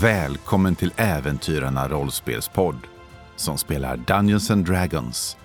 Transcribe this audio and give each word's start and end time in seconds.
Välkommen 0.00 0.74
till 0.74 0.92
Äventyrarna 0.96 1.88
rollspelspodd 1.88 2.78
som 3.36 3.58
spelar 3.58 3.96
Dungeons 3.96 4.50
and 4.50 4.66
Dragons, 4.66 5.36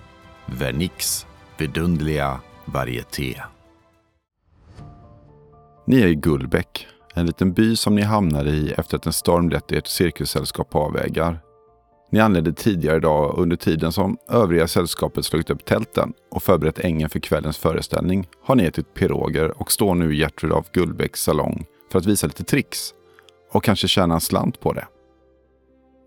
Vernix 0.46 1.26
vidunderliga 1.58 2.40
varieté. 2.66 3.42
Ni 5.86 6.02
är 6.02 6.08
i 6.08 6.16
Gullbäck, 6.16 6.88
en 7.14 7.26
liten 7.26 7.54
by 7.54 7.76
som 7.76 7.96
ni 7.96 8.02
hamnade 8.02 8.50
i 8.50 8.72
efter 8.72 8.98
att 8.98 9.06
en 9.06 9.14
storm 9.14 9.50
lett 9.50 9.72
ert 9.72 9.88
cirkussällskap 9.88 10.70
på 10.70 10.80
avvägar. 10.80 11.40
Ni 12.12 12.20
anlände 12.20 12.54
tidigare 12.54 12.98
idag 12.98 13.38
under 13.38 13.56
tiden 13.56 13.92
som 13.92 14.18
övriga 14.30 14.68
sällskapet 14.68 15.26
slagit 15.26 15.50
upp 15.50 15.66
tälten 15.66 16.14
och 16.32 16.44
förberett 16.44 16.80
ängen 16.80 17.10
för 17.10 17.20
kvällens 17.20 17.58
föreställning 17.58 18.28
har 18.44 18.56
ni 18.56 18.64
ätit 18.64 18.94
piroger 18.94 19.62
och 19.62 19.72
står 19.72 19.96
nu 19.96 20.16
i 20.16 20.18
Gertrud 20.18 20.52
av 20.52 20.66
Gullbäcks 20.74 21.24
salong 21.24 21.66
för 21.92 22.00
att 22.00 22.06
visa 22.06 22.28
lite 22.28 22.44
tricks 22.44 22.94
och 23.54 23.64
kanske 23.64 23.88
tjäna 23.88 24.14
en 24.14 24.22
slant 24.22 24.60
på 24.60 24.74
det. 24.74 24.88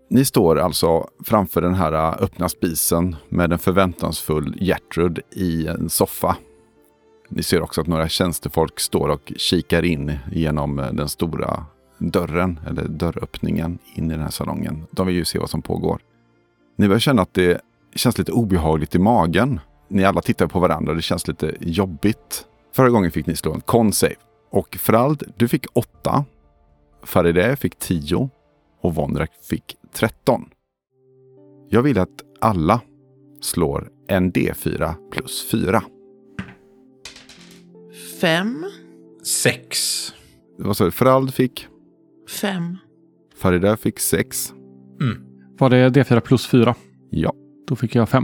Ni 0.09 0.25
står 0.25 0.59
alltså 0.59 1.09
framför 1.25 1.61
den 1.61 1.73
här 1.73 1.93
äh, 1.93 2.23
öppna 2.23 2.49
spisen 2.49 3.15
med 3.29 3.53
en 3.53 3.59
förväntansfull 3.59 4.57
Gertrud 4.61 5.19
i 5.31 5.67
en 5.67 5.89
soffa. 5.89 6.37
Ni 7.29 7.43
ser 7.43 7.61
också 7.61 7.81
att 7.81 7.87
några 7.87 8.09
tjänstefolk 8.09 8.79
står 8.79 9.09
och 9.09 9.33
kikar 9.37 9.85
in 9.85 10.17
genom 10.31 10.79
äh, 10.79 10.93
den 10.93 11.09
stora 11.09 11.65
dörren, 11.97 12.59
eller 12.67 12.83
dörröppningen, 12.83 13.79
in 13.95 14.11
i 14.11 14.13
den 14.13 14.21
här 14.21 14.29
salongen. 14.29 14.85
De 14.91 15.07
vill 15.07 15.15
ju 15.15 15.25
se 15.25 15.39
vad 15.39 15.49
som 15.49 15.61
pågår. 15.61 16.01
Ni 16.75 16.87
börjar 16.87 16.99
känna 16.99 17.21
att 17.21 17.33
det 17.33 17.61
känns 17.95 18.17
lite 18.17 18.31
obehagligt 18.31 18.95
i 18.95 18.99
magen. 18.99 19.59
Ni 19.87 20.03
alla 20.03 20.21
tittar 20.21 20.47
på 20.47 20.59
varandra, 20.59 20.93
det 20.93 21.01
känns 21.01 21.27
lite 21.27 21.55
jobbigt. 21.59 22.45
Förra 22.75 22.89
gången 22.89 23.11
fick 23.11 23.27
ni 23.27 23.35
slå 23.35 23.53
en 23.53 23.61
con-save. 23.61 24.15
Och 24.51 24.75
Frald, 24.75 25.33
du 25.37 25.47
fick 25.47 25.65
åtta. 25.73 26.25
Farideh 27.03 27.55
fick 27.55 27.79
10 27.79 28.29
och 28.81 28.95
Vondrack 28.95 29.31
fick 29.49 29.75
13. 29.93 30.49
Jag 31.69 31.81
vill 31.81 31.99
att 31.99 32.23
alla 32.41 32.81
slår 33.41 33.89
en 34.07 34.31
D4 34.33 34.95
plus 35.11 35.49
4. 35.51 35.83
Fem. 38.21 38.65
Sex. 39.23 39.77
Vad 40.57 40.77
sa 40.77 40.85
du? 40.85 40.91
Frald 40.91 41.33
fick? 41.33 41.67
Fem. 42.41 42.77
Farideh 43.35 43.75
fick 43.75 43.99
6. 43.99 44.53
Var 45.59 45.69
det 45.69 45.89
D4 45.89 46.19
plus 46.19 46.47
4? 46.47 46.75
Ja. 47.09 47.33
Då 47.67 47.75
fick 47.75 47.95
jag 47.95 48.09
5. 48.09 48.23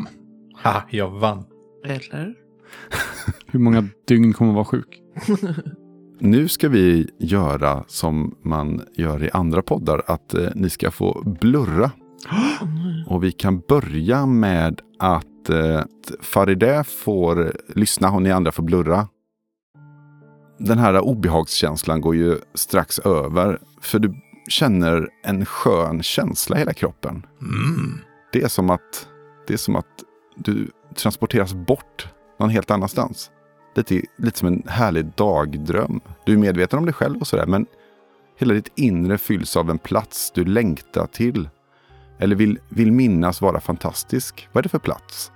Ha, 0.63 0.83
jag 0.89 1.09
vann. 1.09 1.45
Eller? 1.85 2.33
Hur 3.47 3.59
många 3.59 3.87
dygn 4.07 4.33
kommer 4.33 4.53
vara 4.53 4.65
sjuk? 4.65 5.01
Nu 6.19 6.47
ska 6.47 6.69
vi 6.69 7.09
göra 7.19 7.83
som 7.87 8.35
man 8.41 8.81
gör 8.93 9.23
i 9.23 9.29
andra 9.33 9.61
poddar, 9.61 10.01
att 10.07 10.33
eh, 10.33 10.49
ni 10.55 10.69
ska 10.69 10.91
få 10.91 11.21
blurra. 11.41 11.91
Och 13.07 13.23
vi 13.23 13.31
kan 13.31 13.59
börja 13.59 14.25
med 14.25 14.81
att 14.99 15.49
eh, 15.49 15.81
Farideh 16.21 16.83
får 16.83 17.57
lyssna 17.75 18.11
och 18.11 18.21
ni 18.21 18.31
andra 18.31 18.51
får 18.51 18.63
blurra. 18.63 19.07
Den 20.59 20.77
här 20.77 20.99
obehagskänslan 20.99 22.01
går 22.01 22.15
ju 22.15 22.37
strax 22.53 22.99
över, 22.99 23.59
för 23.81 23.99
du 23.99 24.15
känner 24.49 25.09
en 25.23 25.45
skön 25.45 26.03
känsla 26.03 26.55
i 26.55 26.59
hela 26.59 26.73
kroppen. 26.73 27.25
Mm. 27.41 27.99
Det 28.31 28.41
är 28.41 28.47
som 28.47 28.69
att, 28.69 29.07
det 29.47 29.53
är 29.53 29.57
som 29.57 29.75
att 29.75 30.03
du 30.35 30.71
transporteras 30.95 31.53
bort 31.53 32.07
någon 32.39 32.49
helt 32.49 32.71
annanstans. 32.71 33.31
Lite, 33.75 34.01
lite 34.17 34.39
som 34.39 34.47
en 34.47 34.63
härlig 34.67 35.05
dagdröm. 35.05 36.01
Du 36.25 36.33
är 36.33 36.37
medveten 36.37 36.79
om 36.79 36.85
dig 36.85 36.93
själv 36.93 37.19
och 37.19 37.27
sådär, 37.27 37.45
men 37.45 37.65
hela 38.39 38.53
ditt 38.53 38.71
inre 38.75 39.17
fylls 39.17 39.57
av 39.57 39.69
en 39.69 39.77
plats 39.77 40.31
du 40.35 40.45
längtar 40.45 41.07
till. 41.07 41.49
Eller 42.19 42.35
vill, 42.35 42.59
vill 42.69 42.91
minnas 42.91 43.41
vara 43.41 43.59
fantastisk. 43.59 44.47
Vad 44.51 44.61
är 44.61 44.63
det 44.63 44.69
för 44.69 44.79
plats? 44.79 45.31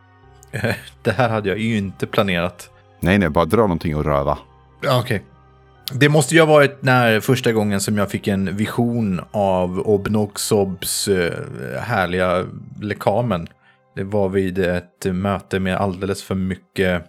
Det 1.04 1.12
här 1.12 1.30
hade 1.30 1.50
jag 1.50 1.58
ju 1.58 1.78
inte 1.78 2.08
planerat. 2.08 2.70
Nej, 3.00 3.18
nej, 3.18 3.30
bara 3.30 3.46
dra 3.46 3.62
någonting 3.62 3.96
och 3.96 4.06
röva. 4.06 4.38
Okej. 5.00 5.24
Det 5.94 6.10
måste 6.10 6.36
ju 6.36 6.42
ha 6.42 6.48
varit 6.48 6.82
när 6.82 7.20
första 7.20 7.52
gången 7.52 7.82
som 7.82 7.98
jag 7.98 8.12
fick 8.12 8.28
en 8.28 8.56
vision 8.58 9.22
av 9.32 9.80
Obnoxobs 9.80 11.08
eh, 11.08 11.82
härliga 11.82 12.46
lekamen. 12.82 13.48
Det 13.96 14.04
var 14.04 14.30
vid 14.30 14.60
ett 14.60 15.06
möte 15.06 15.60
med 15.60 15.78
alldeles 15.78 16.24
för 16.24 16.36
mycket 16.36 17.06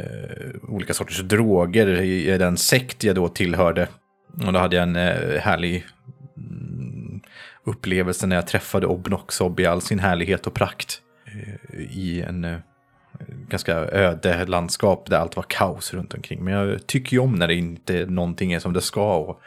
Eh, 0.00 0.50
olika 0.68 0.94
sorters 0.94 1.20
droger 1.20 2.00
i, 2.00 2.38
den 2.38 2.56
sekt 2.56 3.04
jag 3.04 3.14
då 3.14 3.28
tillhörde. 3.28 3.88
Och 4.46 4.52
då 4.52 4.58
hade 4.58 4.76
jag 4.76 4.82
en 4.82 4.96
eh, 4.96 5.40
härlig 5.40 5.86
mm, 6.36 7.20
upplevelse 7.64 8.26
när 8.26 8.36
jag 8.36 8.46
träffade 8.46 8.86
Obnoxob 8.86 9.60
i 9.60 9.66
all 9.66 9.80
sin 9.80 9.98
härlighet 9.98 10.46
och 10.46 10.54
prakt. 10.54 11.00
Eh, 11.26 11.80
I 11.80 12.22
en 12.28 12.44
eh, 12.44 12.58
ganska 13.48 13.74
öde 13.74 14.46
landskap 14.46 15.10
där 15.10 15.18
allt 15.18 15.36
var 15.36 15.44
kaos 15.48 15.94
runt 15.94 16.14
omkring. 16.14 16.44
Men 16.44 16.54
jag 16.54 16.86
tycker 16.86 17.12
ju 17.12 17.20
om 17.20 17.34
när 17.34 17.48
det 17.48 17.54
inte 17.54 18.06
någonting 18.06 18.52
är 18.52 18.58
som 18.58 18.72
det 18.72 18.80
ska 18.80 19.16
och 19.16 19.40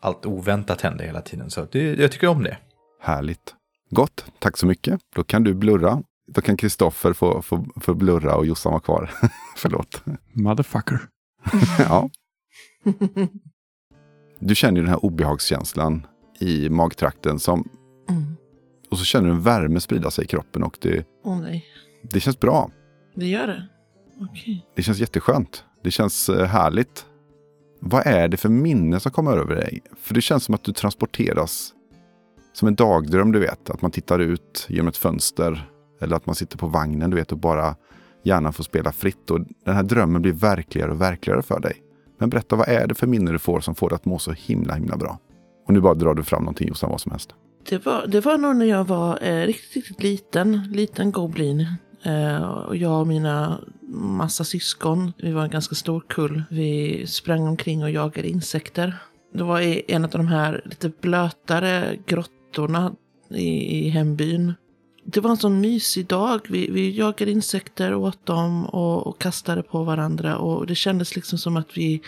allt 0.00 0.26
oväntat 0.26 0.80
händer 0.80 1.04
hela 1.04 1.20
tiden. 1.20 1.50
Så 1.50 1.66
det, 1.72 1.94
jag 1.94 2.12
tycker 2.12 2.26
om 2.26 2.42
det. 2.42 2.56
Härligt. 3.00 3.54
Gott, 3.90 4.24
tack 4.38 4.56
så 4.56 4.66
mycket. 4.66 5.00
Då 5.14 5.24
kan 5.24 5.44
du 5.44 5.54
blurra. 5.54 6.02
Då 6.34 6.40
kan 6.40 6.56
Kristoffer 6.56 7.12
få, 7.12 7.42
få, 7.42 7.66
få 7.80 7.94
blurra 7.94 8.36
och 8.36 8.46
Jossan 8.46 8.72
vara 8.72 8.80
kvar. 8.80 9.10
Förlåt. 9.56 10.02
Motherfucker. 10.32 10.98
ja. 11.78 12.10
Du 14.38 14.54
känner 14.54 14.76
ju 14.76 14.82
den 14.82 14.90
här 14.90 15.04
obehagskänslan 15.04 16.06
i 16.40 16.68
magtrakten 16.68 17.38
som, 17.38 17.68
Mm. 18.08 18.36
och 18.90 18.98
så 18.98 19.04
känner 19.04 19.26
du 19.28 19.32
en 19.34 19.42
värme 19.42 19.80
sprida 19.80 20.10
sig 20.10 20.24
i 20.24 20.26
kroppen 20.26 20.62
och 20.62 20.78
det, 20.80 21.06
Åh 21.24 21.40
nej. 21.40 21.64
det 22.02 22.20
känns 22.20 22.40
bra. 22.40 22.70
Det 23.14 23.26
gör 23.26 23.46
det? 23.46 23.68
Okej. 24.30 24.66
Det 24.76 24.82
känns 24.82 24.98
jätteskönt. 24.98 25.64
Det 25.84 25.90
känns 25.90 26.28
eh, 26.28 26.46
härligt. 26.46 27.06
Vad 27.80 28.06
är 28.06 28.28
det 28.28 28.36
för 28.36 28.48
minne 28.48 29.00
som 29.00 29.12
kommer 29.12 29.36
över 29.36 29.54
dig? 29.54 29.80
För 30.02 30.14
det 30.14 30.20
känns 30.20 30.44
som 30.44 30.54
att 30.54 30.64
du 30.64 30.72
transporteras 30.72 31.72
som 32.52 32.68
en 32.68 32.74
dagdröm, 32.74 33.32
du 33.32 33.38
vet. 33.38 33.70
Att 33.70 33.82
man 33.82 33.90
tittar 33.90 34.18
ut 34.18 34.66
genom 34.68 34.88
ett 34.88 34.96
fönster. 34.96 35.70
Eller 36.02 36.16
att 36.16 36.26
man 36.26 36.34
sitter 36.34 36.58
på 36.58 36.66
vagnen, 36.66 37.10
du 37.10 37.16
vet, 37.16 37.32
och 37.32 37.38
bara 37.38 37.76
gärna 38.22 38.52
får 38.52 38.64
spela 38.64 38.92
fritt. 38.92 39.30
Och 39.30 39.40
den 39.64 39.74
här 39.74 39.82
drömmen 39.82 40.22
blir 40.22 40.32
verkligare 40.32 40.90
och 40.90 41.00
verkligare 41.00 41.42
för 41.42 41.60
dig. 41.60 41.82
Men 42.18 42.30
berätta, 42.30 42.56
vad 42.56 42.68
är 42.68 42.86
det 42.86 42.94
för 42.94 43.06
minne 43.06 43.32
du 43.32 43.38
får 43.38 43.60
som 43.60 43.74
får 43.74 43.88
dig 43.88 43.96
att 43.96 44.04
må 44.04 44.18
så 44.18 44.32
himla, 44.32 44.74
himla 44.74 44.96
bra? 44.96 45.18
Och 45.66 45.72
nu 45.72 45.80
bara 45.80 45.94
drar 45.94 46.14
du 46.14 46.22
fram 46.22 46.42
någonting 46.42 46.68
Jossan, 46.68 46.90
vad 46.90 47.00
som 47.00 47.12
helst. 47.12 47.34
Det 47.68 47.86
var, 47.86 48.06
det 48.06 48.20
var 48.20 48.38
nog 48.38 48.56
när 48.56 48.66
jag 48.66 48.84
var 48.84 49.18
eh, 49.22 49.46
riktigt, 49.46 49.76
riktigt 49.76 50.02
liten. 50.02 50.68
Liten 50.72 51.12
goblin. 51.12 51.66
Eh, 52.02 52.42
och 52.42 52.76
jag 52.76 53.00
och 53.00 53.06
mina 53.06 53.60
massa 53.94 54.44
syskon, 54.44 55.12
vi 55.18 55.32
var 55.32 55.44
en 55.44 55.50
ganska 55.50 55.74
stor 55.74 56.04
kull. 56.08 56.42
Vi 56.50 57.04
sprang 57.06 57.48
omkring 57.48 57.82
och 57.82 57.90
jagade 57.90 58.28
insekter. 58.28 58.96
Det 59.34 59.42
var 59.42 59.60
i 59.60 59.82
en 59.88 60.04
av 60.04 60.10
de 60.10 60.26
här 60.26 60.62
lite 60.64 60.92
blötare 61.00 61.96
grottorna 62.06 62.92
i, 63.28 63.78
i 63.78 63.88
hembyn. 63.88 64.54
Det 65.04 65.20
var 65.20 65.30
en 65.30 65.36
sån 65.36 65.60
mysig 65.60 66.06
dag. 66.06 66.40
Vi, 66.48 66.70
vi 66.70 66.90
jagade 66.98 67.30
insekter, 67.30 67.94
åt 67.94 68.26
dem 68.26 68.66
och, 68.66 69.06
och 69.06 69.20
kastade 69.20 69.62
på 69.62 69.84
varandra. 69.84 70.38
Och 70.38 70.66
det 70.66 70.74
kändes 70.74 71.16
liksom 71.16 71.38
som 71.38 71.56
att 71.56 71.76
vi, 71.76 72.02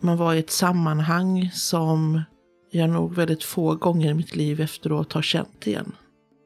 man 0.00 0.16
var 0.16 0.34
i 0.34 0.38
ett 0.38 0.50
sammanhang 0.50 1.50
som 1.52 2.22
jag 2.70 2.90
nog 2.90 3.14
väldigt 3.14 3.44
få 3.44 3.74
gånger 3.74 4.10
i 4.10 4.14
mitt 4.14 4.36
liv 4.36 4.60
efteråt 4.60 5.12
har 5.12 5.22
känt 5.22 5.66
igen. 5.66 5.92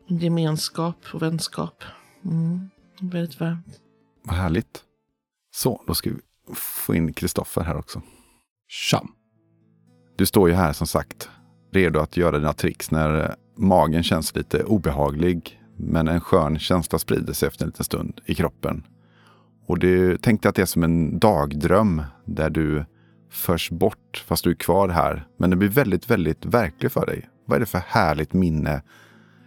Gemenskap 0.09 0.97
och 1.13 1.23
vänskap. 1.23 1.85
Mm, 2.25 2.71
väldigt 3.01 3.41
varmt. 3.41 3.81
Vad 4.25 4.37
härligt. 4.37 4.83
Så, 5.55 5.83
då 5.87 5.95
ska 5.95 6.11
vi 6.11 6.17
få 6.55 6.95
in 6.95 7.13
Kristoffer 7.13 7.63
här 7.63 7.77
också. 7.77 8.03
Tja. 8.69 9.03
Du 10.17 10.27
står 10.27 10.49
ju 10.49 10.55
här 10.55 10.73
som 10.73 10.87
sagt 10.87 11.29
redo 11.73 12.01
att 12.01 12.17
göra 12.17 12.39
dina 12.39 12.53
tricks 12.53 12.91
när 12.91 13.37
magen 13.59 14.03
känns 14.03 14.35
lite 14.35 14.65
obehaglig. 14.65 15.61
Men 15.77 16.09
en 16.09 16.21
skön 16.21 16.59
känsla 16.59 16.99
sprider 16.99 17.33
sig 17.33 17.47
efter 17.47 17.65
en 17.65 17.69
liten 17.69 17.85
stund 17.85 18.21
i 18.27 18.35
kroppen. 18.35 18.83
Och 19.67 19.79
du 19.79 20.17
tänkte 20.17 20.49
att 20.49 20.55
det 20.55 20.63
är 20.63 20.67
som 20.67 20.83
en 20.83 21.19
dagdröm 21.19 22.03
där 22.25 22.51
du 22.51 22.85
förs 23.31 23.71
bort 23.71 24.25
fast 24.27 24.45
du 24.45 24.51
är 24.51 24.55
kvar 24.55 24.89
här. 24.89 25.27
Men 25.37 25.51
det 25.51 25.57
blir 25.57 25.69
väldigt, 25.69 26.11
väldigt 26.11 26.47
verklig 26.47 26.93
för 26.93 27.07
dig. 27.07 27.29
Vad 27.47 27.57
är 27.57 27.61
det 27.61 27.67
för 27.67 27.83
härligt 27.87 28.33
minne? 28.33 28.83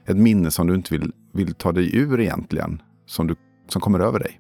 Ett 0.06 0.18
minne 0.18 0.52
som 0.52 0.68
du 0.68 0.75
inte 0.75 0.98
vill, 0.98 1.12
vill 1.34 1.54
ta 1.54 1.72
dig 1.72 1.96
ur 1.96 2.19
egentligen. 2.19 2.81
Som, 3.06 3.28
du, 3.28 3.36
som 3.68 3.81
kommer 3.81 4.00
över 4.00 4.19
dig. 4.19 4.40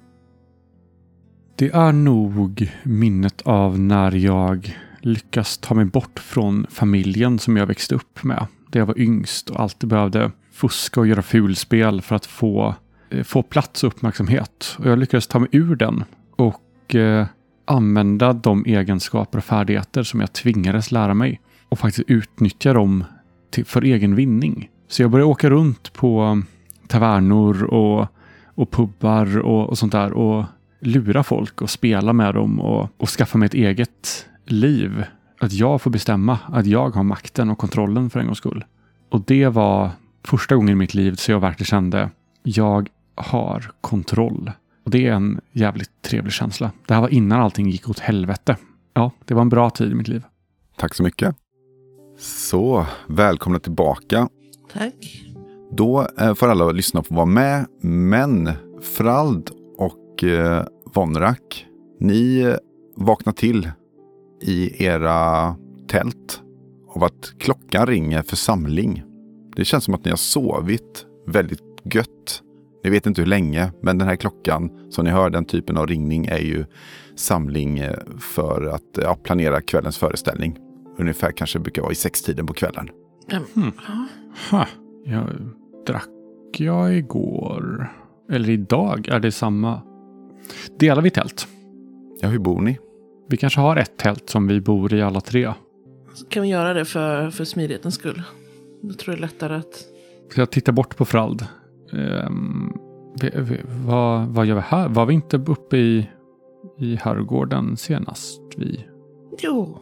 Det 1.55 1.69
är 1.69 1.91
nog 1.91 2.71
minnet 2.83 3.41
av 3.41 3.79
när 3.79 4.11
jag 4.11 4.77
lyckas 4.99 5.57
ta 5.57 5.73
mig 5.73 5.85
bort 5.85 6.19
från 6.19 6.65
familjen 6.69 7.39
som 7.39 7.57
jag 7.57 7.65
växte 7.65 7.95
upp 7.95 8.23
med. 8.23 8.47
Där 8.71 8.79
jag 8.79 8.85
var 8.85 8.99
yngst 8.99 9.49
och 9.49 9.59
alltid 9.59 9.89
behövde 9.89 10.31
fuska 10.51 10.99
och 10.99 11.07
göra 11.07 11.21
fulspel 11.21 12.01
för 12.01 12.15
att 12.15 12.25
få, 12.25 12.75
eh, 13.09 13.23
få 13.23 13.43
plats 13.43 13.83
och 13.83 13.87
uppmärksamhet. 13.87 14.77
Och 14.79 14.85
jag 14.85 14.99
lyckades 14.99 15.27
ta 15.27 15.39
mig 15.39 15.49
ur 15.51 15.75
den 15.75 16.03
och 16.35 16.95
eh, 16.95 17.25
använda 17.65 18.33
de 18.33 18.65
egenskaper 18.65 19.37
och 19.37 19.43
färdigheter 19.43 20.03
som 20.03 20.19
jag 20.19 20.33
tvingades 20.33 20.91
lära 20.91 21.13
mig 21.13 21.41
och 21.69 21.79
faktiskt 21.79 22.09
utnyttja 22.09 22.73
dem 22.73 23.03
till, 23.51 23.65
för 23.65 23.81
egen 23.81 24.15
vinning. 24.15 24.69
Så 24.87 25.01
jag 25.01 25.11
började 25.11 25.31
åka 25.31 25.49
runt 25.49 25.93
på 25.93 26.23
eh, 26.23 26.87
tavernor 26.87 27.63
och, 27.63 28.07
och 28.55 28.71
pubbar 28.71 29.39
och, 29.39 29.69
och 29.69 29.77
sånt 29.77 29.91
där 29.91 30.13
och 30.13 30.45
lura 30.79 31.23
folk 31.23 31.61
och 31.61 31.69
spela 31.69 32.13
med 32.13 32.33
dem 32.33 32.59
och, 32.59 32.89
och 32.97 33.09
skaffa 33.09 33.37
mig 33.37 33.45
ett 33.45 33.53
eget 33.53 34.27
liv. 34.45 35.03
Att 35.41 35.53
jag 35.53 35.81
får 35.81 35.91
bestämma, 35.91 36.39
att 36.47 36.65
jag 36.65 36.89
har 36.89 37.03
makten 37.03 37.49
och 37.49 37.57
kontrollen 37.57 38.09
för 38.09 38.19
en 38.19 38.25
gångs 38.25 38.37
skull. 38.37 38.65
Och 39.09 39.21
det 39.25 39.47
var 39.47 39.89
första 40.23 40.55
gången 40.55 40.69
i 40.69 40.75
mitt 40.75 40.93
liv 40.93 41.15
så 41.15 41.31
jag 41.31 41.39
verkligen 41.39 41.65
kände, 41.65 42.09
jag 42.43 42.89
har 43.15 43.71
kontroll. 43.81 44.51
Och 44.85 44.91
det 44.91 45.07
är 45.07 45.13
en 45.13 45.41
jävligt 45.51 46.01
trevlig 46.01 46.33
känsla. 46.33 46.71
Det 46.85 46.93
här 46.93 47.01
var 47.01 47.09
innan 47.09 47.41
allting 47.41 47.69
gick 47.69 47.89
åt 47.89 47.99
helvete. 47.99 48.57
Ja, 48.93 49.11
det 49.25 49.33
var 49.33 49.41
en 49.41 49.49
bra 49.49 49.69
tid 49.69 49.91
i 49.91 49.95
mitt 49.95 50.07
liv. 50.07 50.23
Tack 50.77 50.95
så 50.95 51.03
mycket. 51.03 51.35
Så, 52.19 52.85
välkomna 53.07 53.59
tillbaka. 53.59 54.29
Tack. 54.73 55.25
Då 55.71 56.07
eh, 56.19 56.33
får 56.33 56.47
alla 56.47 56.71
lyssna 56.71 57.03
få 57.03 57.15
vara 57.15 57.25
med, 57.25 57.65
men 57.81 58.49
Frald 58.81 59.49
och 59.77 60.23
eh, 60.23 60.65
Vonrak, 60.93 61.65
ni 61.99 62.39
eh, 62.39 62.55
vaknar 62.95 63.33
till 63.33 63.71
i 64.41 64.85
era 64.85 65.55
tält 65.87 66.41
av 66.87 67.03
att 67.03 67.33
klockan 67.37 67.87
ringer 67.87 68.21
för 68.21 68.35
samling. 68.35 69.03
Det 69.55 69.65
känns 69.65 69.83
som 69.83 69.93
att 69.93 70.05
ni 70.05 70.09
har 70.09 70.17
sovit 70.17 71.05
väldigt 71.27 71.61
gött. 71.93 72.41
Ni 72.83 72.89
vet 72.89 73.05
inte 73.05 73.21
hur 73.21 73.27
länge, 73.27 73.71
men 73.81 73.97
den 73.97 74.07
här 74.07 74.15
klockan 74.15 74.69
som 74.89 75.05
ni 75.05 75.11
hör, 75.11 75.29
den 75.29 75.45
typen 75.45 75.77
av 75.77 75.87
ringning 75.87 76.25
är 76.25 76.39
ju 76.39 76.65
samling 77.15 77.79
eh, 77.79 77.97
för 78.19 78.65
att 78.65 78.97
ja, 79.01 79.17
planera 79.23 79.61
kvällens 79.61 79.97
föreställning. 79.97 80.57
Ungefär 80.97 81.31
kanske 81.31 81.59
brukar 81.59 81.81
vara 81.81 81.91
i 81.91 81.95
sextiden 81.95 82.45
på 82.45 82.53
kvällen. 82.53 82.89
Mm. 83.55 83.71
Ha, 84.51 84.67
jag 85.05 85.27
drack 85.87 86.09
jag 86.57 86.97
igår. 86.97 87.91
Eller 88.31 88.49
idag, 88.49 89.07
är 89.07 89.19
det 89.19 89.31
samma? 89.31 89.81
Delar 90.79 91.01
vi 91.01 91.09
tält? 91.09 91.47
Ja, 92.21 92.27
hur 92.27 92.39
bor 92.39 92.61
ni? 92.61 92.77
Vi 93.31 93.37
kanske 93.37 93.59
har 93.59 93.75
ett 93.75 93.97
tält 93.97 94.29
som 94.29 94.47
vi 94.47 94.61
bor 94.61 94.93
i 94.93 95.01
alla 95.01 95.21
tre. 95.21 95.53
Så 96.13 96.25
kan 96.25 96.43
vi 96.43 96.49
göra 96.49 96.73
det 96.73 96.85
för, 96.85 97.29
för 97.29 97.45
smidighetens 97.45 97.95
skull? 97.95 98.21
Då 98.81 98.93
tror 98.93 99.13
jag 99.13 99.17
det 99.17 99.19
är 99.19 99.27
lättare 99.27 99.55
att... 99.55 99.85
Jag 100.35 100.51
tittar 100.51 100.73
bort 100.73 100.97
på 100.97 101.05
Frald. 101.05 101.45
Ehm, 101.93 102.73
vi, 103.21 103.31
vi, 103.35 103.61
vad, 103.85 104.27
vad 104.27 104.45
gör 104.45 104.55
vi 104.55 104.61
här? 104.61 104.89
Var 104.89 105.05
vi 105.05 105.13
inte 105.13 105.37
uppe 105.37 105.77
i, 105.77 106.09
i 106.79 106.95
herrgården 106.95 107.77
senast? 107.77 108.41
Vi... 108.57 108.85
Jo. 109.41 109.77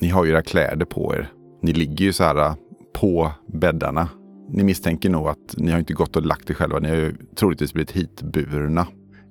Ni 0.00 0.08
har 0.08 0.24
ju 0.24 0.30
era 0.30 0.42
kläder 0.42 0.86
på 0.86 1.14
er. 1.14 1.32
Ni 1.62 1.72
ligger 1.72 2.04
ju 2.04 2.12
så 2.12 2.24
här 2.24 2.36
äh, 2.36 2.54
på 2.94 3.32
bäddarna. 3.46 4.08
Ni 4.48 4.64
misstänker 4.64 5.10
nog 5.10 5.28
att 5.28 5.54
ni 5.56 5.70
har 5.70 5.78
inte 5.78 5.94
gått 5.94 6.16
och 6.16 6.26
lagt 6.26 6.50
er 6.50 6.54
själva. 6.54 6.78
Ni 6.78 6.88
har 6.88 6.96
ju 6.96 7.14
troligtvis 7.34 7.72
blivit 7.72 7.92
hitburna. 7.92 8.86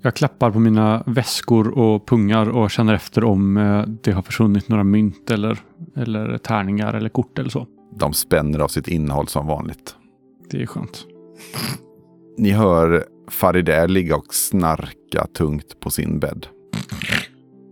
Jag 0.06 0.16
klappar 0.16 0.52
på 0.52 0.60
mina 0.60 1.04
väskor 1.06 1.68
och 1.68 2.08
pungar 2.08 2.50
och 2.50 2.72
känner 2.72 2.94
efter 2.94 3.24
om 3.24 3.58
eh, 3.58 3.86
det 4.04 4.12
har 4.12 4.22
försvunnit 4.22 4.70
några 4.70 4.84
mynt 4.84 5.32
eller, 5.32 5.60
eller 5.96 6.38
tärningar 6.38 6.94
eller 6.94 7.10
kort 7.10 7.40
eller 7.40 7.50
så. 7.50 7.68
De 8.00 8.14
spänner 8.14 8.60
av 8.60 8.68
sitt 8.68 8.88
innehåll 8.88 9.28
som 9.28 9.48
vanligt. 9.48 9.96
Det 10.50 10.62
är 10.62 10.66
skönt. 10.66 11.06
Ni 12.38 12.52
hör 12.52 13.06
Farideh 13.30 13.88
ligga 13.88 14.16
och 14.16 14.34
snarka 14.34 15.28
tungt 15.38 15.80
på 15.80 15.90
sin 15.90 16.20
bädd. 16.20 16.48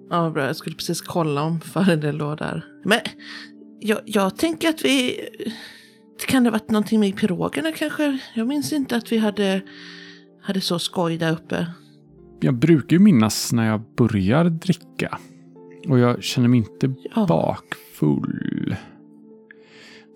Ja, 0.09 0.29
bra. 0.29 0.45
Jag 0.45 0.55
skulle 0.55 0.75
precis 0.75 1.01
kolla 1.01 1.43
om 1.43 1.61
Farideh 1.61 2.13
låg 2.13 2.37
där. 2.37 2.65
Men 2.85 2.99
jag, 3.79 3.99
jag 4.05 4.37
tänker 4.37 4.69
att 4.69 4.85
vi... 4.85 5.19
Kan 6.27 6.43
det 6.43 6.49
ha 6.49 6.51
varit 6.51 6.69
någonting 6.69 6.99
med 6.99 7.17
pirogerna 7.17 7.71
kanske? 7.71 8.19
Jag 8.35 8.47
minns 8.47 8.73
inte 8.73 8.95
att 8.95 9.11
vi 9.11 9.17
hade, 9.17 9.61
hade 10.41 10.61
så 10.61 10.79
skoj 10.79 11.17
där 11.17 11.31
uppe. 11.31 11.67
Jag 12.43 12.53
brukar 12.53 12.95
ju 12.95 12.99
minnas 12.99 13.53
när 13.53 13.67
jag 13.67 13.81
börjar 13.97 14.45
dricka. 14.45 15.17
Och 15.87 15.99
jag 15.99 16.23
känner 16.23 16.47
mig 16.47 16.57
inte 16.59 16.93
Ja. 17.15 17.25
bakfull. 17.27 18.75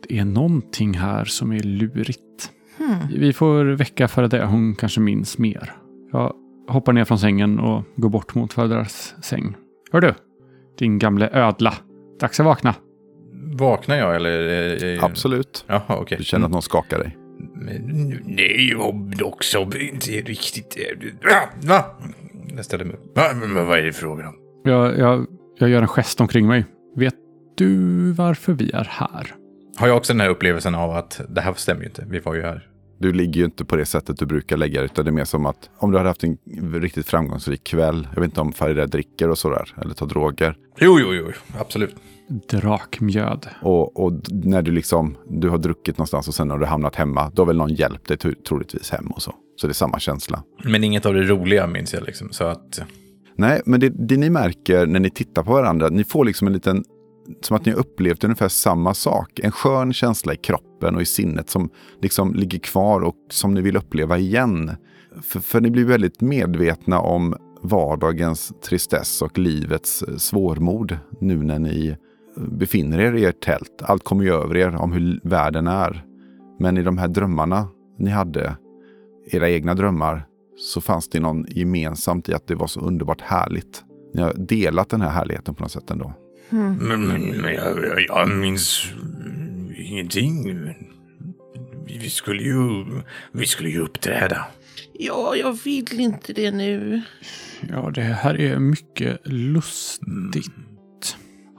Det 0.07 0.17
är 0.17 0.25
någonting 0.25 0.93
här 0.93 1.25
som 1.25 1.51
är 1.51 1.59
lurigt. 1.59 2.51
Hmm. 2.77 2.95
Vi 3.19 3.33
får 3.33 3.65
väcka 3.65 4.27
det. 4.27 4.45
Hon 4.45 4.75
kanske 4.75 4.99
minns 5.01 5.37
mer. 5.37 5.73
Jag 6.11 6.33
hoppar 6.67 6.93
ner 6.93 7.05
från 7.05 7.19
sängen 7.19 7.59
och 7.59 7.83
går 7.95 8.09
bort 8.09 8.35
mot 8.35 8.53
före 8.53 8.67
deras 8.67 9.15
säng. 9.23 9.55
Hör 9.91 10.01
du? 10.01 10.13
Din 10.77 10.99
gamle 10.99 11.29
ödla. 11.33 11.73
Dags 12.19 12.39
att 12.39 12.45
vakna. 12.45 12.75
Vaknar 13.57 13.95
jag 13.95 14.15
eller? 14.15 15.03
Absolut. 15.03 15.65
Jaha, 15.67 15.97
okej. 16.01 16.17
Du 16.17 16.23
känner 16.23 16.45
att 16.45 16.51
någon 16.51 16.61
skakar 16.61 16.99
dig. 16.99 17.17
Men, 17.55 18.21
Nej, 18.25 18.75
och 18.75 18.95
också 19.21 19.59
inte 19.59 20.11
riktigt... 20.11 20.77
Ah, 21.23 21.49
Va? 21.63 21.85
Jag 22.55 22.65
ställer 22.65 22.85
mig 22.85 22.95
upp. 22.95 23.17
Men 23.35 23.65
vad 23.67 23.79
är 23.79 23.83
det 23.83 23.93
frågan 23.93 24.27
om? 24.27 24.35
Jag, 24.63 24.99
jag, 24.99 25.25
jag 25.59 25.69
gör 25.69 25.81
en 25.81 25.87
gest 25.87 26.21
omkring 26.21 26.47
mig. 26.47 26.65
Vet 26.95 27.15
du 27.57 28.11
varför 28.11 28.53
vi 28.53 28.71
är 28.71 28.87
här? 28.89 29.35
Har 29.77 29.87
jag 29.87 29.97
också 29.97 30.13
den 30.13 30.19
här 30.19 30.29
upplevelsen 30.29 30.75
av 30.75 30.91
att 30.91 31.21
det 31.29 31.41
här 31.41 31.53
stämmer 31.53 31.81
ju 31.81 31.87
inte. 31.87 32.05
Vi 32.09 32.19
var 32.19 32.35
ju 32.35 32.41
här. 32.41 32.69
Du 32.97 33.13
ligger 33.13 33.39
ju 33.39 33.45
inte 33.45 33.65
på 33.65 33.75
det 33.75 33.85
sättet 33.85 34.19
du 34.19 34.25
brukar 34.25 34.57
lägga 34.57 34.79
det, 34.81 34.85
utan 34.85 35.05
det 35.05 35.11
är 35.11 35.13
mer 35.13 35.25
som 35.25 35.45
att 35.45 35.69
om 35.77 35.91
du 35.91 35.97
hade 35.97 36.09
haft 36.09 36.23
en 36.23 36.37
riktigt 36.73 37.07
framgångsrik 37.07 37.63
kväll, 37.63 38.07
jag 38.13 38.21
vet 38.21 38.29
inte 38.29 38.41
om 38.41 38.53
Farideh 38.53 38.85
dricker 38.85 39.29
och 39.29 39.37
sådär, 39.37 39.73
eller 39.81 39.93
tar 39.93 40.05
droger, 40.05 40.55
Jo, 40.79 40.99
jo, 40.99 41.13
jo. 41.13 41.31
Absolut. 41.59 41.95
Drakmjöd. 42.49 43.47
och, 43.61 43.99
och 44.05 44.13
när 44.31 44.61
du 44.61 44.71
liksom, 44.71 45.17
du 45.29 45.49
har 45.49 45.57
druckit 45.57 45.97
någonstans 45.97 46.27
och 46.27 46.33
sen 46.33 46.49
har 46.49 46.59
du 46.59 46.65
hamnat 46.65 46.95
hemma, 46.95 47.31
då 47.33 47.41
har 47.41 47.47
väl 47.47 47.57
någon 47.57 47.73
hjälpt 47.73 48.07
dig 48.07 48.17
tro- 48.17 48.43
troligtvis 48.47 48.91
hem 48.91 49.07
och 49.07 49.21
så. 49.21 49.33
Så 49.55 49.67
det 49.67 49.71
är 49.71 49.73
samma 49.73 49.99
känsla. 49.99 50.43
Men 50.63 50.83
inget 50.83 51.05
av 51.05 51.13
det 51.13 51.23
roliga 51.23 51.67
minns 51.67 51.93
jag 51.93 52.03
liksom. 52.03 52.31
Så 52.31 52.43
att... 52.43 52.81
Nej, 53.35 53.61
men 53.65 53.79
det, 53.79 53.89
det 53.89 54.17
ni 54.17 54.29
märker 54.29 54.85
när 54.85 54.99
ni 54.99 55.09
tittar 55.09 55.43
på 55.43 55.51
varandra, 55.51 55.89
ni 55.89 56.03
får 56.03 56.25
liksom 56.25 56.47
en 56.47 56.53
liten, 56.53 56.83
som 57.41 57.57
att 57.57 57.65
ni 57.65 57.71
har 57.71 57.79
upplevt 57.79 58.23
ungefär 58.23 58.47
samma 58.47 58.93
sak. 58.93 59.39
En 59.39 59.51
skön 59.51 59.93
känsla 59.93 60.33
i 60.33 60.37
kroppen 60.37 60.95
och 60.95 61.01
i 61.01 61.05
sinnet 61.05 61.49
som 61.49 61.69
liksom 62.01 62.33
ligger 62.33 62.59
kvar 62.59 63.01
och 63.01 63.15
som 63.29 63.53
ni 63.53 63.61
vill 63.61 63.77
uppleva 63.77 64.17
igen. 64.17 64.71
För, 65.21 65.39
för 65.39 65.61
ni 65.61 65.71
blir 65.71 65.85
väldigt 65.85 66.21
medvetna 66.21 66.99
om 66.99 67.35
vardagens 67.61 68.53
tristess 68.63 69.21
och 69.21 69.37
livets 69.37 70.01
eh, 70.01 70.15
svårmod 70.15 70.97
nu 71.21 71.43
när 71.43 71.59
ni 71.59 71.95
befinner 72.37 72.99
er 72.99 73.13
i 73.13 73.25
ert 73.25 73.39
tält. 73.41 73.81
Allt 73.83 74.03
kommer 74.03 74.23
ju 74.23 74.33
över 74.33 74.57
er 74.57 74.75
om 74.75 74.91
hur 74.93 75.19
världen 75.23 75.67
är. 75.67 76.03
Men 76.59 76.77
i 76.77 76.83
de 76.83 76.97
här 76.97 77.07
drömmarna 77.07 77.67
ni 77.99 78.09
hade, 78.09 78.55
era 79.31 79.49
egna 79.49 79.73
drömmar, 79.73 80.25
så 80.57 80.81
fanns 80.81 81.09
det 81.09 81.19
någon 81.19 81.45
gemensamt 81.49 82.29
i 82.29 82.33
att 82.33 82.47
det 82.47 82.55
var 82.55 82.67
så 82.67 82.79
underbart 82.79 83.21
härligt. 83.21 83.83
Ni 84.13 84.21
har 84.21 84.33
delat 84.33 84.89
den 84.89 85.01
här 85.01 85.09
härligheten 85.09 85.55
på 85.55 85.63
något 85.63 85.71
sätt 85.71 85.89
ändå. 85.91 86.13
Hmm. 86.49 86.73
Men, 86.75 87.07
men, 87.07 87.21
men 87.21 87.53
jag, 87.53 87.85
jag- 87.85 88.05
jag 88.07 88.29
minns 88.29 88.85
ingenting. 89.77 90.45
Vi 91.87 92.09
skulle 92.09 92.43
ju, 92.43 92.85
vi 93.31 93.45
skulle 93.45 93.69
ju 93.69 93.79
uppträda. 93.81 94.45
Ja, 94.93 95.35
jag 95.35 95.57
vill 95.63 95.99
inte 95.99 96.33
det 96.33 96.51
nu. 96.51 97.01
Ja, 97.69 97.91
det 97.95 98.01
här 98.01 98.41
är 98.41 98.59
mycket 98.59 99.19
lustigt. 99.27 100.51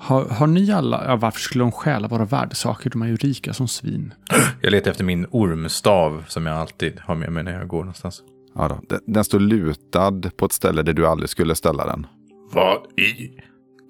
Har, 0.06 0.24
har 0.24 0.46
ni 0.46 0.72
alla... 0.72 1.04
Ja, 1.06 1.16
varför 1.16 1.40
skulle 1.40 1.64
de 1.64 1.72
stjäla 1.72 2.08
våra 2.08 2.24
värdesaker? 2.24 2.90
De 2.90 3.02
är 3.02 3.06
ju 3.06 3.16
rika 3.16 3.52
som 3.52 3.68
svin. 3.68 4.14
Jag 4.60 4.70
letar 4.70 4.90
efter 4.90 5.04
min 5.04 5.26
ormstav 5.30 6.24
som 6.28 6.46
jag 6.46 6.56
alltid 6.56 7.00
har 7.00 7.14
med 7.14 7.32
mig 7.32 7.42
när 7.42 7.52
jag 7.52 7.68
går 7.68 7.78
någonstans. 7.78 8.22
Ja 8.54 8.68
då. 8.68 8.80
Den, 8.88 9.00
den 9.06 9.24
står 9.24 9.40
lutad 9.40 10.22
på 10.36 10.46
ett 10.46 10.52
ställe 10.52 10.82
där 10.82 10.92
du 10.92 11.06
aldrig 11.06 11.30
skulle 11.30 11.54
ställa 11.54 11.86
den. 11.86 12.06
Vad 12.52 12.76
i? 12.96 13.30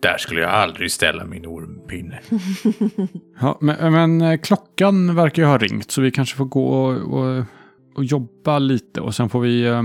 Där 0.02 0.18
skulle 0.18 0.40
jag 0.40 0.50
aldrig 0.50 0.92
ställa 0.92 1.24
min 1.24 1.46
ormpinne. 1.46 2.20
Ja, 3.40 3.58
men, 3.60 3.92
men 3.92 4.22
eh, 4.22 4.40
klockan 4.40 5.14
verkar 5.14 5.42
ju 5.42 5.48
ha 5.48 5.58
ringt 5.58 5.90
så 5.90 6.00
vi 6.00 6.10
kanske 6.10 6.36
får 6.36 6.44
gå 6.44 6.68
och, 6.68 6.94
och, 6.94 7.44
och 7.94 8.04
jobba 8.04 8.58
lite 8.58 9.00
och 9.00 9.14
sen 9.14 9.28
får 9.28 9.40
vi 9.40 9.66
eh, 9.66 9.82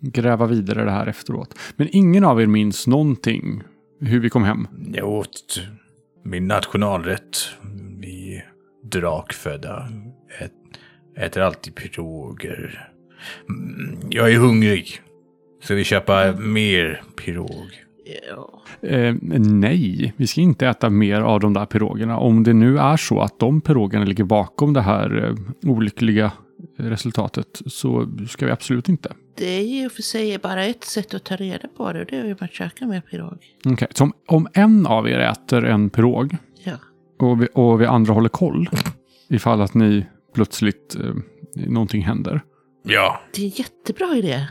gräva 0.00 0.46
vidare 0.46 0.84
det 0.84 0.90
här 0.90 1.06
efteråt. 1.06 1.58
Men 1.76 1.88
ingen 1.90 2.24
av 2.24 2.42
er 2.42 2.46
minns 2.46 2.86
någonting 2.86 3.62
hur 4.00 4.20
vi 4.20 4.30
kom 4.30 4.44
hem. 4.44 4.68
Jag 4.92 5.08
åt 5.08 5.62
min 6.24 6.46
nationalrätt. 6.46 7.36
Vi 8.00 8.42
drakfödda 8.82 9.88
ät, 10.40 10.52
äter 11.16 11.42
alltid 11.42 11.74
piroger. 11.74 12.88
Mm, 13.48 13.98
Jag 14.10 14.32
är 14.32 14.38
hungrig. 14.38 15.00
Ska 15.62 15.74
vi 15.74 15.84
köpa 15.84 16.32
mer 16.32 17.02
pirog? 17.24 17.70
Ja. 18.30 18.62
Eh, 18.88 19.14
nej, 19.38 20.14
vi 20.16 20.26
ska 20.26 20.40
inte 20.40 20.68
äta 20.68 20.90
mer 20.90 21.20
av 21.20 21.40
de 21.40 21.52
där 21.54 21.66
pirogerna. 21.66 22.18
Om 22.18 22.42
det 22.42 22.52
nu 22.52 22.78
är 22.78 22.96
så 22.96 23.20
att 23.20 23.38
de 23.38 23.60
pirogerna 23.60 24.04
ligger 24.04 24.24
bakom 24.24 24.72
det 24.72 24.80
här 24.80 25.24
eh, 25.24 25.70
olyckliga 25.70 26.32
resultatet 26.76 27.62
så 27.66 28.08
ska 28.28 28.46
vi 28.46 28.52
absolut 28.52 28.88
inte. 28.88 29.12
Det 29.36 29.46
är 29.46 29.82
ju 29.82 29.88
för 29.90 30.02
sig 30.02 30.38
bara 30.38 30.64
ett 30.64 30.84
sätt 30.84 31.14
att 31.14 31.24
ta 31.24 31.36
reda 31.36 31.68
på 31.76 31.92
det. 31.92 32.04
Det 32.04 32.16
är 32.16 32.24
ju 32.24 32.36
att 32.40 32.52
käka 32.52 32.86
mer 32.86 33.00
pirog. 33.00 33.38
Okej, 33.64 33.88
så 33.94 34.04
om, 34.04 34.12
om 34.28 34.48
en 34.54 34.86
av 34.86 35.08
er 35.08 35.18
äter 35.18 35.64
en 35.64 35.90
pirog 35.90 36.36
Ja. 36.64 36.76
och 37.18 37.42
vi, 37.42 37.48
och 37.54 37.80
vi 37.80 37.86
andra 37.86 38.12
håller 38.12 38.28
koll 38.28 38.68
Ifall 39.28 39.60
att 39.60 39.74
ni 39.74 40.06
plötsligt 40.34 40.96
eh, 41.00 41.14
någonting 41.66 42.02
händer. 42.02 42.40
Ja, 42.86 43.20
Det 43.34 43.40
är 43.42 43.44
en 43.44 43.50
jättebra 43.50 44.16
idé. 44.16 44.46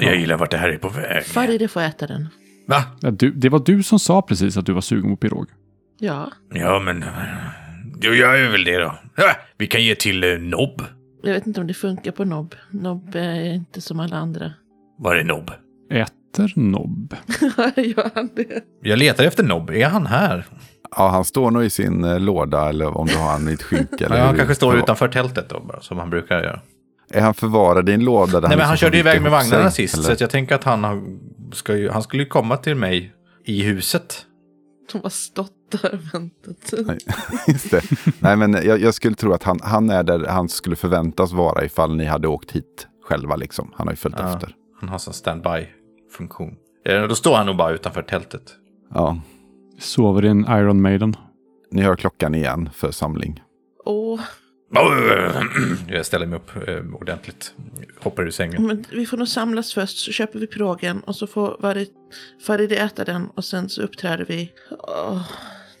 jag 0.00 0.16
gillar 0.20 0.36
vart 0.36 0.50
det 0.50 0.56
här 0.58 0.68
är 0.68 0.78
på 0.78 0.88
väg. 0.88 1.24
Faride 1.24 1.68
får 1.68 1.80
äta 1.80 2.06
den. 2.06 2.28
Va? 2.68 2.82
Ja, 3.00 3.10
du, 3.10 3.30
det 3.30 3.48
var 3.48 3.62
du 3.66 3.82
som 3.82 3.98
sa 3.98 4.22
precis 4.22 4.56
att 4.56 4.66
du 4.66 4.72
var 4.72 4.80
sugen 4.80 5.10
på 5.10 5.16
pirog. 5.16 5.46
Ja. 5.98 6.32
Ja, 6.54 6.80
men... 6.84 7.04
Jo, 8.02 8.12
jag 8.12 8.40
är 8.40 8.50
väl 8.50 8.64
det 8.64 8.78
då. 8.78 8.98
Vi 9.58 9.66
kan 9.66 9.82
ge 9.84 9.94
till 9.94 10.24
eh, 10.24 10.38
Nobb. 10.38 10.82
Jag 11.26 11.34
vet 11.34 11.46
inte 11.46 11.60
om 11.60 11.66
det 11.66 11.74
funkar 11.74 12.10
på 12.12 12.24
Nobb. 12.24 12.54
Nobb 12.70 13.14
är 13.14 13.54
inte 13.54 13.80
som 13.80 14.00
alla 14.00 14.16
andra. 14.16 14.52
Var 14.98 15.14
är 15.16 15.24
Nobb? 15.24 15.50
Äter 15.90 16.52
nobb. 16.58 17.14
Gör 17.76 18.10
han 18.14 18.30
det? 18.36 18.64
Jag 18.82 18.98
letar 18.98 19.24
efter 19.24 19.44
Nobb. 19.44 19.70
Är 19.70 19.86
han 19.86 20.06
här? 20.06 20.44
Ja, 20.96 21.08
han 21.08 21.24
står 21.24 21.50
nog 21.50 21.64
i 21.64 21.70
sin 21.70 22.04
eh, 22.04 22.20
låda 22.20 22.68
eller 22.68 22.96
om 22.96 23.06
du 23.06 23.16
har 23.16 23.30
han 23.30 23.48
i 23.48 23.52
ett 23.52 23.62
skynke. 23.62 24.04
Eller 24.06 24.16
Ja, 24.16 24.22
han 24.22 24.30
hur- 24.30 24.36
kanske 24.38 24.54
står 24.54 24.78
utanför 24.78 25.08
tältet 25.08 25.48
då, 25.48 25.60
bara, 25.60 25.80
som 25.80 25.98
han 25.98 26.10
brukar 26.10 26.42
göra. 26.42 26.60
Är 27.10 27.20
han 27.20 27.34
förvarad 27.34 27.88
i 27.88 27.92
en 27.92 28.04
låda? 28.04 28.40
Där 28.40 28.48
Nej, 28.48 28.56
men 28.56 28.66
han 28.66 28.72
liksom 28.74 28.86
körde 28.86 28.98
iväg 28.98 29.22
med 29.22 29.30
ihop 29.32 29.42
vagnarna 29.42 29.70
sig, 29.70 29.84
sist, 29.88 29.94
eller? 29.94 30.04
så 30.04 30.12
att 30.12 30.20
jag 30.20 30.30
tänker 30.30 30.54
att 30.54 30.64
han, 30.64 30.84
har, 30.84 31.02
ska 31.52 31.76
ju, 31.76 31.90
han 31.90 32.02
skulle 32.02 32.22
ju 32.22 32.28
komma 32.28 32.56
till 32.56 32.74
mig 32.74 33.12
i 33.44 33.62
huset. 33.62 34.26
De 34.92 35.00
har 35.02 35.10
stått 35.10 35.52
där 35.70 35.94
och 35.94 36.14
väntat. 36.14 36.72
Nej, 36.86 36.98
Just 37.48 37.70
det. 37.70 37.82
Nej, 38.18 38.36
men 38.36 38.52
jag, 38.52 38.80
jag 38.80 38.94
skulle 38.94 39.14
tro 39.16 39.32
att 39.32 39.42
han, 39.42 39.60
han 39.62 39.90
är 39.90 40.02
där 40.02 40.26
han 40.26 40.48
skulle 40.48 40.76
förväntas 40.76 41.32
vara 41.32 41.64
ifall 41.64 41.96
ni 41.96 42.04
hade 42.04 42.28
åkt 42.28 42.52
hit 42.52 42.86
själva. 43.04 43.36
Liksom. 43.36 43.72
Han 43.76 43.86
har 43.86 43.92
ju 43.92 43.96
följt 43.96 44.16
Ja. 44.18 44.34
efter. 44.34 44.54
Han 44.80 44.88
har 44.88 44.98
sån 44.98 45.14
standby-funktion. 45.14 46.54
Då 47.08 47.14
står 47.14 47.36
han 47.36 47.46
nog 47.46 47.56
bara 47.56 47.70
utanför 47.70 48.02
tältet. 48.02 48.42
Ja. 48.94 49.20
Sover 49.78 50.24
i 50.24 50.28
en 50.28 50.40
Iron 50.48 50.82
Maiden. 50.82 51.16
Ni 51.70 51.82
hör 51.82 51.96
klockan 51.96 52.34
igen 52.34 52.68
för 52.74 52.90
samling. 52.90 53.42
Åh, 53.84 54.20
Jag 55.88 56.06
ställer 56.06 56.26
mig 56.26 56.36
upp 56.38 56.68
eh, 56.68 56.94
ordentligt. 56.94 57.54
Hoppar 58.00 58.22
ur 58.26 58.30
sängen. 58.30 58.66
men 58.66 58.84
vi 58.92 59.06
får 59.06 59.16
nog 59.16 59.28
samlas 59.28 59.74
först 59.74 59.98
så 59.98 60.12
köper 60.12 60.38
vi 60.38 60.46
pirogen 60.46 61.00
och 61.00 61.16
så 61.16 61.26
får 61.26 61.56
Farid- 62.46 62.72
äta 62.72 63.04
den 63.04 63.26
och 63.26 63.44
sen 63.44 63.68
så 63.68 63.82
uppträder 63.82 64.24
vi. 64.28 64.52
Åh, 64.70 65.22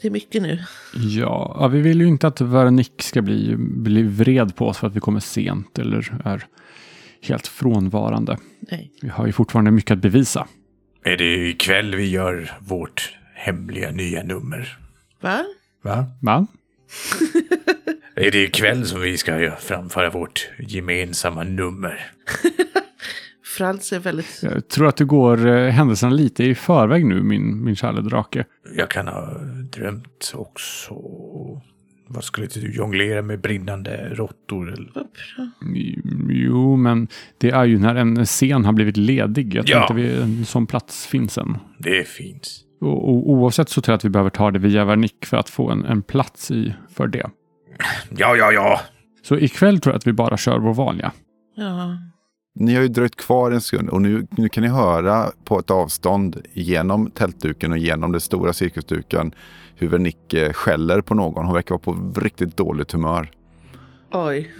det 0.02 0.08
är 0.08 0.12
mycket 0.12 0.42
nu. 0.42 0.58
Ja, 0.94 1.56
ja, 1.60 1.68
vi 1.68 1.80
vill 1.80 2.00
ju 2.00 2.06
inte 2.06 2.26
att 2.26 2.40
Veronique 2.40 3.02
ska 3.02 3.22
bli, 3.22 3.54
bli 3.58 4.02
vred 4.02 4.56
på 4.56 4.66
oss 4.68 4.78
för 4.78 4.86
att 4.86 4.96
vi 4.96 5.00
kommer 5.00 5.20
sent 5.20 5.78
eller 5.78 6.12
är 6.24 6.46
helt 7.22 7.46
frånvarande. 7.46 8.38
Nej. 8.60 8.92
Vi 9.02 9.08
har 9.08 9.26
ju 9.26 9.32
fortfarande 9.32 9.70
mycket 9.70 9.90
att 9.90 9.98
bevisa. 9.98 10.48
Är 11.04 11.16
det 11.16 11.48
ikväll 11.48 11.94
vi 11.94 12.10
gör 12.10 12.52
vårt 12.60 13.14
hemliga 13.34 13.90
nya 13.90 14.22
nummer? 14.22 14.78
Va? 15.20 15.44
Va? 15.82 16.04
Va? 16.22 16.46
Är 18.16 18.30
det 18.30 18.42
ikväll 18.42 18.86
som 18.86 19.00
vi 19.00 19.16
ska 19.18 19.50
framföra 19.60 20.10
vårt 20.10 20.50
gemensamma 20.58 21.42
nummer? 21.44 22.00
Frans 23.56 23.92
är 23.92 23.98
väldigt... 23.98 24.40
Jag 24.42 24.68
tror 24.68 24.86
att 24.88 24.96
du 24.96 25.06
går 25.06 25.46
eh, 25.46 25.68
händelserna 25.70 26.12
lite 26.12 26.44
i 26.44 26.54
förväg 26.54 27.06
nu, 27.06 27.22
min, 27.22 27.64
min 27.64 27.76
kära 27.76 28.00
drake. 28.00 28.44
Jag 28.76 28.90
kan 28.90 29.08
ha 29.08 29.38
drömt 29.72 30.32
också. 30.34 30.94
Vad 32.08 32.24
skulle 32.24 32.46
du 32.46 32.72
jonglera 32.74 33.22
med 33.22 33.40
brinnande 33.40 34.08
råttor? 34.14 34.72
eller? 34.72 35.04
Jo, 36.28 36.76
men 36.76 37.08
det 37.38 37.50
är 37.50 37.64
ju 37.64 37.78
när 37.78 37.94
en 37.94 38.26
scen 38.26 38.64
har 38.64 38.72
blivit 38.72 38.96
ledig. 38.96 39.54
Jag 39.54 39.66
tror 39.66 39.78
Ja. 39.78 39.82
inte 39.82 39.94
vi, 39.94 40.22
en 40.22 40.44
sån 40.44 40.66
plats 40.66 41.06
finns 41.06 41.38
än. 41.38 41.58
Det 41.78 42.08
finns. 42.08 42.60
Och, 42.80 43.08
och, 43.08 43.30
oavsett 43.30 43.68
så 43.68 43.80
tror 43.80 43.92
jag 43.92 43.96
att 43.96 44.04
vi 44.04 44.08
behöver 44.10 44.30
ta 44.30 44.50
det 44.50 44.58
via 44.58 44.84
Vernick 44.84 45.26
för 45.26 45.36
att 45.36 45.50
få 45.50 45.70
en, 45.70 45.84
en 45.84 46.02
plats 46.02 46.50
i 46.50 46.74
för 46.96 47.06
det. 47.06 47.30
Ja, 48.10 48.36
ja, 48.36 48.52
ja. 48.52 48.80
Så 49.22 49.38
ikväll 49.38 49.80
tror 49.80 49.92
jag 49.92 49.98
att 49.98 50.06
vi 50.06 50.12
bara 50.12 50.36
kör 50.36 50.58
vår 50.58 50.74
vanliga. 50.74 51.12
Ja. 51.56 51.98
Ni 52.54 52.74
har 52.74 52.82
ju 52.82 52.88
dröjt 52.88 53.16
kvar 53.16 53.50
en 53.50 53.60
sekund 53.60 53.88
och 53.88 54.02
nu, 54.02 54.26
nu 54.30 54.48
kan 54.48 54.62
ni 54.62 54.68
höra 54.68 55.30
på 55.44 55.58
ett 55.58 55.70
avstånd 55.70 56.42
genom 56.52 57.10
tältduken 57.10 57.72
och 57.72 57.78
genom 57.78 58.12
den 58.12 58.20
stora 58.20 58.52
cirkusduken 58.52 59.32
hur 59.74 59.88
Vernick 59.88 60.34
skäller 60.52 61.00
på 61.00 61.14
någon. 61.14 61.44
Hon 61.44 61.54
verkar 61.54 61.74
vara 61.74 61.82
på 62.12 62.20
riktigt 62.20 62.56
dåligt 62.56 62.92
humör. 62.92 63.30
Oj. 64.12 64.52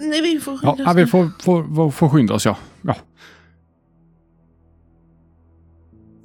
Nej, 0.00 0.22
vi 0.22 0.40
får 0.40 0.58
Ja, 0.62 0.76
skynda 0.76 0.82
ja 0.84 0.90
oss 0.90 0.96
vi 0.96 1.00
nu. 1.00 1.06
får, 1.06 1.30
får, 1.42 1.74
får, 1.74 1.90
får 1.90 2.08
skynda 2.08 2.34
oss, 2.34 2.44
ja. 2.46 2.56
ja. 2.82 2.94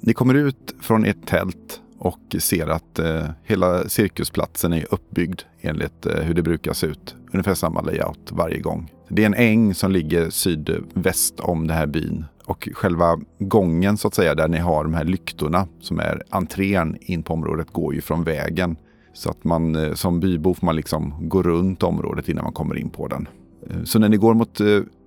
Ni 0.00 0.12
kommer 0.14 0.34
ut 0.34 0.74
från 0.80 1.04
ert 1.04 1.26
tält 1.26 1.81
och 2.02 2.36
ser 2.38 2.66
att 2.66 2.98
eh, 2.98 3.24
hela 3.44 3.88
cirkusplatsen 3.88 4.72
är 4.72 4.86
uppbyggd 4.90 5.40
enligt 5.60 6.06
eh, 6.06 6.22
hur 6.22 6.34
det 6.34 6.42
brukar 6.42 6.72
se 6.72 6.86
ut. 6.86 7.16
Ungefär 7.32 7.54
samma 7.54 7.80
layout 7.80 8.32
varje 8.32 8.58
gång. 8.58 8.92
Det 9.08 9.22
är 9.22 9.26
en 9.26 9.34
äng 9.34 9.74
som 9.74 9.92
ligger 9.92 10.30
sydväst 10.30 11.40
om 11.40 11.66
den 11.66 11.76
här 11.76 11.86
byn. 11.86 12.24
Och 12.44 12.68
själva 12.74 13.18
gången 13.38 13.96
så 13.96 14.08
att 14.08 14.14
säga 14.14 14.34
där 14.34 14.48
ni 14.48 14.58
har 14.58 14.84
de 14.84 14.94
här 14.94 15.04
lyktorna 15.04 15.66
som 15.80 16.00
är 16.00 16.22
entrén 16.30 16.96
in 17.00 17.22
på 17.22 17.34
området 17.34 17.70
går 17.70 17.94
ju 17.94 18.00
från 18.00 18.24
vägen. 18.24 18.76
Så 19.12 19.30
att 19.30 19.44
man 19.44 19.76
eh, 19.76 19.94
som 19.94 20.20
bybo 20.20 20.54
får 20.54 20.66
man 20.66 20.76
liksom 20.76 21.28
gå 21.28 21.42
runt 21.42 21.82
området 21.82 22.28
innan 22.28 22.44
man 22.44 22.52
kommer 22.52 22.78
in 22.78 22.90
på 22.90 23.08
den. 23.08 23.28
Eh, 23.70 23.84
Så 23.84 23.98
när 23.98 24.08
ni 24.08 24.16
går 24.16 24.34
mot 24.34 24.60
eh, 24.60 24.66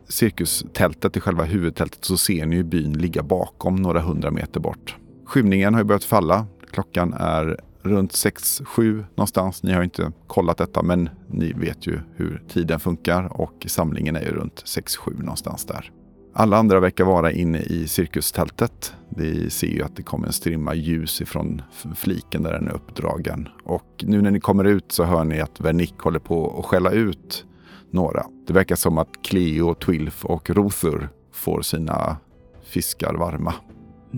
cirkustältet, 0.09 1.17
i 1.17 1.19
själva 1.19 1.43
huvudtältet, 1.43 2.05
så 2.05 2.17
ser 2.17 2.45
ni 2.45 2.55
ju 2.55 2.63
byn 2.63 2.93
ligga 2.93 3.23
bakom 3.23 3.75
några 3.75 4.01
hundra 4.01 4.31
meter 4.31 4.59
bort. 4.59 4.95
Skymningen 5.25 5.73
har 5.73 5.81
ju 5.81 5.85
börjat 5.85 6.03
falla. 6.03 6.47
Klockan 6.75 7.13
är 7.13 7.60
runt 7.82 8.12
6-7 8.12 9.05
någonstans. 9.15 9.63
Ni 9.63 9.74
har 9.74 9.84
inte 9.84 10.12
kollat 10.27 10.58
detta 10.58 10.84
men 10.84 11.10
ni 11.27 11.53
vet 11.53 11.88
ju 11.88 12.00
hur 12.15 12.44
tiden 12.48 12.79
funkar 12.79 13.41
och 13.41 13.65
samlingen 13.67 14.15
är 14.15 14.22
ju 14.22 14.32
runt 14.32 14.63
6-7 14.65 15.20
någonstans 15.20 15.65
där. 15.65 15.91
Alla 16.34 16.58
andra 16.58 16.79
verkar 16.79 17.03
vara 17.03 17.32
inne 17.32 17.60
i 17.60 17.88
cirkustältet. 17.88 18.96
Vi 19.10 19.50
ser 19.50 19.67
ju 19.67 19.84
att 19.84 19.96
det 19.96 20.03
kommer 20.03 20.27
en 20.27 20.34
strimma 20.34 20.74
ljus 20.74 21.22
ifrån 21.22 21.62
fliken 21.96 22.44
där 22.44 22.53
den 22.53 22.67
är 22.67 22.74
uppdragen. 22.74 23.50
Och 23.63 24.03
nu 24.08 24.22
när 24.22 24.32
ni 24.32 24.39
kommer 24.39 24.63
ut 24.63 24.91
så 24.91 25.03
hör 25.03 25.24
ni 25.24 25.41
att 25.41 25.60
Vernick 25.60 26.00
håller 26.00 26.20
på 26.20 26.60
att 26.60 26.65
skälla 26.65 26.91
ut 26.91 27.46
några. 27.91 28.25
Det 28.48 28.53
verkar 28.53 28.75
som 28.75 28.98
att 28.98 29.24
Cleo, 29.24 29.74
Twilf 29.74 30.25
och 30.25 30.50
Rothur 30.50 31.10
får 31.32 31.62
sina 31.62 32.17
fiskar 32.63 33.13
varma. 33.13 33.53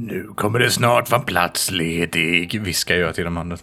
Nu 0.05 0.27
kommer 0.35 0.59
det 0.59 0.71
snart 0.71 1.11
vara 1.11 1.21
plats 1.21 1.71
ledig, 1.71 2.61
viskar 2.61 2.95
jag 2.95 3.15
till 3.15 3.23
de 3.23 3.37
andra. 3.37 3.57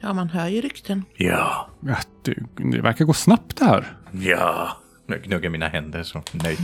Ja, 0.00 0.12
man 0.12 0.28
hör 0.28 0.48
ju 0.48 0.60
rykten. 0.60 1.04
Ja, 1.16 1.68
ja 1.80 1.96
det, 2.24 2.34
det 2.56 2.80
verkar 2.80 3.04
gå 3.04 3.12
snabbt 3.12 3.56
det 3.56 3.64
här. 3.64 3.96
ja. 4.12 4.76
Jag 5.06 5.22
gnuggar 5.22 5.50
mina 5.50 5.68
händer 5.68 6.02
så 6.02 6.22
nöjd. 6.32 6.58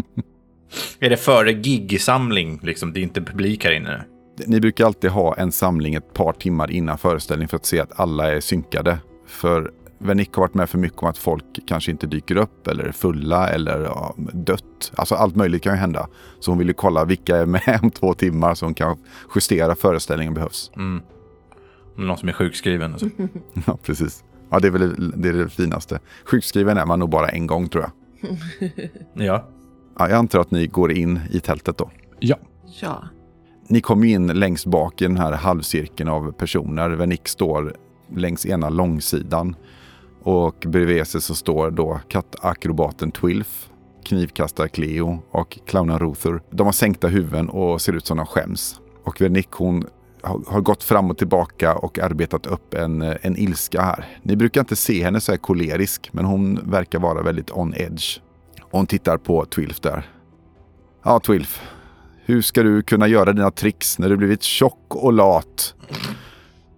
är 1.00 1.10
det 1.10 1.16
före 1.16 1.52
gigsamling? 1.52 2.60
Liksom, 2.62 2.92
det 2.92 3.00
är 3.00 3.02
inte 3.02 3.22
publik 3.22 3.64
här 3.64 3.72
inne? 3.72 4.04
Ni 4.46 4.60
brukar 4.60 4.86
alltid 4.86 5.10
ha 5.10 5.34
en 5.36 5.52
samling 5.52 5.94
ett 5.94 6.14
par 6.14 6.32
timmar 6.32 6.70
innan 6.70 6.98
föreställning 6.98 7.48
för 7.48 7.56
att 7.56 7.66
se 7.66 7.80
att 7.80 8.00
alla 8.00 8.32
är 8.32 8.40
synkade. 8.40 8.98
För 9.26 9.70
Vernick 10.02 10.34
har 10.34 10.42
varit 10.42 10.54
med 10.54 10.70
för 10.70 10.78
mycket 10.78 10.98
om 10.98 11.08
att 11.08 11.18
folk 11.18 11.44
kanske 11.66 11.90
inte 11.90 12.06
dyker 12.06 12.36
upp 12.36 12.66
eller 12.66 12.84
är 12.84 12.92
fulla 12.92 13.48
eller 13.48 13.80
ja, 13.80 14.14
dött. 14.32 14.92
Alltså 14.94 15.14
allt 15.14 15.36
möjligt 15.36 15.62
kan 15.62 15.72
ju 15.72 15.78
hända. 15.78 16.08
Så 16.40 16.50
hon 16.50 16.58
vill 16.58 16.68
ju 16.68 16.74
kolla 16.74 17.04
vilka 17.04 17.36
är 17.36 17.46
med 17.46 17.78
om 17.82 17.90
två 17.90 18.14
timmar 18.14 18.54
så 18.54 18.66
hon 18.66 18.74
kan 18.74 18.96
justera 19.34 19.74
föreställningen 19.74 20.34
behövs. 20.34 20.70
Mm. 20.76 21.02
Någon 21.96 22.18
som 22.18 22.28
är 22.28 22.32
sjukskriven. 22.32 22.92
Alltså. 22.92 23.08
Ja, 23.66 23.78
precis. 23.82 24.24
Ja, 24.50 24.58
det 24.60 24.68
är 24.68 24.72
väl 24.72 25.12
det, 25.22 25.28
är 25.28 25.32
det 25.32 25.48
finaste. 25.48 26.00
Sjukskriven 26.24 26.78
är 26.78 26.86
man 26.86 26.98
nog 26.98 27.10
bara 27.10 27.28
en 27.28 27.46
gång 27.46 27.68
tror 27.68 27.84
jag. 27.84 27.92
Ja. 29.26 29.48
Ja, 29.98 30.08
jag 30.08 30.18
antar 30.18 30.40
att 30.40 30.50
ni 30.50 30.66
går 30.66 30.92
in 30.92 31.20
i 31.30 31.40
tältet 31.40 31.78
då. 31.78 31.90
Ja. 32.20 32.36
Ja. 32.80 33.04
Ni 33.68 33.80
kommer 33.80 34.06
in 34.06 34.26
längst 34.26 34.66
bak 34.66 35.02
i 35.02 35.04
den 35.04 35.16
här 35.16 35.32
halvcirkeln 35.32 36.08
av 36.08 36.32
personer. 36.32 36.90
Vernick 36.90 37.28
står 37.28 37.76
längs 38.16 38.46
ena 38.46 38.68
långsidan. 38.68 39.56
Och 40.24 40.56
bredvid 40.66 41.06
sig 41.06 41.20
så 41.20 41.34
står 41.34 41.70
då 41.70 42.00
kattakrobaten 42.08 43.12
Twilf, 43.12 43.68
knivkastar 44.04 44.68
Cleo 44.68 45.22
och 45.30 45.58
clownen 45.66 45.98
Rothur. 45.98 46.42
De 46.50 46.66
har 46.66 46.72
sänkta 46.72 47.08
huvuden 47.08 47.48
och 47.48 47.80
ser 47.80 47.92
ut 47.92 48.06
som 48.06 48.16
de 48.16 48.26
skäms. 48.26 48.80
Och 49.04 49.20
Vernick 49.20 49.50
hon 49.50 49.86
har 50.22 50.40
har 50.46 50.60
gått 50.60 50.82
fram 50.82 51.10
och 51.10 51.18
tillbaka 51.18 51.74
och 51.74 51.98
arbetat 51.98 52.46
upp 52.46 52.74
en, 52.74 53.02
en 53.02 53.36
ilska 53.36 53.82
här. 53.82 54.18
Ni 54.22 54.36
brukar 54.36 54.60
inte 54.60 54.76
se 54.76 55.04
henne 55.04 55.20
så 55.20 55.32
här 55.32 55.38
kolerisk, 55.38 56.10
men 56.12 56.24
hon 56.24 56.70
verkar 56.70 56.98
vara 56.98 57.22
väldigt 57.22 57.50
on 57.50 57.74
edge. 57.76 58.18
Och 58.62 58.78
hon 58.78 58.86
tittar 58.86 59.16
på 59.18 59.44
Twilf 59.44 59.80
där. 59.80 60.10
Ja, 61.04 61.20
Twilf. 61.20 61.62
Hur 62.24 62.42
ska 62.42 62.62
du 62.62 62.82
kunna 62.82 63.08
göra 63.08 63.32
dina 63.32 63.50
tricks 63.50 63.98
när 63.98 64.08
du 64.08 64.16
blivit 64.16 64.42
tjock 64.42 64.86
och 64.88 65.12
lat? 65.12 65.74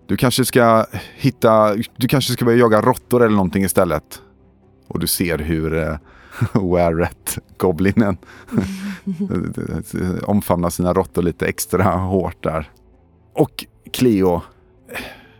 Du 0.06 0.16
kanske 0.16 0.44
ska 0.44 0.86
hitta, 1.14 1.76
du 1.96 2.08
kanske 2.08 2.32
ska 2.32 2.44
börja 2.44 2.58
jaga 2.58 2.80
råttor 2.80 3.22
eller 3.22 3.36
någonting 3.36 3.64
istället. 3.64 4.22
Och 4.88 5.00
du 5.00 5.06
ser 5.06 5.38
hur 5.38 5.74
eh, 5.74 5.96
Waret, 6.52 7.38
goblinen, 7.56 8.16
omfamnar 10.22 10.70
sina 10.70 10.92
råttor 10.92 11.22
lite 11.22 11.46
extra 11.46 11.84
hårt 11.84 12.42
där. 12.42 12.70
Och 13.32 13.64
Cleo, 13.92 14.42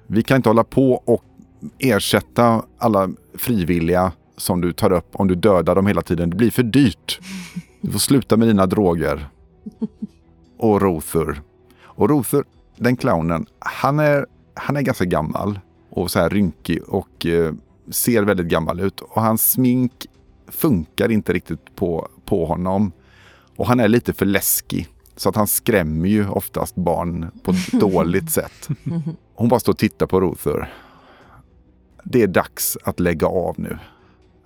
vi 0.07 0.23
kan 0.23 0.37
inte 0.37 0.49
hålla 0.49 0.65
på 0.65 0.93
och 0.93 1.25
ersätta 1.79 2.63
alla 2.79 3.11
frivilliga 3.35 4.13
som 4.37 4.61
du 4.61 4.73
tar 4.73 4.93
upp 4.93 5.09
om 5.13 5.29
du 5.29 5.35
dödar 5.35 5.75
dem 5.75 5.87
hela 5.87 6.03
tiden. 6.03 6.31
Det 6.31 6.37
blir 6.37 6.51
för 6.51 6.63
dyrt. 6.63 7.21
Du 7.81 7.91
får 7.93 7.99
sluta 7.99 8.37
med 8.37 8.49
dina 8.49 8.67
droger. 8.67 9.29
Och 10.59 10.83
Rothur. 10.83 11.43
Och 11.83 12.09
Rothur, 12.11 12.45
den 12.77 12.97
clownen, 12.97 13.47
han 13.59 13.99
är, 13.99 14.27
han 14.55 14.77
är 14.77 14.83
ganska 14.83 15.05
gammal 15.05 15.59
och 15.91 16.11
så 16.11 16.19
här 16.19 16.31
rynkig 16.31 16.83
och 16.83 17.27
eh, 17.27 17.55
ser 17.91 18.23
väldigt 18.23 18.47
gammal 18.47 18.81
ut. 18.81 19.01
Och 19.01 19.23
hans 19.23 19.51
smink 19.51 20.07
funkar 20.49 21.11
inte 21.11 21.33
riktigt 21.33 21.77
på, 21.77 22.09
på 22.25 22.47
honom. 22.47 22.93
Och 23.57 23.67
han 23.67 23.81
är 23.81 23.89
lite 23.89 24.13
för 24.13 24.27
läskig. 24.27 24.89
Så 25.17 25.29
att 25.29 25.37
han 25.37 25.47
skrämmer 25.47 26.09
ju 26.09 26.29
oftast 26.29 26.75
barn 26.75 27.31
på 27.43 27.51
ett 27.51 27.73
dåligt 27.81 28.31
sätt. 28.31 28.69
Hon 29.35 29.49
bara 29.49 29.61
står 29.61 29.73
och 29.73 29.79
tittar 29.79 30.07
på 30.07 30.21
Rothur. 30.21 30.73
Det 32.05 32.23
är 32.23 32.27
dags 32.27 32.79
att 32.85 33.01
lägga 33.01 33.27
av 33.27 33.55
nu. 33.59 33.79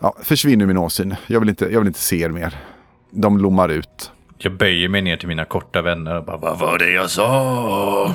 Ja, 0.01 0.17
försvinn 0.23 0.61
ur 0.61 0.67
min 0.67 0.79
åsyn. 0.79 1.15
Jag 1.27 1.41
vill, 1.41 1.49
inte, 1.49 1.65
jag 1.65 1.81
vill 1.81 1.89
inte 1.89 2.01
se 2.01 2.21
er 2.21 2.29
mer. 2.29 2.59
De 3.11 3.39
lommar 3.39 3.69
ut. 3.69 4.13
Jag 4.39 4.57
böjer 4.57 4.89
mig 4.89 5.03
ner 5.03 5.17
till 5.17 5.29
mina 5.29 5.45
korta 5.45 5.83
vänner 5.83 6.17
och 6.17 6.25
bara 6.25 6.37
Vad 6.37 6.59
var 6.59 6.79
det 6.79 6.91
jag 6.91 7.11
sa? 7.11 8.15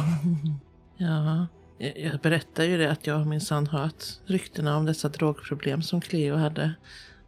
Ja, 0.98 1.48
jag, 1.96 2.20
berättar 2.20 2.64
ju 2.64 2.78
det 2.78 2.92
att 2.92 3.08
jag 3.08 3.28
minsann 3.28 3.68
hört 3.68 4.04
ryktena 4.26 4.78
om 4.78 4.86
dessa 4.86 5.10
drogproblem 5.10 5.82
som 5.82 6.02
Cleo 6.02 6.36
hade. 6.36 6.74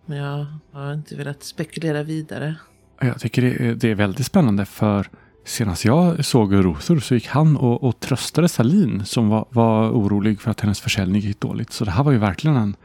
Men 0.05 0.17
jag 0.17 0.45
har 0.71 0.93
inte 0.93 1.15
velat 1.15 1.43
spekulera 1.43 2.03
vidare. 2.03 2.55
Jag 3.01 3.19
tycker 3.19 3.41
det 3.41 3.49
är, 3.49 3.75
det 3.75 3.91
är 3.91 3.95
väldigt 3.95 4.25
spännande 4.25 4.65
för 4.65 5.09
senast 5.45 5.85
jag 5.85 6.25
såg 6.25 6.53
Rothur 6.53 6.99
så 6.99 7.15
gick 7.15 7.27
han 7.27 7.57
och, 7.57 7.83
och 7.83 7.99
tröstade 7.99 8.49
Salin 8.49 9.05
som 9.05 9.29
var, 9.29 9.47
var 9.49 9.91
orolig 9.91 10.41
för 10.41 10.51
att 10.51 10.61
hennes 10.61 10.81
försäljning 10.81 11.21
gick 11.21 11.39
dåligt. 11.39 11.73
Så 11.73 11.85
det 11.85 11.91
här 11.91 12.03
var 12.03 12.11
ju 12.11 12.17
verkligen 12.17 12.55
en, 12.55 12.75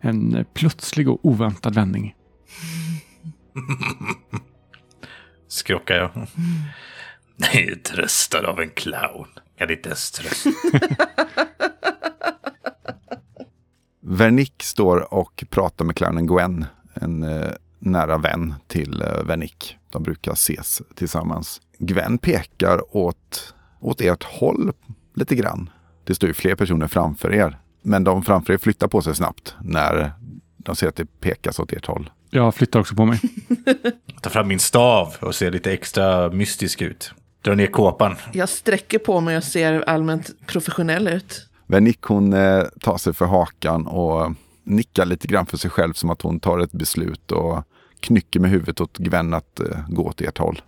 en 0.00 0.44
plötslig 0.54 1.08
och 1.08 1.18
oväntad 1.22 1.74
vändning. 1.74 2.14
Skrockar 5.48 5.94
jag. 5.94 6.10
Nej, 7.36 7.80
tröstad 7.82 8.46
av 8.46 8.60
en 8.60 8.70
clown. 8.70 9.28
Kan 9.58 9.70
inte 9.70 9.88
ens 9.88 10.10
trösta. 10.10 10.50
Vernick 14.00 14.62
står 14.62 15.14
och 15.14 15.44
pratar 15.50 15.84
med 15.84 15.96
clownen 15.96 16.26
Gwen. 16.26 16.64
En 16.94 17.22
eh, 17.22 17.50
nära 17.78 18.18
vän 18.18 18.54
till 18.66 19.02
eh, 19.02 19.22
Vernick. 19.24 19.76
De 19.90 20.02
brukar 20.02 20.32
ses 20.32 20.82
tillsammans. 20.94 21.60
Gwen 21.78 22.18
pekar 22.18 22.96
åt, 22.96 23.54
åt 23.80 24.00
ert 24.00 24.24
håll 24.24 24.72
lite 25.14 25.34
grann. 25.34 25.70
Det 26.04 26.14
står 26.14 26.28
ju 26.28 26.34
fler 26.34 26.54
personer 26.54 26.86
framför 26.86 27.34
er. 27.34 27.58
Men 27.82 28.04
de 28.04 28.22
framför 28.22 28.52
er 28.52 28.58
flyttar 28.58 28.88
på 28.88 29.02
sig 29.02 29.14
snabbt 29.14 29.54
när 29.60 30.12
de 30.56 30.76
ser 30.76 30.88
att 30.88 30.96
det 30.96 31.20
pekas 31.20 31.58
åt 31.58 31.72
ert 31.72 31.86
håll. 31.86 32.10
Jag 32.30 32.54
flyttar 32.54 32.80
också 32.80 32.94
på 32.94 33.04
mig. 33.04 33.20
Ta 34.20 34.30
fram 34.30 34.48
min 34.48 34.58
stav 34.58 35.16
och 35.20 35.34
ser 35.34 35.50
lite 35.50 35.72
extra 35.72 36.30
mystisk 36.30 36.82
ut. 36.82 37.12
Dra 37.46 37.54
ner 37.54 37.66
kåpan. 37.66 38.16
Jag 38.32 38.48
sträcker 38.48 38.98
på 38.98 39.20
mig 39.20 39.36
och 39.36 39.44
ser 39.44 39.80
allmänt 39.88 40.46
professionell 40.46 41.08
ut. 41.08 41.46
Vernick 41.66 42.02
hon 42.02 42.32
eh, 42.32 42.64
tar 42.80 42.96
sig 42.98 43.14
för 43.14 43.26
hakan 43.26 43.86
och 43.86 44.32
nickar 44.64 45.04
lite 45.04 45.28
grann 45.28 45.46
för 45.46 45.56
sig 45.56 45.70
själv 45.70 45.92
som 45.92 46.10
att 46.10 46.22
hon 46.22 46.40
tar 46.40 46.58
ett 46.58 46.72
beslut 46.72 47.32
och 47.32 47.62
knycker 48.00 48.40
med 48.40 48.50
huvudet 48.50 48.80
åt 48.80 48.98
Gwen 48.98 49.34
att 49.34 49.60
eh, 49.60 49.66
gå 49.88 50.02
åt 50.02 50.20
ert 50.20 50.38
håll. 50.38 50.62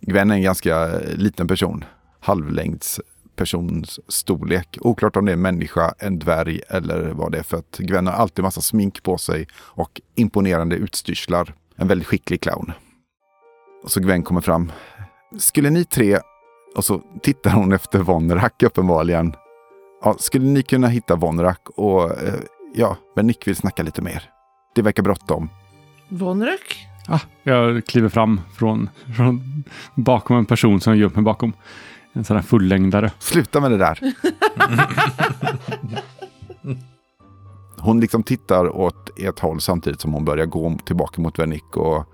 Gwen 0.00 0.30
är 0.30 0.34
en 0.34 0.42
ganska 0.42 1.00
eh, 1.00 1.16
liten 1.16 1.48
person. 1.48 1.84
Halvlängds 2.20 3.00
persons 3.36 4.00
storlek. 4.08 4.78
Oklart 4.80 5.16
om 5.16 5.24
det 5.24 5.32
är 5.32 5.36
en 5.36 5.42
människa, 5.42 5.94
en 5.98 6.18
dvärg 6.18 6.60
eller 6.68 7.00
vad 7.00 7.32
det 7.32 7.38
är. 7.38 7.42
För 7.42 7.56
att 7.56 7.78
Gwen 7.78 8.06
har 8.06 8.14
alltid 8.14 8.42
massa 8.42 8.60
smink 8.60 9.02
på 9.02 9.18
sig 9.18 9.48
och 9.56 10.00
imponerande 10.14 10.76
utstyrslar. 10.76 11.54
En 11.76 11.88
väldigt 11.88 12.08
skicklig 12.08 12.40
clown. 12.40 12.72
Och 13.84 13.90
så 13.90 14.00
Gwen 14.00 14.22
kommer 14.22 14.40
fram. 14.40 14.72
Skulle 15.38 15.70
ni 15.70 15.84
tre, 15.84 16.18
och 16.76 16.84
så 16.84 17.02
tittar 17.22 17.50
hon 17.50 17.72
efter 17.72 17.98
Vonnerak 17.98 18.62
uppenbarligen. 18.62 19.34
Ja, 20.02 20.16
skulle 20.18 20.44
ni 20.44 20.62
kunna 20.62 20.88
hitta 20.88 21.16
Vonnerak 21.16 21.68
och 21.68 22.22
eh, 22.22 22.34
ja, 22.74 22.96
men 23.16 23.26
Nick 23.26 23.46
vill 23.48 23.56
snacka 23.56 23.82
lite 23.82 24.02
mer. 24.02 24.30
Det 24.74 24.82
verkar 24.82 25.02
bråttom. 25.02 25.48
Vonrök? 26.08 26.86
Ah, 27.08 27.20
jag 27.42 27.86
kliver 27.86 28.08
fram 28.08 28.40
från, 28.54 28.90
från 29.16 29.64
bakom 29.94 30.36
en 30.36 30.46
person 30.46 30.80
som 30.80 30.92
jag 30.92 31.00
gömt 31.00 31.14
mig 31.14 31.24
bakom. 31.24 31.52
En 32.12 32.24
sån 32.24 32.36
här 32.36 32.42
fullängdare. 32.42 33.12
Sluta 33.18 33.60
med 33.60 33.70
det 33.70 33.78
där. 33.78 33.98
Hon 37.78 38.00
liksom 38.00 38.22
tittar 38.22 38.76
åt 38.76 39.18
ett 39.18 39.38
håll 39.38 39.60
samtidigt 39.60 40.00
som 40.00 40.12
hon 40.12 40.24
börjar 40.24 40.46
gå 40.46 40.78
tillbaka 40.84 41.22
mot 41.22 41.38
Vernick. 41.38 41.76
Och 41.76 42.13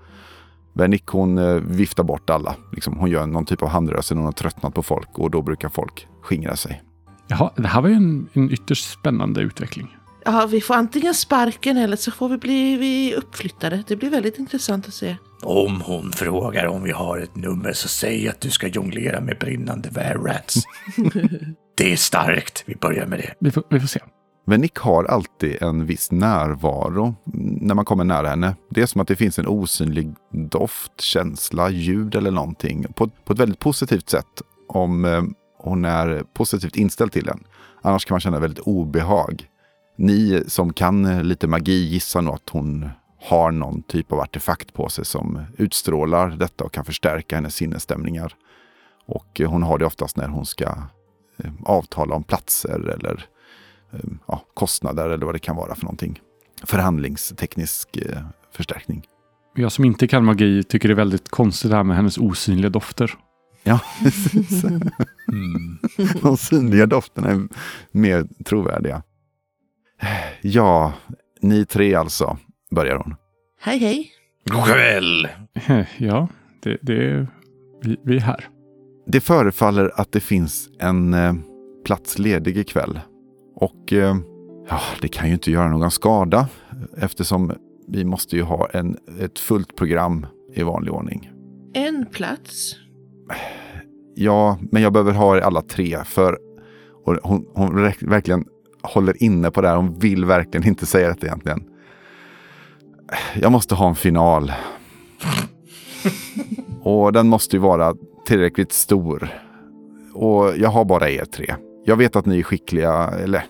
Vernick 0.73 1.07
hon 1.07 1.37
eh, 1.37 1.53
viftar 1.53 2.03
bort 2.03 2.29
alla. 2.29 2.55
Liksom, 2.71 2.97
hon 2.97 3.09
gör 3.09 3.27
någon 3.27 3.45
typ 3.45 3.61
av 3.61 3.69
handrörelse 3.69 4.13
när 4.13 4.19
hon 4.21 4.25
har 4.25 4.31
tröttnat 4.31 4.73
på 4.73 4.83
folk 4.83 5.19
och 5.19 5.31
då 5.31 5.41
brukar 5.41 5.69
folk 5.69 6.07
skingra 6.21 6.55
sig. 6.55 6.81
Jaha, 7.27 7.51
det 7.55 7.67
här 7.67 7.81
var 7.81 7.89
ju 7.89 7.95
en, 7.95 8.29
en 8.33 8.51
ytterst 8.51 8.91
spännande 8.91 9.41
utveckling. 9.41 9.97
Ja, 10.25 10.45
vi 10.45 10.61
får 10.61 10.73
antingen 10.73 11.13
sparken 11.13 11.77
eller 11.77 11.97
så 11.97 12.11
får 12.11 12.29
vi 12.29 12.37
bli 12.37 12.77
vi 12.77 13.15
uppflyttade. 13.15 13.83
Det 13.87 13.95
blir 13.95 14.09
väldigt 14.09 14.39
intressant 14.39 14.87
att 14.87 14.93
se. 14.93 15.15
Om 15.41 15.81
hon 15.81 16.11
frågar 16.11 16.65
om 16.67 16.83
vi 16.83 16.91
har 16.91 17.17
ett 17.17 17.35
nummer 17.35 17.73
så 17.73 17.87
säg 17.87 18.29
att 18.29 18.41
du 18.41 18.49
ska 18.49 18.67
jonglera 18.67 19.21
med 19.21 19.37
brinnande 19.39 19.89
were-rats. 19.89 20.63
det 21.77 21.91
är 21.91 21.95
starkt. 21.95 22.63
Vi 22.65 22.75
börjar 22.75 23.05
med 23.05 23.19
det. 23.19 23.33
Vi 23.39 23.51
får, 23.51 23.63
vi 23.69 23.79
får 23.79 23.87
se. 23.87 23.99
Men 24.45 24.61
Nick 24.61 24.77
har 24.77 25.03
alltid 25.03 25.61
en 25.61 25.85
viss 25.85 26.11
närvaro 26.11 27.15
när 27.61 27.75
man 27.75 27.85
kommer 27.85 28.03
nära 28.03 28.27
henne. 28.27 28.55
Det 28.69 28.81
är 28.81 28.85
som 28.85 29.01
att 29.01 29.07
det 29.07 29.15
finns 29.15 29.39
en 29.39 29.47
osynlig 29.47 30.13
doft, 30.31 31.01
känsla, 31.01 31.69
ljud 31.69 32.15
eller 32.15 32.31
någonting 32.31 32.85
på, 32.93 33.07
på 33.07 33.33
ett 33.33 33.39
väldigt 33.39 33.59
positivt 33.59 34.09
sätt 34.09 34.41
om 34.67 35.05
eh, 35.05 35.21
hon 35.57 35.85
är 35.85 36.23
positivt 36.33 36.75
inställd 36.75 37.11
till 37.11 37.29
en. 37.29 37.43
Annars 37.81 38.05
kan 38.05 38.13
man 38.15 38.21
känna 38.21 38.39
väldigt 38.39 38.59
obehag. 38.59 39.47
Ni 39.97 40.43
som 40.47 40.73
kan 40.73 41.27
lite 41.27 41.47
magi 41.47 41.87
gissar 41.87 42.21
nog 42.21 42.33
att 42.35 42.49
hon 42.49 42.89
har 43.21 43.51
någon 43.51 43.83
typ 43.83 44.11
av 44.11 44.19
artefakt 44.19 44.73
på 44.73 44.89
sig 44.89 45.05
som 45.05 45.45
utstrålar 45.57 46.29
detta 46.29 46.63
och 46.63 46.73
kan 46.73 46.85
förstärka 46.85 47.35
hennes 47.35 47.55
sinnesstämningar. 47.55 48.35
Och 49.05 49.41
hon 49.45 49.63
har 49.63 49.77
det 49.77 49.85
oftast 49.85 50.17
när 50.17 50.27
hon 50.27 50.45
ska 50.45 50.65
eh, 51.37 51.51
avtala 51.65 52.15
om 52.15 52.23
platser 52.23 52.89
eller 52.89 53.11
eh, 53.13 53.23
ja, 54.27 54.45
kostnader 54.53 55.09
eller 55.09 55.25
vad 55.25 55.35
det 55.35 55.39
kan 55.39 55.55
vara 55.55 55.75
för 55.75 55.83
någonting. 55.83 56.19
Förhandlingsteknisk 56.63 57.97
eh, 57.97 58.21
förstärkning. 58.51 59.05
Jag 59.55 59.71
som 59.71 59.85
inte 59.85 60.07
kan 60.07 60.25
magi 60.25 60.63
tycker 60.63 60.87
det 60.87 60.93
är 60.93 60.95
väldigt 60.95 61.29
konstigt 61.29 61.71
det 61.71 61.77
här 61.77 61.83
med 61.83 61.95
hennes 61.95 62.17
osynliga 62.17 62.69
dofter. 62.69 63.13
Ja, 63.63 63.79
precis. 64.03 64.63
Mm. 64.63 65.77
De 66.21 66.37
synliga 66.37 66.85
dofterna 66.85 67.29
är 67.29 67.47
mer 67.91 68.27
trovärdiga. 68.45 69.03
Ja, 70.41 70.93
ni 71.41 71.65
tre 71.65 71.95
alltså, 71.95 72.37
börjar 72.71 72.95
hon. 72.95 73.15
Hej, 73.61 73.79
hej. 73.79 74.11
God 74.45 74.65
kväll! 74.65 75.27
Ja, 75.97 76.27
det, 76.63 76.77
det 76.81 76.93
är... 76.93 77.27
Vi, 77.83 77.97
vi 78.05 78.15
är 78.15 78.21
här. 78.21 78.47
Det 79.07 79.21
förefaller 79.21 79.91
att 79.95 80.11
det 80.11 80.19
finns 80.19 80.69
en 80.79 81.13
eh, 81.13 81.33
plats 81.85 82.19
ledig 82.19 82.57
ikväll. 82.57 82.99
Och 83.61 83.93
eh, 83.93 84.15
ja, 84.69 84.79
det 85.01 85.07
kan 85.07 85.27
ju 85.27 85.33
inte 85.33 85.51
göra 85.51 85.69
någon 85.69 85.91
skada 85.91 86.47
eftersom 86.97 87.51
vi 87.87 88.05
måste 88.05 88.35
ju 88.35 88.41
ha 88.43 88.69
en, 88.69 88.97
ett 89.19 89.39
fullt 89.39 89.75
program 89.75 90.25
i 90.53 90.63
vanlig 90.63 90.93
ordning. 90.93 91.31
En 91.73 92.05
plats. 92.05 92.75
Ja, 94.15 94.57
men 94.71 94.81
jag 94.81 94.93
behöver 94.93 95.11
ha 95.13 95.41
alla 95.41 95.61
tre 95.61 95.97
för 96.05 96.37
och 97.05 97.17
hon, 97.23 97.45
hon 97.53 97.75
verk- 97.75 98.03
verkligen 98.03 98.45
håller 98.81 99.23
inne 99.23 99.51
på 99.51 99.61
det 99.61 99.67
här. 99.67 99.75
Hon 99.75 99.99
vill 99.99 100.25
verkligen 100.25 100.67
inte 100.67 100.85
säga 100.85 101.15
det 101.19 101.27
egentligen. 101.27 101.63
Jag 103.35 103.51
måste 103.51 103.75
ha 103.75 103.89
en 103.89 103.95
final. 103.95 104.51
Och 106.83 107.13
den 107.13 107.27
måste 107.27 107.55
ju 107.55 107.59
vara 107.59 107.95
tillräckligt 108.25 108.71
stor. 108.71 109.29
Och 110.13 110.57
jag 110.57 110.69
har 110.69 110.85
bara 110.85 111.09
er 111.09 111.25
tre. 111.25 111.55
Jag 111.85 111.95
vet 111.95 112.15
att 112.15 112.25
ni 112.25 112.39
är 112.39 112.43
skickliga, 112.43 112.93
eller 113.23 113.43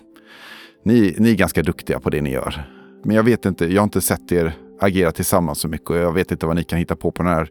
ni, 0.83 1.15
ni 1.17 1.31
är 1.31 1.35
ganska 1.35 1.63
duktiga 1.63 1.99
på 1.99 2.09
det 2.09 2.21
ni 2.21 2.31
gör. 2.31 2.63
Men 3.03 3.15
jag 3.15 3.23
vet 3.23 3.45
inte, 3.45 3.65
jag 3.65 3.81
har 3.81 3.83
inte 3.83 4.01
sett 4.01 4.31
er 4.31 4.53
agera 4.79 5.11
tillsammans 5.11 5.59
så 5.59 5.67
mycket 5.67 5.89
och 5.89 5.97
jag 5.97 6.13
vet 6.13 6.31
inte 6.31 6.45
vad 6.45 6.55
ni 6.55 6.63
kan 6.63 6.79
hitta 6.79 6.95
på 6.95 7.11
på 7.11 7.23
den 7.23 7.31
här 7.31 7.49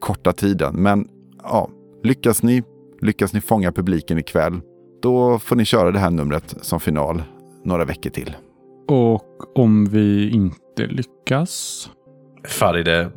korta 0.00 0.32
tiden. 0.32 0.74
Men 0.74 1.08
ja, 1.42 1.70
lyckas 2.02 2.42
ni, 2.42 2.62
lyckas 3.00 3.32
ni 3.32 3.40
fånga 3.40 3.72
publiken 3.72 4.18
ikväll, 4.18 4.60
då 5.02 5.38
får 5.38 5.56
ni 5.56 5.64
köra 5.64 5.90
det 5.90 5.98
här 5.98 6.10
numret 6.10 6.54
som 6.60 6.80
final 6.80 7.22
några 7.64 7.84
veckor 7.84 8.10
till. 8.10 8.36
Och 8.88 9.58
om 9.58 9.84
vi 9.84 10.30
inte 10.30 10.86
lyckas? 10.86 11.88
Faride 12.48 13.10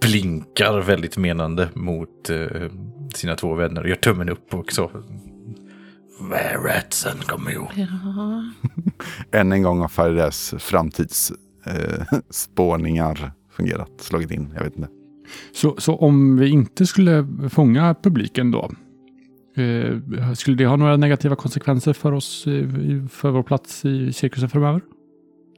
blinkar 0.00 0.80
väldigt 0.80 1.16
menande 1.16 1.68
mot 1.74 2.30
eh, 2.30 2.70
sina 3.14 3.34
två 3.36 3.54
vänner 3.54 3.82
och 3.82 3.88
gör 3.88 3.96
tummen 3.96 4.28
upp 4.28 4.54
också. 4.54 4.90
Where-ratsen 6.20 7.18
kommer 7.18 7.50
ju. 7.50 7.60
Ja. 7.74 7.86
Än 9.40 9.52
en 9.52 9.62
gång 9.62 9.80
har 9.80 9.88
Farides 9.88 10.54
framtidsspårningar 10.58 13.22
eh, 13.22 13.28
fungerat, 13.50 13.90
slagit 13.98 14.30
in. 14.30 14.52
Jag 14.54 14.64
vet 14.64 14.76
inte. 14.76 14.88
Så, 15.52 15.74
så 15.78 15.96
om 15.96 16.36
vi 16.36 16.48
inte 16.48 16.86
skulle 16.86 17.26
fånga 17.50 17.94
publiken 18.02 18.50
då? 18.50 18.70
Eh, 19.56 19.98
skulle 20.34 20.56
det 20.56 20.66
ha 20.66 20.76
några 20.76 20.96
negativa 20.96 21.36
konsekvenser 21.36 21.92
för 21.92 22.12
oss, 22.12 22.46
eh, 22.46 22.68
för 23.10 23.30
vår 23.30 23.42
plats 23.42 23.84
i 23.84 24.12
cirkusen 24.12 24.48
framöver? 24.48 24.80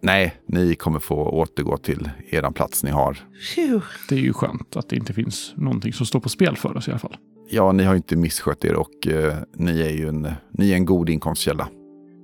Nej, 0.03 0.35
ni 0.47 0.75
kommer 0.75 0.99
få 0.99 1.15
återgå 1.15 1.77
till 1.77 2.11
eran 2.31 2.53
plats 2.53 2.85
ni 2.85 2.91
har. 2.91 3.19
Phew. 3.55 3.81
Det 4.09 4.15
är 4.15 4.21
ju 4.21 4.33
skönt 4.33 4.77
att 4.77 4.89
det 4.89 4.97
inte 4.97 5.13
finns 5.13 5.53
någonting 5.57 5.93
som 5.93 6.07
står 6.07 6.21
på 6.21 6.29
spel 6.29 6.57
för 6.57 6.77
oss 6.77 6.89
i 6.89 6.91
alla 6.91 6.99
fall. 6.99 7.17
Ja, 7.49 7.73
ni 7.73 7.85
har 7.85 7.93
ju 7.93 7.97
inte 7.97 8.17
misskött 8.17 8.65
er 8.65 8.75
och 8.75 9.07
eh, 9.07 9.35
ni 9.55 9.81
är 9.81 9.91
ju 9.91 10.09
en, 10.09 10.29
ni 10.51 10.71
är 10.71 10.75
en 10.75 10.85
god 10.85 11.09
inkomstkälla. 11.11 11.69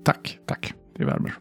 Tack, 0.05 0.39
tack. 0.47 0.75
Det 0.99 1.05
värmer. 1.05 1.35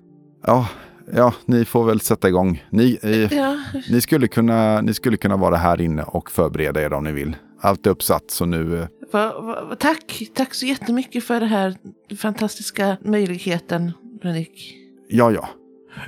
Ja, 0.46 0.68
ja, 1.14 1.34
ni 1.46 1.66
får 1.66 1.86
väl 1.86 2.00
sätta 2.02 2.28
igång. 2.28 2.64
Ni, 2.70 3.00
eh, 3.02 3.34
Ja, 3.34 3.58
ni, 3.90 4.02
skulle 4.02 4.28
kunna, 4.28 4.82
ni 4.82 4.94
skulle 4.94 5.18
kunna 5.18 5.38
vara 5.38 5.56
här 5.56 5.82
inne 5.82 6.04
och 6.04 6.32
förbereda 6.32 6.82
er 6.82 6.94
om 6.94 7.04
ni 7.04 7.12
vill. 7.12 7.36
Allt 7.62 7.86
är 7.86 7.90
uppsatt, 7.92 8.32
så 8.32 8.46
nu... 8.46 8.80
Eh, 8.80 8.88
va, 9.12 9.42
va, 9.42 9.76
tack, 9.80 10.24
tack 10.36 10.54
så 10.54 10.66
jättemycket 10.66 11.24
för 11.24 11.40
den 11.40 11.50
här 11.50 11.76
fantastiska 12.22 12.98
möjligheten, 13.02 13.92
Renik. 14.22 14.76
ja, 15.10 15.32
ja. 15.32 15.50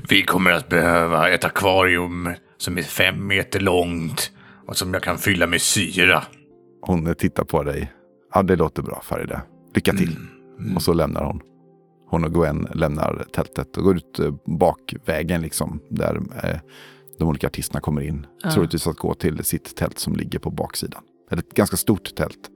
Vi 0.10 0.24
kommer 0.24 0.52
att 0.52 0.70
behöva 0.70 1.30
ett 1.30 1.44
akvarium 1.46 2.30
som 2.58 2.78
är 2.78 2.82
fem 2.82 3.28
meter 3.28 3.60
långt 3.60 4.32
och 4.68 4.78
som 4.78 4.94
jag 4.94 5.04
kan 5.04 5.18
fylla 5.18 5.48
med 5.48 5.62
syra. 5.62 6.24
Hon 6.86 7.16
tittar 7.16 7.44
på 7.44 7.64
dig. 7.64 7.92
Ja, 8.34 8.44
det 8.44 8.56
låter 8.56 8.82
bra 8.84 9.02
Faride. 9.04 9.42
Lycka 9.76 9.94
till. 9.94 10.18
Och 10.76 10.82
så 10.82 10.94
lämnar 10.94 11.26
hon. 11.26 11.42
Hon 12.10 12.24
och 12.24 12.34
Gwen 12.34 12.68
lämnar 12.74 13.26
tältet 13.34 13.78
och 13.78 13.84
går 13.84 13.96
ut 13.98 14.20
eh, 14.20 14.34
bakvägen 14.46 15.42
liksom. 15.42 15.80
Där 15.90 16.16
eh, 16.44 16.60
de 17.20 17.28
olika 17.28 17.48
artisterna 17.48 17.82
kommer 17.82 18.02
in. 18.02 18.26
Ja. 18.44 18.52
Troligtvis 18.52 18.88
att 18.88 18.98
gå 18.98 19.14
till 19.14 19.44
sitt 19.44 19.76
tält 19.76 20.00
som 20.00 20.16
ligger 20.16 20.40
på 20.40 20.50
baksidan. 20.52 21.04
Ett 21.32 21.54
ganska 21.54 21.78
stort 21.78 22.16
tält. 22.16 22.50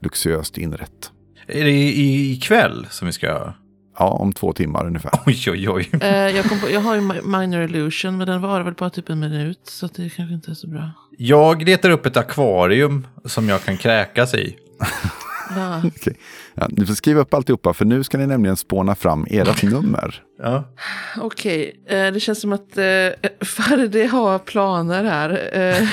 Luxuöst 0.00 0.58
inrett. 0.58 1.12
Är 1.46 1.64
det 1.64 1.70
i- 1.70 2.32
ikväll 2.32 2.86
som 2.90 3.06
vi 3.06 3.12
ska... 3.12 3.52
Ja, 3.98 4.08
om 4.08 4.32
två 4.32 4.52
timmar 4.52 4.86
ungefär. 4.86 5.10
Oj, 5.26 5.44
oj, 5.50 5.68
oj. 5.68 5.90
Eh, 6.00 6.16
jag, 6.36 6.44
kom 6.44 6.60
på, 6.60 6.70
jag 6.70 6.80
har 6.80 6.94
ju 6.94 7.00
Mi- 7.00 7.38
Minor 7.40 7.62
Illusion, 7.62 8.16
men 8.18 8.26
den 8.26 8.40
var 8.40 8.62
väl 8.62 8.74
bara 8.74 8.90
typ 8.90 9.08
en 9.10 9.20
minut, 9.20 9.60
så 9.64 9.86
det 9.86 10.08
kanske 10.16 10.34
inte 10.34 10.50
är 10.50 10.54
så 10.54 10.66
bra. 10.68 10.90
Jag 11.18 11.62
letar 11.62 11.90
upp 11.90 12.06
ett 12.06 12.16
akvarium 12.16 13.06
som 13.24 13.48
jag 13.48 13.64
kan 13.64 13.76
kräkas 13.76 14.34
i. 14.34 14.56
Ja. 15.56 15.82
Okej. 15.86 16.16
Ja, 16.54 16.66
ni 16.70 16.86
får 16.86 16.94
skriva 16.94 17.20
upp 17.20 17.34
alltihopa 17.34 17.72
för 17.74 17.84
nu 17.84 18.04
ska 18.04 18.18
ni 18.18 18.26
nämligen 18.26 18.56
spåna 18.56 18.94
fram 18.94 19.26
ert 19.30 19.62
nummer. 19.72 20.22
Ja. 20.42 20.64
Okej, 21.20 21.82
eh, 21.88 22.06
det 22.12 22.20
känns 22.20 22.40
som 22.40 22.52
att 22.52 22.78
eh, 22.78 22.84
Farde 23.46 24.06
har 24.06 24.38
planer 24.38 25.04
här. 25.04 25.58
Eh, 25.58 25.88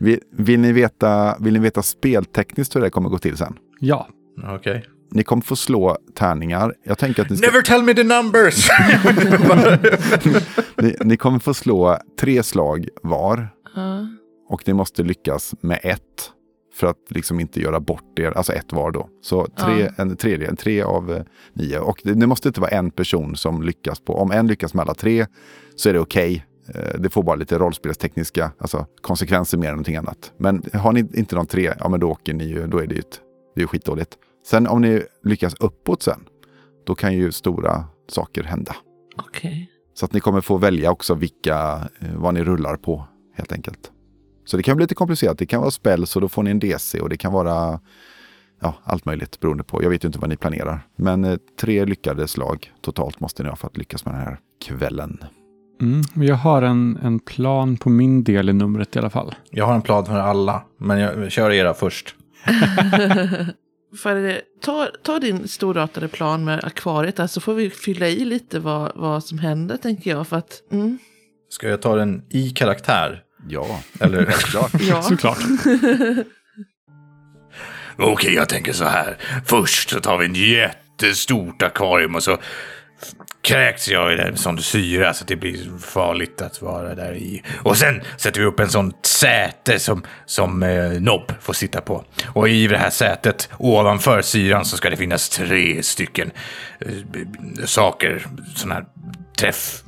Vill, 0.00 0.20
vill, 0.32 0.60
ni 0.60 0.72
veta, 0.72 1.36
vill 1.40 1.52
ni 1.52 1.58
veta 1.58 1.82
speltekniskt 1.82 2.76
hur 2.76 2.80
det 2.80 2.90
kommer 2.90 3.08
gå 3.08 3.18
till 3.18 3.36
sen? 3.36 3.54
Ja, 3.80 4.08
Okej. 4.54 4.84
Ni 5.10 5.22
kommer 5.24 5.42
få 5.42 5.56
slå 5.56 5.96
tärningar. 6.14 6.74
Jag 6.84 6.98
tänker 6.98 7.22
att 7.22 7.30
ni, 7.30 7.36
ska, 7.36 7.46
Never 7.46 7.62
tell 7.62 7.82
me 7.82 7.94
the 7.94 8.04
numbers! 8.04 8.68
ni, 10.76 10.96
ni 11.04 11.16
kommer 11.16 11.38
få 11.38 11.54
slå 11.54 11.98
tre 12.20 12.42
slag 12.42 12.88
var. 13.02 13.48
ja. 13.74 14.06
Och 14.48 14.62
ni 14.66 14.72
måste 14.74 15.02
lyckas 15.02 15.54
med 15.60 15.80
ett. 15.82 16.00
För 16.74 16.86
att 16.86 16.96
liksom 17.08 17.40
inte 17.40 17.60
göra 17.60 17.80
bort 17.80 18.18
er. 18.18 18.30
Alltså 18.36 18.52
ett 18.52 18.72
var 18.72 18.90
då. 18.90 19.08
Så 19.22 19.46
tre, 19.46 19.80
Ja. 19.96 20.02
en 20.02 20.16
tredje, 20.16 20.56
tre 20.56 20.82
av 20.82 21.12
eh, 21.12 21.22
nio. 21.54 21.78
Och 21.78 22.00
det, 22.04 22.14
det 22.14 22.26
måste 22.26 22.48
inte 22.48 22.60
vara 22.60 22.70
en 22.70 22.90
person 22.90 23.36
som 23.36 23.62
lyckas 23.62 24.00
på. 24.00 24.14
Om 24.18 24.30
en 24.30 24.46
lyckas 24.46 24.74
med 24.74 24.82
alla 24.82 24.94
tre 24.94 25.26
så 25.76 25.88
är 25.88 25.92
det 25.92 26.00
okej. 26.00 26.46
Eh, 26.74 27.00
Det 27.00 27.10
får 27.10 27.22
bara 27.22 27.36
lite 27.36 27.58
rollspelstekniska 27.58 28.50
alltså 28.58 28.86
konsekvenser 29.00 29.58
mer 29.58 29.68
än 29.68 29.72
någonting 29.74 29.96
annat. 29.96 30.32
Men 30.38 30.62
har 30.72 30.92
ni 30.92 31.00
inte 31.14 31.36
de 31.36 31.46
tre, 31.46 31.72
ja 31.78 31.88
men 31.88 32.00
då 32.00 32.10
åker 32.10 32.34
ni 32.34 32.44
ju, 32.44 32.66
då 32.66 32.78
är 32.78 32.86
det 32.86 32.94
ju 32.94 33.00
ett, 33.00 33.20
det 33.54 33.60
är 33.60 33.62
ju 33.62 33.68
skitdåligt. 33.68 34.10
Sen 34.46 34.66
om 34.66 34.80
ni 34.80 35.02
lyckas 35.24 35.54
uppåt 35.54 36.02
sen, 36.02 36.20
då 36.86 36.94
kan 36.94 37.14
ju 37.14 37.32
stora 37.32 37.84
saker 38.08 38.42
hända. 38.42 38.76
Okej. 39.16 39.70
Så 39.94 40.04
att 40.04 40.12
ni 40.12 40.20
kommer 40.20 40.40
få 40.40 40.56
välja 40.56 40.90
också 40.90 41.14
vilka, 41.14 41.88
eh, 42.00 42.14
vad 42.14 42.34
ni 42.34 42.44
rullar 42.44 42.76
på 42.76 43.06
helt 43.34 43.52
enkelt. 43.52 43.90
Så 44.44 44.56
det 44.56 44.62
kan 44.62 44.76
bli 44.76 44.84
lite 44.84 44.94
komplicerat. 44.94 45.38
Det 45.38 45.46
kan 45.46 45.60
vara 45.60 45.70
spel 45.70 46.06
så 46.06 46.20
då 46.20 46.28
får 46.28 46.42
ni 46.42 46.50
en 46.50 46.58
DC 46.58 47.00
och 47.00 47.08
det 47.08 47.16
kan 47.16 47.32
vara 47.32 47.80
ja, 48.60 48.74
allt 48.84 49.04
möjligt 49.04 49.40
beroende 49.40 49.64
på. 49.64 49.82
Jag 49.82 49.90
vet 49.90 50.04
ju 50.04 50.06
inte 50.06 50.18
vad 50.18 50.28
ni 50.28 50.36
planerar. 50.36 50.86
Men 50.96 51.24
eh, 51.24 51.36
tre 51.60 51.84
lyckade 51.84 52.28
slag 52.28 52.72
totalt 52.80 53.20
måste 53.20 53.42
ni 53.42 53.48
ha 53.48 53.56
för 53.56 53.66
att 53.66 53.76
lyckas 53.76 54.04
med 54.04 54.14
den 54.14 54.22
här 54.22 54.38
kvällen. 54.64 55.24
mm. 55.80 56.02
jag 56.14 56.36
har 56.36 56.62
en, 56.62 56.98
en 57.02 57.18
plan 57.18 57.76
på 57.76 57.90
min 57.90 58.24
del 58.24 58.48
i 58.48 58.52
numret 58.52 58.96
i 58.96 58.98
alla 58.98 59.10
fall. 59.10 59.34
Jag 59.50 59.66
har 59.66 59.74
en 59.74 59.82
plan 59.82 60.06
för 60.06 60.18
alla, 60.18 60.62
men 60.78 60.98
jag 60.98 61.32
kör 61.32 61.50
era 61.50 61.74
först. 61.74 62.14
Farde, 63.96 64.40
ta, 64.62 64.88
ta 65.02 65.18
din 65.18 65.48
storartade 65.48 66.08
plan 66.08 66.44
med 66.44 66.64
akvariet 66.64 67.16
där 67.16 67.26
så 67.26 67.40
får 67.40 67.54
vi 67.54 67.70
fylla 67.70 68.08
i 68.08 68.24
lite 68.24 68.58
vad, 68.58 68.92
vad 68.94 69.24
som 69.24 69.38
händer 69.38 69.76
tänker 69.76 70.10
jag. 70.10 70.28
För 70.28 70.36
att, 70.36 70.62
mm, 70.72 70.98
Ska 71.48 71.68
jag 71.68 71.82
ta 71.82 71.96
den 71.96 72.22
i 72.30 72.50
karaktär? 72.50 73.22
Ja, 73.48 73.80
Eller? 74.00 74.24
klart. 74.50 74.72
ja. 74.80 75.02
Såklart. 75.08 75.38
Okej, 77.98 78.34
jag 78.34 78.48
tänker 78.48 78.72
så 78.72 78.84
här. 78.84 79.16
Först 79.44 79.90
så 79.90 80.00
tar 80.00 80.18
vi 80.18 80.24
en 80.26 80.34
jättestort 80.34 81.62
akvarium 81.62 82.14
och 82.14 82.22
så 82.22 82.38
kräks 83.46 83.88
jag 83.88 84.12
i 84.12 84.18
en 84.18 84.36
sån 84.36 84.62
syra 84.62 85.14
så 85.14 85.24
det 85.24 85.36
blir 85.36 85.78
farligt 85.78 86.42
att 86.42 86.62
vara 86.62 86.94
där 86.94 87.14
i. 87.14 87.42
Och 87.62 87.76
sen 87.76 88.02
sätter 88.16 88.40
vi 88.40 88.46
upp 88.46 88.60
en 88.60 88.68
sån 88.68 88.92
säte 89.02 89.78
som, 89.78 90.02
som 90.26 90.62
eh, 90.62 90.90
Nobb 90.90 91.32
får 91.40 91.52
sitta 91.52 91.80
på. 91.80 92.04
Och 92.26 92.48
i 92.48 92.66
det 92.66 92.78
här 92.78 92.90
sätet 92.90 93.48
ovanför 93.58 94.22
syran 94.22 94.64
så 94.64 94.76
ska 94.76 94.90
det 94.90 94.96
finnas 94.96 95.28
tre 95.28 95.82
stycken 95.82 96.30
eh, 96.78 96.88
saker, 97.64 98.26
såna 98.54 98.74
här 98.74 98.84
träff 99.38 99.82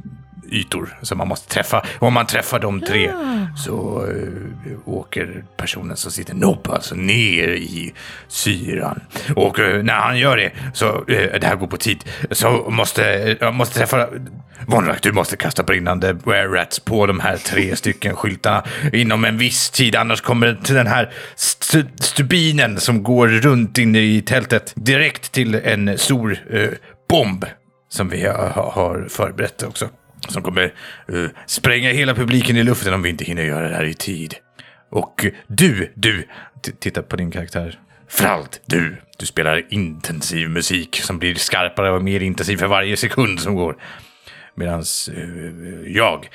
träffytor 0.68 0.98
som 1.02 1.18
man 1.18 1.28
måste 1.28 1.54
träffa. 1.54 1.86
Och 1.98 2.08
om 2.08 2.14
man 2.14 2.26
träffar 2.26 2.58
de 2.58 2.80
tre 2.80 3.12
så 3.56 4.06
eh, 4.10 4.88
åker 4.88 5.44
personen 5.56 5.96
som 5.96 6.12
sitter 6.12 6.34
nobb 6.34 6.68
alltså 6.70 6.94
ner 6.94 7.48
i 7.48 7.92
syran. 8.28 9.00
Och 9.36 9.58
eh, 9.58 9.82
när 9.82 9.94
han 9.94 10.18
gör 10.18 10.36
det, 10.36 10.52
så 10.74 10.86
eh, 10.86 11.40
det 11.40 11.46
här 11.46 11.56
går 11.56 11.66
på 11.66 11.76
tid, 11.76 12.04
så 12.30 12.70
måste 12.70 13.36
jag 13.40 13.54
måste 13.54 13.78
träffa 13.78 14.08
Vonrak, 14.66 15.02
du 15.02 15.12
måste 15.12 15.36
kasta 15.36 15.62
brinnande 15.62 16.12
were-rats 16.12 16.84
på 16.84 17.06
de 17.06 17.20
här 17.20 17.36
tre 17.36 17.76
stycken 17.82 18.16
skyltarna 18.16 18.64
inom 18.92 19.24
en 19.24 19.38
viss 19.38 19.70
tid, 19.70 19.96
annars 19.96 20.20
kommer 20.20 20.58
till 20.64 20.74
den 20.74 20.86
här 20.86 21.12
st 21.34 21.84
stubinen 22.00 22.80
som 22.80 23.02
går 23.02 23.28
runt 23.28 23.78
inne 23.78 23.98
i 23.98 24.22
tältet 24.22 24.72
direkt 24.76 25.32
till 25.32 25.54
en 25.54 25.98
stor 25.98 26.38
eh, 26.50 26.68
bomb 27.08 27.44
som 27.88 28.08
vi 28.08 28.26
har, 28.26 28.72
har 28.74 29.06
förberett 29.08 29.62
också. 29.62 29.88
Som 30.28 30.42
kommer 30.42 30.72
eh, 31.08 31.24
spränga 31.46 31.90
hela 31.92 32.14
publiken 32.14 32.56
i 32.56 32.62
luften 32.62 32.94
om 32.94 33.02
vi 33.02 33.10
inte 33.10 33.24
hinner 33.24 33.42
göra 33.42 33.68
det 33.68 33.74
här 33.74 33.84
i 33.84 33.94
tid. 33.94 34.34
Och 34.90 35.26
du, 35.46 35.92
du, 35.94 36.26
titta 36.78 37.02
på 37.02 37.16
din 37.16 37.30
karaktär. 37.30 37.78
Frald, 38.08 38.48
du, 38.66 38.96
du 39.18 39.26
spelar 39.26 39.66
intensiv 39.72 40.48
musik 40.50 40.96
som 41.02 41.18
blir 41.18 41.34
skarpare 41.34 41.90
och 41.90 42.02
mer 42.04 42.20
intensiv 42.20 42.56
för 42.56 42.66
varje 42.66 42.96
sekund 42.96 43.40
som 43.40 43.54
går. 43.54 43.76
Medan 44.54 44.84
jag, 45.86 46.28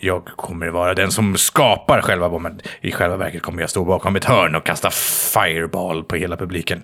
jag 0.00 0.24
kommer 0.24 0.68
vara 0.68 0.94
den 0.94 1.10
som 1.10 1.36
skapar 1.36 2.00
själva 2.00 2.28
bomben. 2.28 2.60
I 2.80 2.92
själva 2.92 3.16
verket 3.16 3.42
kommer 3.42 3.60
jag 3.60 3.70
stå 3.70 3.84
bakom 3.84 4.16
ett 4.16 4.24
hörn 4.24 4.54
och 4.54 4.66
kasta 4.66 4.90
fireball 5.34 6.04
på 6.04 6.16
hela 6.16 6.36
publiken. 6.36 6.82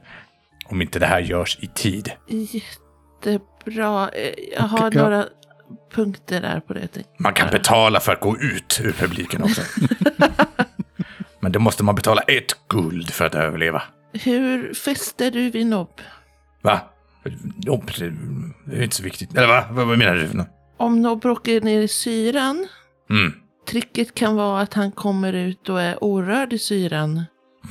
Om 0.64 0.82
inte 0.82 0.98
det 0.98 1.06
här 1.06 1.20
görs 1.20 1.58
i 1.60 1.66
tid. 1.66 2.12
Jättebra. 2.28 4.10
Eh, 4.10 4.34
Jag 4.56 4.62
har 4.62 4.90
några 4.90 5.24
punkter 5.94 6.40
där 6.40 6.60
på 6.60 6.74
det. 6.74 6.86
tänkte. 6.86 7.12
Man 7.18 7.32
kan 7.34 7.50
betala 7.50 8.00
för 8.00 8.12
att 8.12 8.20
gå 8.20 8.38
ut 8.38 8.80
ur 8.84 8.92
publiken 8.92 9.42
också. 9.42 9.62
Men 11.40 11.52
då 11.52 11.60
måste 11.60 11.84
man 11.84 11.94
betala 11.94 12.20
ett 12.20 12.68
guld 12.68 13.10
för 13.10 13.24
att 13.24 13.34
överleva. 13.34 13.82
Hur 14.12 14.74
fäster 14.74 15.30
du 15.30 15.50
vid 15.50 15.66
nobb? 15.66 16.00
Va? 16.62 16.80
Jobb, 17.64 17.90
det 18.66 18.76
är 18.76 18.82
inte 18.82 18.96
så 18.96 19.02
viktigt. 19.02 19.36
Eller 19.36 19.46
va? 19.48 19.64
Vad 19.70 19.86
vad 19.86 19.98
menar 19.98 20.14
du? 20.14 20.44
Om 20.76 21.02
nobb 21.02 21.26
åker 21.26 21.60
ner 21.60 21.80
i 21.80 21.88
syran, 21.88 22.68
Mm. 23.10 23.32
tricket 23.68 24.14
kan 24.14 24.36
vara 24.36 24.60
att 24.60 24.74
han 24.74 24.92
kommer 24.92 25.32
ut 25.32 25.68
och 25.68 25.80
är 25.82 26.04
orörd 26.04 26.52
i 26.52 26.58
syran. 26.58 27.24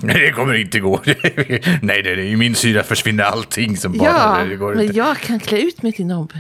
Nej, 0.04 0.20
det 0.20 0.32
kommer 0.32 0.54
inte 0.54 0.80
gå. 0.80 1.02
Nej, 1.06 1.62
nej, 1.82 2.04
nej, 2.04 2.32
i 2.32 2.36
min 2.36 2.56
syra 2.56 2.84
försvinner 2.84 3.24
allting 3.24 3.78
som 3.78 3.98
bara... 3.98 4.10
Ja, 4.10 4.46
det 4.50 4.56
går 4.56 4.76
men 4.76 4.84
inte. 4.86 4.98
jag 4.98 5.18
kan 5.18 5.40
klä 5.40 5.62
ut 5.62 5.82
mig 5.82 5.92
till 5.92 6.06
nobb. 6.06 6.34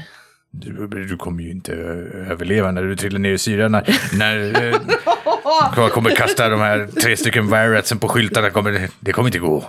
Du, 0.59 0.87
du 0.87 1.17
kommer 1.17 1.43
ju 1.43 1.51
inte 1.51 1.73
överleva 1.73 2.71
när 2.71 2.83
du 2.83 2.95
trillar 2.95 3.19
ner 3.19 3.31
i 3.31 3.37
syran. 3.37 3.71
När, 3.71 3.83
när 4.17 4.63
eh, 4.63 4.79
jag 5.75 5.91
kommer 5.91 6.09
kasta 6.09 6.49
de 6.49 6.59
här 6.59 6.87
tre 7.01 7.17
stycken 7.17 7.47
viratsen 7.47 7.99
på 7.99 8.07
skyltarna. 8.07 8.49
Kommer, 8.49 8.89
det 8.99 9.13
kommer 9.13 9.27
inte 9.27 9.39
gå. 9.39 9.63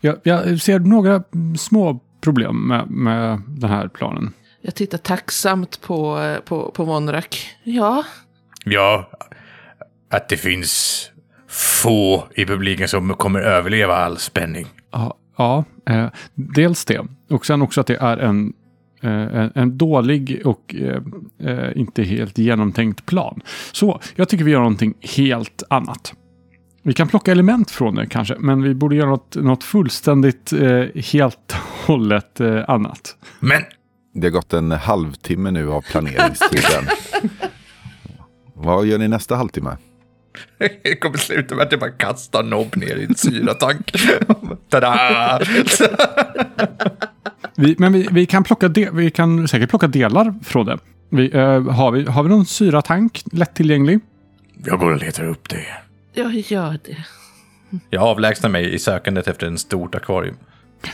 Jag, 0.00 0.16
jag 0.22 0.60
ser 0.60 0.78
några 0.78 1.22
små 1.58 2.00
problem 2.20 2.68
med, 2.68 2.90
med 2.90 3.42
den 3.46 3.70
här 3.70 3.88
planen. 3.88 4.32
Jag 4.60 4.74
tittar 4.74 4.98
tacksamt 4.98 5.80
på, 5.80 6.36
på, 6.44 6.70
på 6.70 6.84
Vonrak. 6.84 7.56
Ja, 7.62 8.04
Ja, 8.64 9.10
att 10.10 10.28
det 10.28 10.36
finns 10.36 11.04
få 11.48 12.28
i 12.34 12.44
publiken 12.44 12.88
som 12.88 13.14
kommer 13.14 13.40
överleva 13.40 13.96
all 13.96 14.18
spänning. 14.18 14.66
Ja, 14.90 15.14
ja 15.36 15.64
eh, 15.86 16.06
dels 16.34 16.84
det. 16.84 17.06
Och 17.30 17.46
sen 17.46 17.62
också 17.62 17.80
att 17.80 17.86
det 17.86 17.96
är 17.96 18.16
en, 18.16 18.52
en, 19.00 19.50
en 19.54 19.78
dålig 19.78 20.42
och 20.44 20.74
eh, 20.74 21.02
eh, 21.50 21.76
inte 21.76 22.02
helt 22.02 22.38
genomtänkt 22.38 23.06
plan. 23.06 23.40
Så 23.72 24.00
jag 24.16 24.28
tycker 24.28 24.44
vi 24.44 24.50
gör 24.50 24.58
någonting 24.58 24.94
helt 25.00 25.62
annat. 25.70 26.14
Vi 26.82 26.94
kan 26.94 27.08
plocka 27.08 27.32
element 27.32 27.70
från 27.70 27.94
det 27.94 28.06
kanske, 28.06 28.36
men 28.38 28.62
vi 28.62 28.74
borde 28.74 28.96
göra 28.96 29.10
något, 29.10 29.36
något 29.36 29.64
fullständigt 29.64 30.52
eh, 30.52 30.84
helt 30.94 31.52
och 31.52 31.86
hållet 31.86 32.40
eh, 32.40 32.64
annat. 32.68 33.16
Men 33.40 33.62
Det 34.14 34.26
har 34.26 34.32
gått 34.32 34.52
en 34.52 34.70
halvtimme 34.70 35.50
nu 35.50 35.70
av 35.72 35.80
planeringstiden. 35.80 36.84
Vad 38.54 38.86
gör 38.86 38.98
ni 38.98 39.08
nästa 39.08 39.36
halvtimme? 39.36 39.76
det 40.82 40.96
kommer 40.96 41.18
sluta 41.18 41.54
med 41.54 41.66
att 41.66 41.72
jag 41.72 41.80
bara 41.80 41.90
kastar 41.90 42.42
nobb 42.42 42.76
ner 42.76 42.96
i 42.96 43.04
en 43.04 43.14
syratank. 43.14 43.92
Tada! 44.68 45.40
Vi, 47.56 47.74
men 47.78 47.92
vi, 47.92 48.08
vi, 48.10 48.26
kan 48.26 48.44
plocka 48.44 48.68
de, 48.68 48.90
vi 48.92 49.10
kan 49.10 49.48
säkert 49.48 49.70
plocka 49.70 49.86
delar 49.86 50.34
från 50.44 50.66
det. 50.66 50.78
Vi, 51.10 51.30
eh, 51.36 51.62
har, 51.62 51.90
vi, 51.90 52.04
har 52.04 52.22
vi 52.22 52.28
någon 52.28 52.46
syratank 52.46 53.22
lättillgänglig? 53.32 54.00
Jag 54.64 54.78
går 54.78 54.92
och 54.92 54.98
letar 54.98 55.24
upp 55.24 55.48
det. 55.48 55.64
jag 56.14 56.34
gör 56.34 56.78
det. 56.84 57.04
Jag 57.90 58.02
avlägsnar 58.02 58.50
mig 58.50 58.74
i 58.74 58.78
sökandet 58.78 59.28
efter 59.28 59.46
en 59.46 59.58
stort 59.58 59.94
akvarium. 59.94 60.36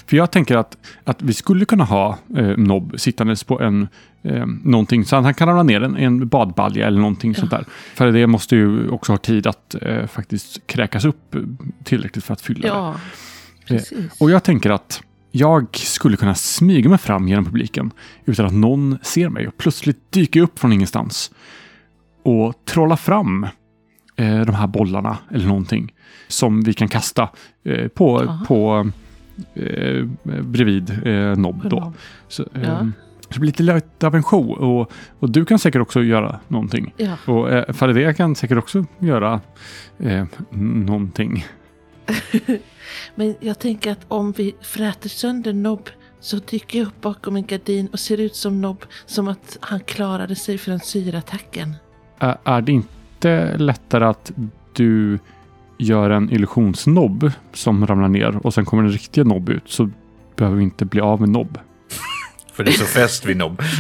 För 0.07 0.17
jag 0.17 0.31
tänker 0.31 0.57
att, 0.57 0.77
att 1.05 1.23
vi 1.23 1.35
skulle 1.35 1.65
kunna 1.65 1.85
ha 1.85 2.19
eh, 2.37 2.57
Nobb 2.57 2.95
sittandes 2.97 3.45
på 3.45 3.61
en 3.61 3.89
eh, 4.23 4.47
någonting 4.47 5.05
så 5.05 5.17
att 5.17 5.25
han 5.25 5.35
kan 5.35 5.49
ramla 5.49 5.63
ner 5.63 5.83
en, 5.83 5.97
en 5.97 6.29
badbalja 6.29 6.87
eller 6.87 7.01
någonting 7.01 7.35
sånt 7.35 7.51
där. 7.51 7.65
För 7.95 8.13
det 8.13 8.27
måste 8.27 8.57
ju 8.57 8.89
också 8.89 9.13
ha 9.13 9.17
tid 9.17 9.47
att 9.47 9.75
eh, 9.83 10.07
faktiskt 10.07 10.67
kräkas 10.67 11.05
upp 11.05 11.37
tillräckligt 11.85 12.25
för 12.25 12.33
att 12.33 12.41
fylla 12.41 12.61
det. 12.61 12.69
Ja, 12.69 12.95
precis. 13.67 14.21
Och 14.21 14.31
jag 14.31 14.45
tänker 14.45 14.71
att 14.71 15.03
jag 15.31 15.77
skulle 15.77 16.17
kunna 16.17 16.35
smyga 16.35 16.89
mig 16.89 16.99
fram 16.99 17.29
genom 17.29 17.45
publiken 17.45 17.91
utan 18.25 18.47
att 18.47 18.53
någon 18.53 18.99
ser 19.03 19.29
mig 19.29 19.49
och 19.49 19.57
plötsligt 19.57 20.13
dyka 20.13 20.41
upp 20.41 20.59
från 20.59 20.73
ingenstans 20.73 21.31
och 22.23 22.55
trolla 22.65 22.97
fram 22.97 23.47
eh, 24.17 24.41
de 24.41 24.55
här 24.55 24.67
bollarna 24.67 25.19
eller 25.31 25.47
någonting 25.47 25.95
som 26.29 26.63
vi 26.63 26.75
kan 26.75 26.89
kasta 26.89 27.29
eh, 27.65 27.89
på, 27.89 28.21
Aha. 28.21 28.45
på 28.49 28.91
eh, 29.55 30.05
bredvid 30.43 31.07
eh, 31.07 31.37
Nobb. 31.37 31.69
Då. 31.71 31.93
Så, 32.29 32.43
eh, 32.43 32.49
Ja. 32.63 32.79
så 33.21 33.29
det 33.35 33.41
blir 33.41 33.47
lite 33.47 33.63
lätt 33.63 34.05
av 34.05 34.15
en 34.15 34.23
show 34.23 34.51
och, 34.51 34.93
och 35.19 35.31
du 35.31 35.45
kan 35.45 35.59
säkert 35.59 35.83
också 35.83 36.03
göra 36.03 36.41
någonting. 36.49 36.95
Ja. 36.97 37.17
Och 37.27 37.51
eh, 37.53 37.73
Farideh 37.73 38.13
kan 38.15 38.35
säkert 38.35 38.59
också 38.59 38.85
göra 38.99 39.41
eh, 39.99 40.25
någonting. 40.51 41.45
Men 43.15 43.35
jag 43.41 43.59
tänker 43.59 43.93
att 43.93 44.05
om 44.09 44.33
vi 44.33 44.55
fräter 44.63 45.09
sönder 45.09 45.53
Nobb 45.53 45.89
så 46.21 46.37
dyker 46.37 46.79
jag 46.79 46.87
upp 46.89 47.01
bakom 47.01 47.37
en 47.37 47.47
gardin 47.47 47.87
och 47.93 47.99
ser 48.01 48.21
ut 48.21 48.35
som 48.37 48.61
Nobb 48.61 48.85
som 49.07 49.29
att 49.29 49.57
han 49.61 49.81
klarade 49.81 50.35
sig 50.37 50.59
från 50.59 50.81
syratacken. 50.81 51.75
Ä- 52.21 52.37
är 52.45 52.61
det 52.63 52.73
inte 52.73 53.57
lättare 53.59 54.05
att 54.05 54.33
du 54.73 55.19
gör 55.85 56.11
en 56.11 56.31
illusionsnobb 56.31 57.31
som 57.53 57.87
ramlar 57.87 58.09
ner 58.09 58.47
och 58.47 58.55
sen 58.55 58.65
kommer 58.65 58.83
en 58.83 58.91
riktig 58.91 59.27
nobb 59.27 59.49
ut 59.49 59.63
så 59.67 59.91
behöver 60.37 60.57
vi 60.57 60.63
inte 60.63 60.85
bli 60.85 61.01
av 61.01 61.21
med 61.21 61.29
nobb. 61.29 61.59
För 62.53 62.65
det 62.65 62.71
är 62.71 62.73
så 62.73 62.85
fäst 62.85 63.27
vid 63.27 63.37
nobb. 63.37 63.63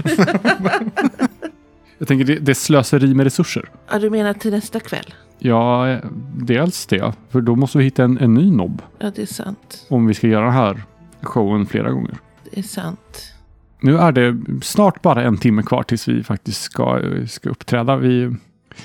Jag 1.99 2.09
tänker 2.09 2.25
det, 2.25 2.38
det 2.38 2.53
är 2.53 2.55
slöseri 2.55 3.14
med 3.14 3.25
resurser. 3.25 3.69
Ja, 3.90 3.99
du 3.99 4.11
menar 4.11 4.33
till 4.35 4.51
nästa 4.51 4.81
kväll? 4.81 5.14
Ja, 5.38 5.99
dels 6.37 6.87
det. 6.87 7.12
För 7.31 7.40
då 7.40 7.57
måste 7.57 7.79
vi 7.79 7.85
hitta 7.85 8.05
en, 8.05 8.19
en 8.19 8.35
ny 8.35 8.51
nobb 8.51 8.83
Ja, 8.99 9.11
det 9.17 9.23
är 9.23 9.27
sant. 9.27 9.87
om 9.88 10.07
vi 10.07 10.14
ska 10.14 10.27
göra 10.27 10.45
den 10.45 10.55
här 10.55 10.83
showen 11.23 11.67
flera 11.67 11.90
gånger. 11.90 12.19
Det 12.51 12.59
är 12.59 12.62
sant. 12.62 13.33
Nu 13.81 13.99
är 13.99 14.12
det 14.12 14.37
snart 14.62 15.03
bara 15.03 15.23
en 15.23 15.37
timme 15.37 15.62
kvar 15.62 15.83
tills 15.83 16.09
vi 16.09 16.23
faktiskt 16.23 16.62
ska, 16.62 17.01
ska 17.29 17.51
uppträda. 17.51 17.97
Vi, 17.97 18.37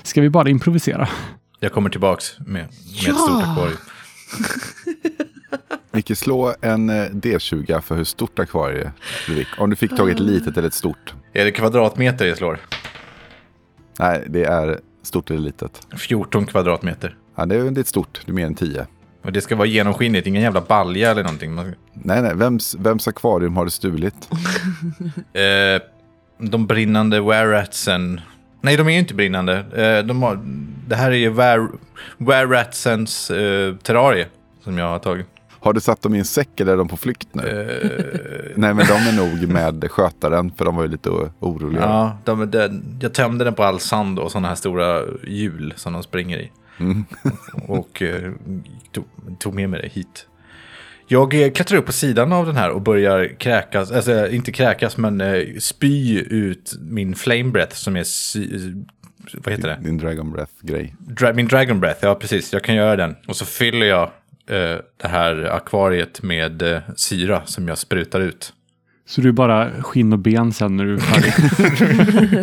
ska 0.04 0.22
vi 0.22 0.30
bara 0.30 0.50
improvisera? 0.50 1.10
Jag 1.60 1.72
kommer 1.72 1.90
tillbaks 1.90 2.40
med, 2.40 2.48
med 2.48 2.64
ett 2.66 2.70
Ja! 3.08 3.14
stort 3.14 3.44
akvarium. 3.44 3.78
Micke, 5.92 6.18
slå 6.18 6.54
en 6.62 6.90
eh, 6.90 6.94
D20 7.10 7.82
för 7.82 7.96
hur 7.96 8.04
stort 8.04 8.40
akvariet 8.40 8.86
är. 8.86 8.92
Ludvig. 9.28 9.48
Om 9.58 9.70
du 9.70 9.76
fick 9.76 9.98
tag 9.98 10.10
i 10.10 10.12
ett 10.12 10.20
litet 10.20 10.58
eller 10.58 10.68
ett 10.68 10.74
stort. 10.74 11.14
Är 11.34 11.46
det 11.46 11.52
kvadratmeter 11.52 12.26
jag 12.26 12.38
slår? 12.38 12.60
Nej, 14.00 14.26
det 14.30 14.44
är 14.44 14.80
stort 15.04 15.30
eller 15.32 15.40
litet. 15.42 15.88
14 15.98 16.46
kvadratmeter. 16.46 17.16
Ja, 17.36 17.46
det 17.46 17.56
är 17.56 17.72
det 17.72 17.80
är 17.80 17.82
ett 17.82 17.88
stort, 17.88 18.22
det 18.26 18.32
är 18.32 18.34
mer 18.34 18.46
än 18.46 18.56
10. 18.56 18.88
Och 19.24 19.32
det 19.32 19.42
ska 19.42 19.56
vara 19.56 19.68
genomskinligt, 19.68 20.28
ingen 20.28 20.42
jävla 20.42 20.62
balja 20.62 21.12
eller 21.12 21.24
någonting. 21.24 21.56
Nej, 21.56 22.22
nej, 22.22 22.36
vems, 22.36 22.76
vems 22.80 23.08
akvarium 23.08 23.56
har 23.58 23.66
du 23.66 23.72
stulit? 23.72 24.30
Eh, 25.34 25.82
de 26.50 26.68
brinnande 26.68 27.22
wereratsen. 27.22 28.22
Nej, 28.62 28.78
de 28.78 28.88
är 28.88 28.92
ju 28.92 29.00
inte 29.00 29.14
brinnande. 29.14 29.58
Eh, 29.76 30.06
de 30.06 30.24
har, 30.24 30.40
det 30.88 30.96
här 30.96 31.12
är 31.12 31.16
ju 31.16 31.30
were- 31.34 31.68
wereratsens 32.18 33.32
eh, 33.32 33.76
terrarie 33.76 34.28
som 34.64 34.78
jag 34.78 34.86
har 34.90 35.00
tagit. 35.00 35.26
Har 35.62 35.74
du 35.74 35.80
satt 35.80 36.02
dem 36.02 36.16
i 36.16 36.20
en 36.20 36.26
säck 36.26 36.60
eller 36.60 36.74
är 36.74 36.78
de 36.78 36.88
på 36.88 36.98
flykt 36.98 37.28
nu? 37.32 37.42
Eh, 37.44 38.52
Nej, 38.56 38.74
men 38.74 38.86
de 38.88 38.94
är 38.94 39.18
nog 39.18 39.48
med 39.50 39.92
skötaren, 39.92 40.52
för 40.58 40.66
de 40.66 40.76
var 40.76 40.84
ju 40.84 40.90
lite 40.90 41.10
oroliga. 41.40 41.82
ja, 41.82 42.18
de, 42.26 42.52
de, 42.52 42.82
jag 43.02 43.14
tömde 43.14 43.44
den 43.46 43.54
på 43.54 43.64
all 43.64 43.80
sand 43.80 44.20
och 44.20 44.32
sådana 44.32 44.48
här 44.48 44.56
stora 44.56 45.02
hjul 45.28 45.74
som 45.76 45.94
de 45.94 46.04
springer 46.04 46.38
i. 46.38 46.52
Mm. 46.80 47.06
och 47.68 48.02
eh, 48.02 48.32
tog, 48.92 49.06
tog 49.40 49.54
med 49.54 49.70
mig 49.70 49.82
det 49.82 49.88
hit. 49.88 50.26
Jag 51.12 51.42
eh, 51.42 51.52
klättrar 51.52 51.78
upp 51.78 51.86
på 51.86 51.92
sidan 51.92 52.34
av 52.34 52.46
den 52.46 52.56
här 52.56 52.70
och 52.70 52.82
börjar 52.82 53.40
kräkas, 53.40 53.92
alltså 53.92 54.30
inte 54.30 54.52
kräkas 54.52 54.98
men 54.98 55.22
eh, 55.22 55.44
spy 55.60 56.20
ut 56.20 56.74
min 56.80 57.16
flame 57.16 57.44
breath 57.52 57.76
som 57.76 57.96
är, 57.96 58.04
sy, 58.04 58.48
vad 59.34 59.54
heter 59.54 59.68
det? 59.68 59.80
Din 59.84 59.98
Dragon 59.98 60.32
Breath-grej. 60.32 60.96
Dra- 61.00 61.34
min 61.34 61.48
dragon 61.48 61.80
breath, 61.80 62.00
ja 62.02 62.16
precis, 62.16 62.54
jag 62.54 62.64
kan 62.64 62.76
göra 62.76 62.96
den. 62.96 63.16
Och 63.28 63.36
så 63.36 63.46
fyller 63.46 63.86
jag 63.86 64.04
eh, 64.48 64.78
det 65.02 65.08
här 65.08 65.44
akvariet 65.56 66.22
med 66.22 66.62
eh, 66.62 66.80
syra 66.96 67.42
som 67.46 67.68
jag 67.68 67.78
sprutar 67.78 68.20
ut. 68.20 68.54
Så 69.08 69.22
du 69.22 69.28
är 69.28 69.32
bara 69.34 69.84
skinn 69.84 70.14
och 70.14 70.20
ben 70.20 70.54
sen 70.54 70.78
när 70.78 70.86
du 70.86 70.94
är 70.96 71.00
färdig. 71.00 71.34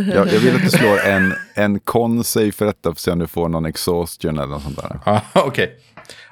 Jag, 0.15 0.29
jag 0.33 0.41
vill 0.41 0.57
att 0.57 0.63
du 0.63 0.71
slår 0.71 0.99
en, 1.01 1.35
en 1.55 1.81
con 1.81 2.25
save 2.25 2.53
för 2.53 2.67
detta 2.67 2.83
för 2.83 2.91
att 2.91 2.99
se 2.99 3.11
om 3.11 3.19
du 3.19 3.27
får 3.27 3.49
någon 3.49 3.67
exhaustion 3.67 4.39
eller 4.39 4.47
något 4.47 4.63
sånt 4.63 4.77
där. 4.77 5.01
Ja, 5.05 5.23
okej. 5.33 5.77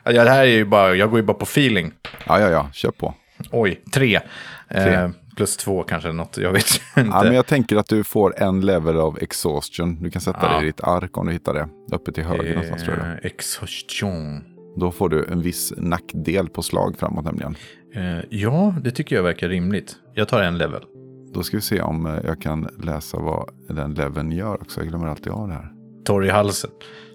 Ja, 0.05 0.25
det 0.25 0.31
här 0.31 0.43
är 0.43 0.47
ju 0.51 0.65
bara, 0.65 0.95
jag 0.95 1.11
går 1.11 1.19
ju 1.19 1.27
bara 1.27 1.35
på 1.37 1.43
feeling. 1.45 1.93
Ja, 2.27 2.41
ja, 2.41 2.51
ja, 2.51 2.69
kör 2.73 2.91
på. 2.91 3.15
Oj, 3.51 3.81
tre. 3.93 4.21
Tre. 4.71 4.95
Eh, 4.95 5.11
plus 5.37 5.57
två 5.57 5.83
kanske, 5.83 6.13
något, 6.13 6.37
jag 6.39 6.53
vet 6.53 6.67
inte. 6.97 7.11
Ja, 7.11 7.23
men 7.25 7.35
jag 7.35 7.47
tänker 7.47 7.77
att 7.77 7.87
du 7.89 8.05
får 8.05 8.43
en 8.43 8.61
level 8.61 8.97
av 8.97 9.19
exhaustion. 9.21 10.03
Du 10.03 10.11
kan 10.11 10.23
sätta 10.23 10.39
Ja. 10.43 10.57
det 10.59 10.63
i 10.63 10.67
ditt 10.67 10.81
ark 10.85 11.19
om 11.19 11.27
du 11.27 11.33
hittar 11.33 11.55
det. 11.55 11.69
Uppe 11.93 12.13
till 12.13 12.25
höger 12.25 12.51
någonstans 12.55 12.83
tror 12.85 12.97
jag. 12.97 13.07
Eh, 13.07 13.15
exhaustion. 13.23 14.45
Då 14.77 14.91
får 14.93 15.09
du 15.09 15.27
en 15.27 15.43
viss 15.43 15.73
nackdel 15.77 16.49
på 16.49 16.63
slag 16.63 16.97
framåt 16.99 17.25
nämligen. 17.25 17.57
Eh, 17.95 18.25
ja, 18.31 18.75
det 18.85 18.91
tycker 18.91 19.17
jag 19.17 19.23
verkar 19.23 19.49
rimligt. 19.49 19.97
Jag 20.15 20.29
tar 20.29 20.43
en 20.43 20.59
level. 20.59 20.83
Då 21.35 21.43
ska 21.43 21.57
vi 21.57 21.61
se 21.61 21.81
om 21.81 22.07
eh, 22.07 22.15
jag 22.25 22.41
kan 22.43 22.69
läsa 22.83 23.19
vad 23.19 23.49
den 23.69 23.95
leveln 23.95 24.33
gör 24.33 24.55
också. 24.63 24.81
Jag 24.81 24.89
glömmer 24.89 25.07
alltid 25.07 25.33
av 25.33 25.49
det 25.49 25.55
här. 25.55 25.71
Torr 26.05 26.27
i 26.27 26.31
halsen. 26.31 26.71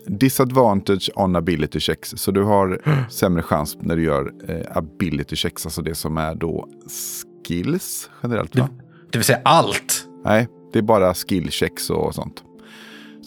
Disadvantage 0.10 1.10
on 1.16 1.36
ability 1.36 1.80
checks. 1.80 2.14
Så 2.16 2.32
du 2.32 2.44
har 2.44 2.82
sämre 3.10 3.44
chans 3.44 3.78
när 3.82 3.96
du 3.96 4.04
gör 4.04 4.32
eh, 4.48 4.78
ability 4.78 5.36
checks. 5.36 5.66
Alltså 5.66 5.82
det 5.82 5.96
som 5.96 6.18
är 6.18 6.36
då 6.36 6.68
skills 7.48 8.10
generellt 8.24 8.56
va? 8.56 8.70
Det 9.12 9.18
vill 9.18 9.26
säga 9.26 9.42
allt. 9.44 10.08
Nej, 10.26 10.48
det 10.74 10.80
är 10.80 10.84
bara 10.84 11.14
skill 11.14 11.52
checks 11.52 11.90
och 11.90 12.16
sånt. 12.16 12.44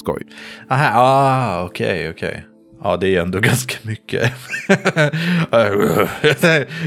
Skoj. 0.01 0.27
Aha, 0.71 0.90
ah, 0.95 1.64
okej, 1.64 2.11
okej. 2.11 2.47
Ja, 2.83 2.97
det 2.97 3.16
är 3.16 3.23
ändå 3.23 3.40
ganska 3.40 3.77
mycket. 3.83 4.33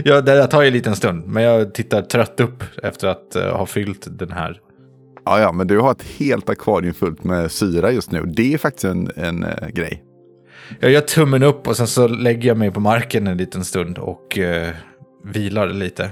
ja, 0.03 0.21
det 0.21 0.47
tar 0.47 0.61
ju 0.61 0.67
en 0.67 0.73
liten 0.73 0.95
stund, 0.95 1.27
men 1.27 1.43
jag 1.43 1.73
tittar 1.73 2.01
trött 2.01 2.39
upp 2.39 2.63
efter 2.83 3.07
att 3.07 3.35
eh, 3.35 3.57
ha 3.57 3.65
fyllt 3.65 4.07
den 4.19 4.31
här. 4.31 4.61
Ja, 5.25 5.39
ja, 5.39 5.51
men 5.51 5.67
du 5.67 5.79
har 5.79 5.91
ett 5.91 6.03
helt 6.03 6.49
akvarium 6.49 6.93
fullt 6.93 7.23
med 7.23 7.51
syra 7.51 7.91
just 7.91 8.11
nu. 8.11 8.23
Det 8.25 8.53
är 8.53 8.57
faktiskt 8.57 8.85
en, 8.85 9.11
en 9.15 9.43
eh, 9.43 9.67
grej. 9.67 10.03
Jag 10.79 10.91
gör 10.91 11.01
tummen 11.01 11.43
upp 11.43 11.67
och 11.67 11.77
sen 11.77 11.87
så 11.87 12.07
lägger 12.07 12.47
jag 12.47 12.57
mig 12.57 12.71
på 12.71 12.79
marken 12.79 13.27
en 13.27 13.37
liten 13.37 13.65
stund 13.65 13.97
och 13.97 14.37
eh, 14.37 14.73
vilar 15.23 15.69
lite. 15.69 16.11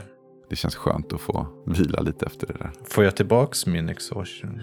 Det 0.49 0.55
känns 0.55 0.75
skönt 0.75 1.13
att 1.13 1.21
få 1.21 1.47
vila 1.65 2.01
lite 2.01 2.25
efter 2.25 2.47
det 2.47 2.53
där. 2.53 2.71
Får 2.89 3.03
jag 3.03 3.15
tillbaks 3.15 3.65
min 3.65 3.89
exhaustion? 3.89 4.49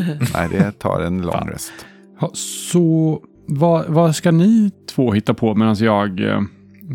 Nej, 0.34 0.48
det 0.50 0.72
tar 0.72 1.00
en 1.00 1.22
lång 1.22 1.48
rest. 1.48 1.72
Ja, 2.20 2.30
så 2.34 3.20
vad, 3.46 3.86
vad 3.88 4.16
ska 4.16 4.30
ni 4.30 4.70
två 4.94 5.12
hitta 5.12 5.34
på 5.34 5.54
medan 5.54 5.76
jag 5.78 6.20
eh, 6.20 6.40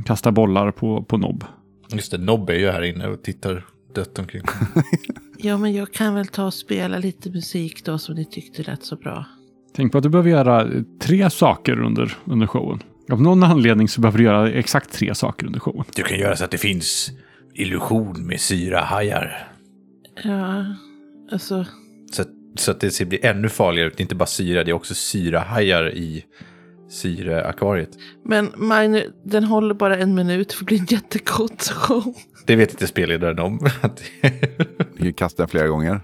kastar 0.05 0.31
bollar 0.31 0.71
på, 0.71 1.03
på 1.03 1.17
nobb? 1.17 1.43
Just 1.91 2.11
det, 2.11 2.17
Nobbe 2.17 2.53
är 2.53 2.59
ju 2.59 2.69
här 2.69 2.81
inne 2.81 3.07
och 3.07 3.23
tittar 3.23 3.65
dött 3.95 4.19
omkring. 4.19 4.43
Ja, 5.41 5.57
men 5.57 5.73
jag 5.73 5.91
kan 5.93 6.15
väl 6.15 6.27
ta 6.27 6.45
och 6.45 6.53
spela 6.53 6.97
lite 6.97 7.29
musik 7.29 7.85
då 7.85 7.97
som 7.97 8.15
ni 8.15 8.25
tyckte 8.25 8.63
lät 8.63 8.83
så 8.83 8.95
bra. 8.95 9.25
Tänk 9.75 9.91
på 9.91 9.97
att 9.97 10.03
du 10.03 10.09
behöver 10.09 10.29
göra 10.29 10.67
tre 11.01 11.29
saker 11.29 11.79
under, 11.79 12.17
under 12.25 12.47
showen. 12.47 12.79
Av 13.11 13.21
någon 13.21 13.43
anledning 13.43 13.87
så 13.87 14.01
behöver 14.01 14.17
du 14.17 14.23
göra 14.23 14.51
exakt 14.51 14.93
tre 14.93 15.15
saker 15.15 15.45
under 15.45 15.59
showen. 15.59 15.85
Du 15.95 16.03
kan 16.03 16.19
göra 16.19 16.35
så 16.35 16.43
att 16.43 16.51
det 16.51 16.57
finns 16.57 17.11
illusion 17.53 18.27
med 18.27 18.41
syrahajar. 18.41 19.47
Ja, 20.23 20.65
alltså. 21.31 21.65
Så, 22.11 22.23
så 22.55 22.71
att 22.71 22.79
det 22.79 22.91
ser- 22.91 23.05
blir 23.05 23.25
ännu 23.25 23.49
farligare. 23.49 23.89
Det 23.89 23.99
är 23.99 24.01
inte 24.01 24.15
bara 24.15 24.25
syra, 24.25 24.63
det 24.63 24.71
är 24.71 24.75
också 24.75 24.93
syrahajar 24.95 25.93
i 25.95 26.25
syreakvariet. 26.89 27.89
Men 28.25 28.53
Miner, 28.57 29.05
den 29.25 29.43
håller 29.43 29.73
bara 29.75 29.97
en 29.97 30.15
minut 30.15 30.53
för 30.53 30.59
det 30.59 30.65
blir 30.65 30.79
en 30.79 30.85
jättekort 30.85 31.61
show. 31.61 32.15
Det 32.45 32.55
vet 32.55 32.71
inte 32.71 32.87
spelledaren 32.87 33.39
om. 33.39 33.59
Kan 34.97 35.13
kasta 35.13 35.43
den 35.43 35.49
flera 35.49 35.67
gånger. 35.67 36.01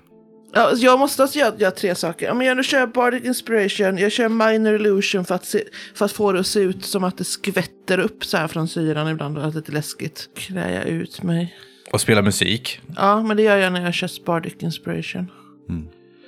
Ja, 0.54 0.71
jag 0.76 1.00
måste 1.00 1.24
alltså 1.24 1.39
göra, 1.39 1.56
göra 1.58 1.71
tre 1.71 1.95
saker. 1.95 2.26
Ja, 2.26 2.43
jag 2.43 2.65
kör 2.65 2.88
Bardic 2.88 3.24
Inspiration, 3.24 3.98
jag 3.98 4.12
kör 4.12 4.30
Minor 4.30 4.76
Illusion 4.76 5.26
för 5.26 5.36
att, 5.36 5.45
se, 5.45 5.63
för 5.95 6.06
att 6.06 6.12
få 6.12 6.32
det 6.32 6.39
att 6.39 6.48
se 6.48 6.60
ut 6.60 6.86
som 6.86 7.04
att 7.04 7.17
det 7.17 7.24
skvätter 7.24 8.00
upp 8.00 8.26
så 8.26 8.38
här 8.38 8.48
från 8.48 8.67
syran 8.67 9.08
ibland 9.08 9.38
och 9.38 9.45
att 9.45 9.54
det 9.54 9.58
är 9.58 9.62
lite 9.62 9.71
läskigt. 9.71 10.30
Klär 10.36 10.74
jag 10.74 10.86
ut 10.86 11.24
mig. 11.24 11.56
och 11.91 12.02
spela 12.02 12.21
musik. 12.21 12.82
Ja, 12.95 13.24
men 13.24 13.38
det 13.38 13.43
gör 13.43 13.58
jag 13.58 13.74
när 13.74 13.82
jag 13.82 13.93
kör 13.93 14.26
Bardic 14.26 14.54
Inspiration. 14.60 15.32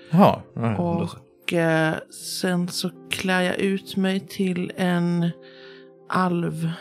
Jaha. 0.10 0.42
ja, 0.56 0.76
då 0.78 1.08
så. 1.08 1.18
Och 1.48 1.54
eh, 1.54 1.96
sen 2.40 2.68
så 2.68 2.90
klär 3.10 3.42
jag 3.42 3.60
ut 3.60 3.96
mig 3.96 4.20
till 4.20 4.72
en 4.78 5.30
alv. 6.10 6.72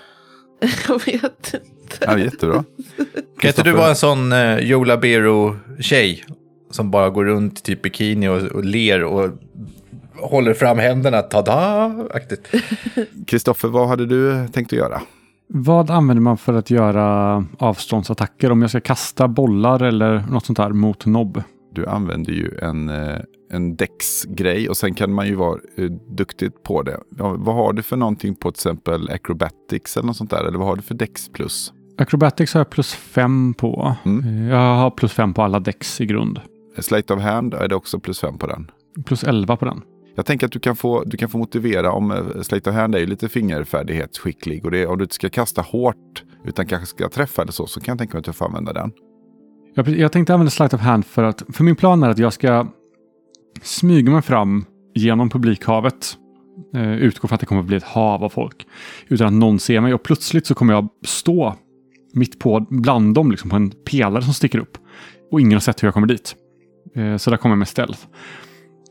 jag 0.88 1.04
vet 1.06 1.54
inte. 1.54 1.98
Ja, 2.00 2.18
jättebra. 2.18 2.64
Kan 3.38 3.48
inte 3.48 3.62
du 3.62 3.72
vara 3.72 3.88
en 3.88 3.96
sån 3.96 4.32
uh, 4.32 4.58
Joe 4.58 4.84
Labero-tjej? 4.84 6.24
Som 6.70 6.90
bara 6.90 7.10
går 7.10 7.24
runt 7.24 7.62
typ 7.64 7.82
bikini 7.82 8.28
och, 8.28 8.42
och 8.42 8.64
ler 8.64 9.04
och 9.04 9.30
håller 10.16 10.54
fram 10.54 10.78
händerna, 10.78 11.22
tada-aktigt. 11.22 12.48
Kristoffer, 13.26 13.68
vad 13.68 13.88
hade 13.88 14.06
du 14.06 14.48
tänkt 14.48 14.72
att 14.72 14.78
göra? 14.78 15.02
Vad 15.48 15.90
använder 15.90 16.22
man 16.22 16.38
för 16.38 16.54
att 16.54 16.70
göra 16.70 17.44
avståndsattacker? 17.58 18.52
Om 18.52 18.60
jag 18.60 18.70
ska 18.70 18.80
kasta 18.80 19.28
bollar 19.28 19.82
eller 19.82 20.24
något 20.30 20.46
sånt 20.46 20.56
där 20.56 20.70
mot 20.70 21.06
nobb? 21.06 21.42
Du 21.74 21.86
använder 21.86 22.32
ju 22.32 22.58
en, 22.62 22.88
eh, 22.88 23.18
en 23.50 23.76
Dex-grej 23.76 24.68
och 24.68 24.76
sen 24.76 24.94
kan 24.94 25.12
man 25.12 25.26
ju 25.26 25.34
vara 25.34 25.60
eh, 25.76 25.84
duktig 26.08 26.62
på 26.62 26.82
det. 26.82 27.00
Ja, 27.18 27.36
vad 27.38 27.54
har 27.54 27.72
du 27.72 27.82
för 27.82 27.96
någonting 27.96 28.34
på 28.34 28.50
till 28.50 28.58
exempel 28.58 29.10
Acrobatics 29.10 29.96
eller 29.96 30.06
något 30.06 30.16
sånt 30.16 30.30
där? 30.30 30.44
Eller 30.44 30.58
vad 30.58 30.66
har 30.68 30.76
du 30.76 30.82
för 30.82 30.94
Dex 30.94 31.28
plus? 31.28 31.72
Acrobatics 31.98 32.54
har 32.54 32.60
jag 32.60 32.70
plus 32.70 32.94
fem 32.94 33.54
på. 33.54 33.94
Mm. 34.04 34.24
Eh, 34.24 34.48
Jag 34.48 34.74
har 34.76 34.90
plus 34.90 35.12
fem 35.12 35.34
på 35.34 35.42
alla 35.42 35.60
dex 35.60 36.00
i 36.00 36.06
grund. 36.06 36.40
Slate 36.78 37.14
of 37.14 37.22
Hand 37.22 37.54
är 37.54 37.68
det 37.68 37.74
också 37.74 37.98
plus 37.98 38.20
fem 38.20 38.38
på 38.38 38.46
den. 38.46 38.70
Plus 39.04 39.24
elva 39.24 39.56
på 39.56 39.64
den. 39.64 39.82
Jag 40.14 40.26
tänker 40.26 40.46
att 40.46 40.52
du 40.52 40.58
kan 40.58 40.76
få, 40.76 41.04
du 41.04 41.16
kan 41.16 41.28
få 41.28 41.38
motivera 41.38 41.92
om 41.92 42.10
eh, 42.10 42.42
Slate 42.42 42.70
of 42.70 42.76
Hand 42.76 42.94
är 42.94 42.98
ju 42.98 43.06
lite 43.06 43.28
fingerfärdighetsskicklig 43.28 44.64
och 44.64 44.70
det, 44.70 44.86
om 44.86 44.98
du 44.98 45.04
inte 45.04 45.14
ska 45.14 45.28
kasta 45.28 45.62
hårt 45.62 46.22
utan 46.44 46.66
kanske 46.66 46.86
ska 46.86 47.08
träffa 47.08 47.42
eller 47.42 47.52
så, 47.52 47.66
så 47.66 47.80
kan 47.80 47.92
jag 47.92 47.98
tänka 47.98 48.14
mig 48.14 48.18
att 48.18 48.24
du 48.24 48.32
får 48.32 48.46
använda 48.46 48.72
den. 48.72 48.92
Jag, 49.74 49.88
jag 49.88 50.12
tänkte 50.12 50.34
använda 50.34 50.50
Sleight 50.50 50.74
of 50.74 50.80
Hand 50.80 51.06
för 51.06 51.22
att, 51.24 51.42
för 51.52 51.64
min 51.64 51.76
plan 51.76 52.02
är 52.02 52.08
att 52.10 52.18
jag 52.18 52.32
ska 52.32 52.66
Smyger 53.62 54.10
man 54.10 54.22
fram 54.22 54.64
genom 54.94 55.30
publikhavet. 55.30 56.16
Eh, 56.74 56.92
utgår 56.92 57.28
från 57.28 57.34
att 57.34 57.40
det 57.40 57.46
kommer 57.46 57.60
att 57.60 57.66
bli 57.66 57.76
ett 57.76 57.84
hav 57.84 58.24
av 58.24 58.28
folk. 58.28 58.66
Utan 59.08 59.26
att 59.26 59.32
någon 59.32 59.58
ser 59.58 59.80
mig 59.80 59.94
och 59.94 60.02
plötsligt 60.02 60.46
så 60.46 60.54
kommer 60.54 60.74
jag 60.74 60.88
stå 61.04 61.54
mitt 62.14 62.38
på, 62.38 62.66
bland 62.70 63.14
dem, 63.14 63.30
liksom 63.30 63.50
på 63.50 63.56
en 63.56 63.70
pelare 63.70 64.22
som 64.22 64.34
sticker 64.34 64.58
upp. 64.58 64.78
Och 65.30 65.40
ingen 65.40 65.52
har 65.52 65.60
sett 65.60 65.82
hur 65.82 65.86
jag 65.86 65.94
kommer 65.94 66.06
dit. 66.06 66.36
Eh, 66.94 67.16
så 67.16 67.30
där 67.30 67.36
kommer 67.36 67.52
jag 67.52 67.58
med 67.58 67.68
stealth. 67.68 68.00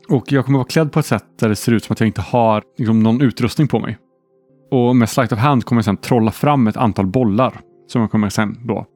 Och 0.08 0.32
jag 0.32 0.44
kommer 0.44 0.58
vara 0.58 0.68
klädd 0.68 0.92
på 0.92 0.98
ett 0.98 1.06
sätt 1.06 1.24
där 1.38 1.48
det 1.48 1.56
ser 1.56 1.72
ut 1.72 1.84
som 1.84 1.92
att 1.92 2.00
jag 2.00 2.06
inte 2.06 2.20
har 2.20 2.62
liksom, 2.78 3.02
någon 3.02 3.20
utrustning 3.20 3.68
på 3.68 3.80
mig. 3.80 3.98
Och 4.70 4.96
med 4.96 5.08
Sleight 5.08 5.32
of 5.32 5.38
Hand 5.38 5.64
kommer 5.64 5.78
jag 5.78 5.84
sen 5.84 5.96
trolla 5.96 6.30
fram 6.30 6.66
ett 6.66 6.76
antal 6.76 7.06
bollar. 7.06 7.60
Som 7.86 8.00
jag 8.00 8.10
kommer 8.10 8.28
sen 8.28 8.58
då 8.64 8.86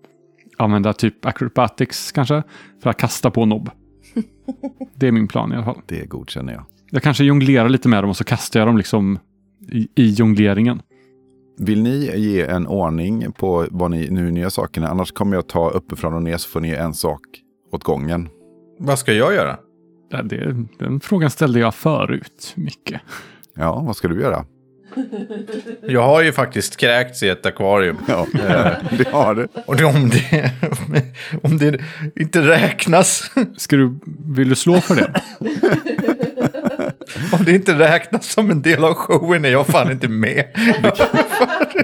använda 0.58 0.92
typ 0.92 1.26
acrobatics 1.26 2.12
kanske. 2.12 2.42
För 2.82 2.90
att 2.90 2.96
kasta 2.98 3.30
på 3.30 3.46
nobb. 3.46 3.70
Det 4.94 5.08
är 5.08 5.12
min 5.12 5.28
plan 5.28 5.52
i 5.52 5.54
alla 5.54 5.64
fall. 5.64 5.80
Det 5.86 6.08
godkänner 6.08 6.52
jag. 6.52 6.64
Jag 6.90 7.02
kanske 7.02 7.24
jonglerar 7.24 7.68
lite 7.68 7.88
med 7.88 8.02
dem 8.02 8.10
och 8.10 8.16
så 8.16 8.24
kastar 8.24 8.60
jag 8.60 8.68
dem 8.68 8.76
liksom 8.76 9.18
i, 9.68 9.88
i 9.94 10.10
jongleringen. 10.10 10.82
Vill 11.58 11.82
ni 11.82 12.10
ge 12.16 12.42
en 12.42 12.66
ordning 12.66 13.32
på 13.32 13.66
vad 13.70 13.90
ni, 13.90 14.10
nu 14.10 14.30
ni 14.30 14.40
gör 14.40 14.48
sakerna? 14.48 14.88
Annars 14.88 15.12
kommer 15.12 15.36
jag 15.36 15.46
ta 15.46 15.70
uppifrån 15.70 16.14
och 16.14 16.22
ner 16.22 16.36
så 16.36 16.48
får 16.48 16.60
ni 16.60 16.70
en 16.70 16.94
sak 16.94 17.20
åt 17.72 17.84
gången. 17.84 18.28
Vad 18.78 18.98
ska 18.98 19.12
jag 19.12 19.34
göra? 19.34 19.58
Det, 20.24 20.66
den 20.78 21.00
frågan 21.00 21.30
ställde 21.30 21.60
jag 21.60 21.74
förut 21.74 22.52
mycket. 22.56 23.00
Ja, 23.54 23.82
vad 23.86 23.96
ska 23.96 24.08
du 24.08 24.20
göra? 24.20 24.44
Jag 25.88 26.02
har 26.02 26.22
ju 26.22 26.32
faktiskt 26.32 26.76
kräkts 26.76 27.22
i 27.22 27.28
ett 27.28 27.46
akvarium. 27.46 27.98
Ja, 28.08 28.26
det 28.98 29.08
har 29.08 29.34
du. 29.34 29.48
Och 29.66 29.76
det, 29.76 29.84
om, 29.84 30.10
det, 30.10 30.50
om 31.42 31.58
det 31.58 31.80
inte 32.16 32.40
räknas, 32.40 33.30
Ska 33.56 33.76
du, 33.76 33.98
vill 34.26 34.48
du 34.48 34.54
slå 34.54 34.80
för 34.80 34.94
det? 34.96 35.22
om 37.32 37.44
det 37.44 37.52
inte 37.52 37.78
räknas 37.78 38.26
som 38.32 38.50
en 38.50 38.62
del 38.62 38.84
av 38.84 38.94
showen 38.94 39.44
är 39.44 39.48
jag 39.50 39.66
fan 39.66 39.90
inte 39.90 40.08
med. 40.08 40.44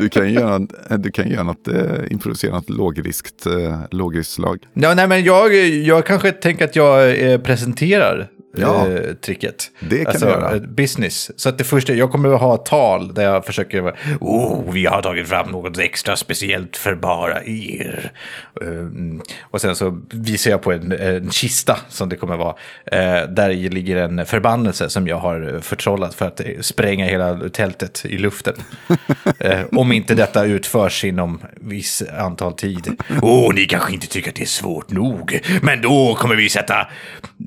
Du 0.00 0.08
kan 0.08 0.32
göra, 0.32 0.58
du 0.98 1.10
kan 1.10 1.28
göra 1.28 1.42
något, 1.42 1.68
eh, 1.68 1.84
improvisera 2.10 2.54
något 2.54 2.70
lågriskt, 2.70 3.46
eh, 3.46 3.80
lågriskslag. 3.90 4.58
Ja, 4.74 4.94
nej, 4.94 5.08
men 5.08 5.24
jag, 5.24 5.54
jag 5.64 6.06
kanske 6.06 6.32
tänker 6.32 6.64
att 6.64 6.76
jag 6.76 7.20
eh, 7.20 7.40
presenterar 7.40 8.28
Ja. 8.60 8.88
eh, 8.88 9.14
tricket. 9.14 9.70
Det 9.80 9.98
kan 9.98 10.06
alltså, 10.06 10.26
du 10.26 10.32
göra. 10.32 10.54
eh, 10.54 10.60
Business. 10.60 11.30
Så 11.36 11.48
att 11.48 11.58
det 11.58 11.64
första, 11.64 11.92
jag 11.92 12.12
kommer 12.12 12.34
att 12.34 12.40
ha 12.40 12.56
tal 12.56 13.14
där 13.14 13.22
jag 13.22 13.44
försöker, 13.44 13.80
vara, 13.80 13.94
oh, 14.20 14.72
vi 14.72 14.86
har 14.86 15.02
tagit 15.02 15.28
fram 15.28 15.50
något 15.50 15.78
extra 15.78 16.16
speciellt 16.16 16.76
för 16.76 16.94
bara 16.94 17.44
er. 17.44 18.12
Um, 18.60 19.22
och 19.40 19.60
sen 19.60 19.76
så 19.76 20.00
visar 20.10 20.50
jag 20.50 20.62
på 20.62 20.72
en, 20.72 20.92
en 20.92 21.30
kista 21.30 21.76
som 21.88 22.08
det 22.08 22.16
kommer 22.16 22.36
vara. 22.36 22.54
Eh, 22.86 23.28
där 23.28 23.70
ligger 23.70 23.96
en 23.96 24.26
förbannelse 24.26 24.88
som 24.88 25.08
jag 25.08 25.16
har 25.16 25.60
förtrollat 25.60 26.14
för 26.14 26.26
att 26.26 26.40
spränga 26.60 27.04
hela 27.04 27.48
tältet 27.48 28.04
i 28.04 28.18
luften. 28.18 28.54
eh, 29.38 29.60
om 29.72 29.92
inte 29.92 30.14
detta 30.14 30.44
utförs 30.44 31.04
inom 31.04 31.40
viss 31.60 32.02
antal 32.18 32.52
tid. 32.52 33.02
Åh, 33.22 33.54
ni 33.54 33.64
kanske 33.66 33.92
inte 33.92 34.06
tycker 34.06 34.28
att 34.30 34.36
det 34.36 34.42
är 34.42 34.46
svårt 34.46 34.90
nog. 34.90 35.40
Men 35.62 35.82
då 35.82 36.14
kommer 36.14 36.36
vi 36.36 36.48
sätta 36.48 36.88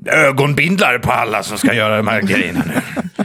ögonbindlar 0.06 0.98
på 0.98 1.12
alla 1.12 1.42
som 1.42 1.58
ska 1.58 1.74
göra 1.74 1.96
de 1.96 2.08
här 2.08 2.22
grejerna 2.22 2.64
nu. 2.66 3.04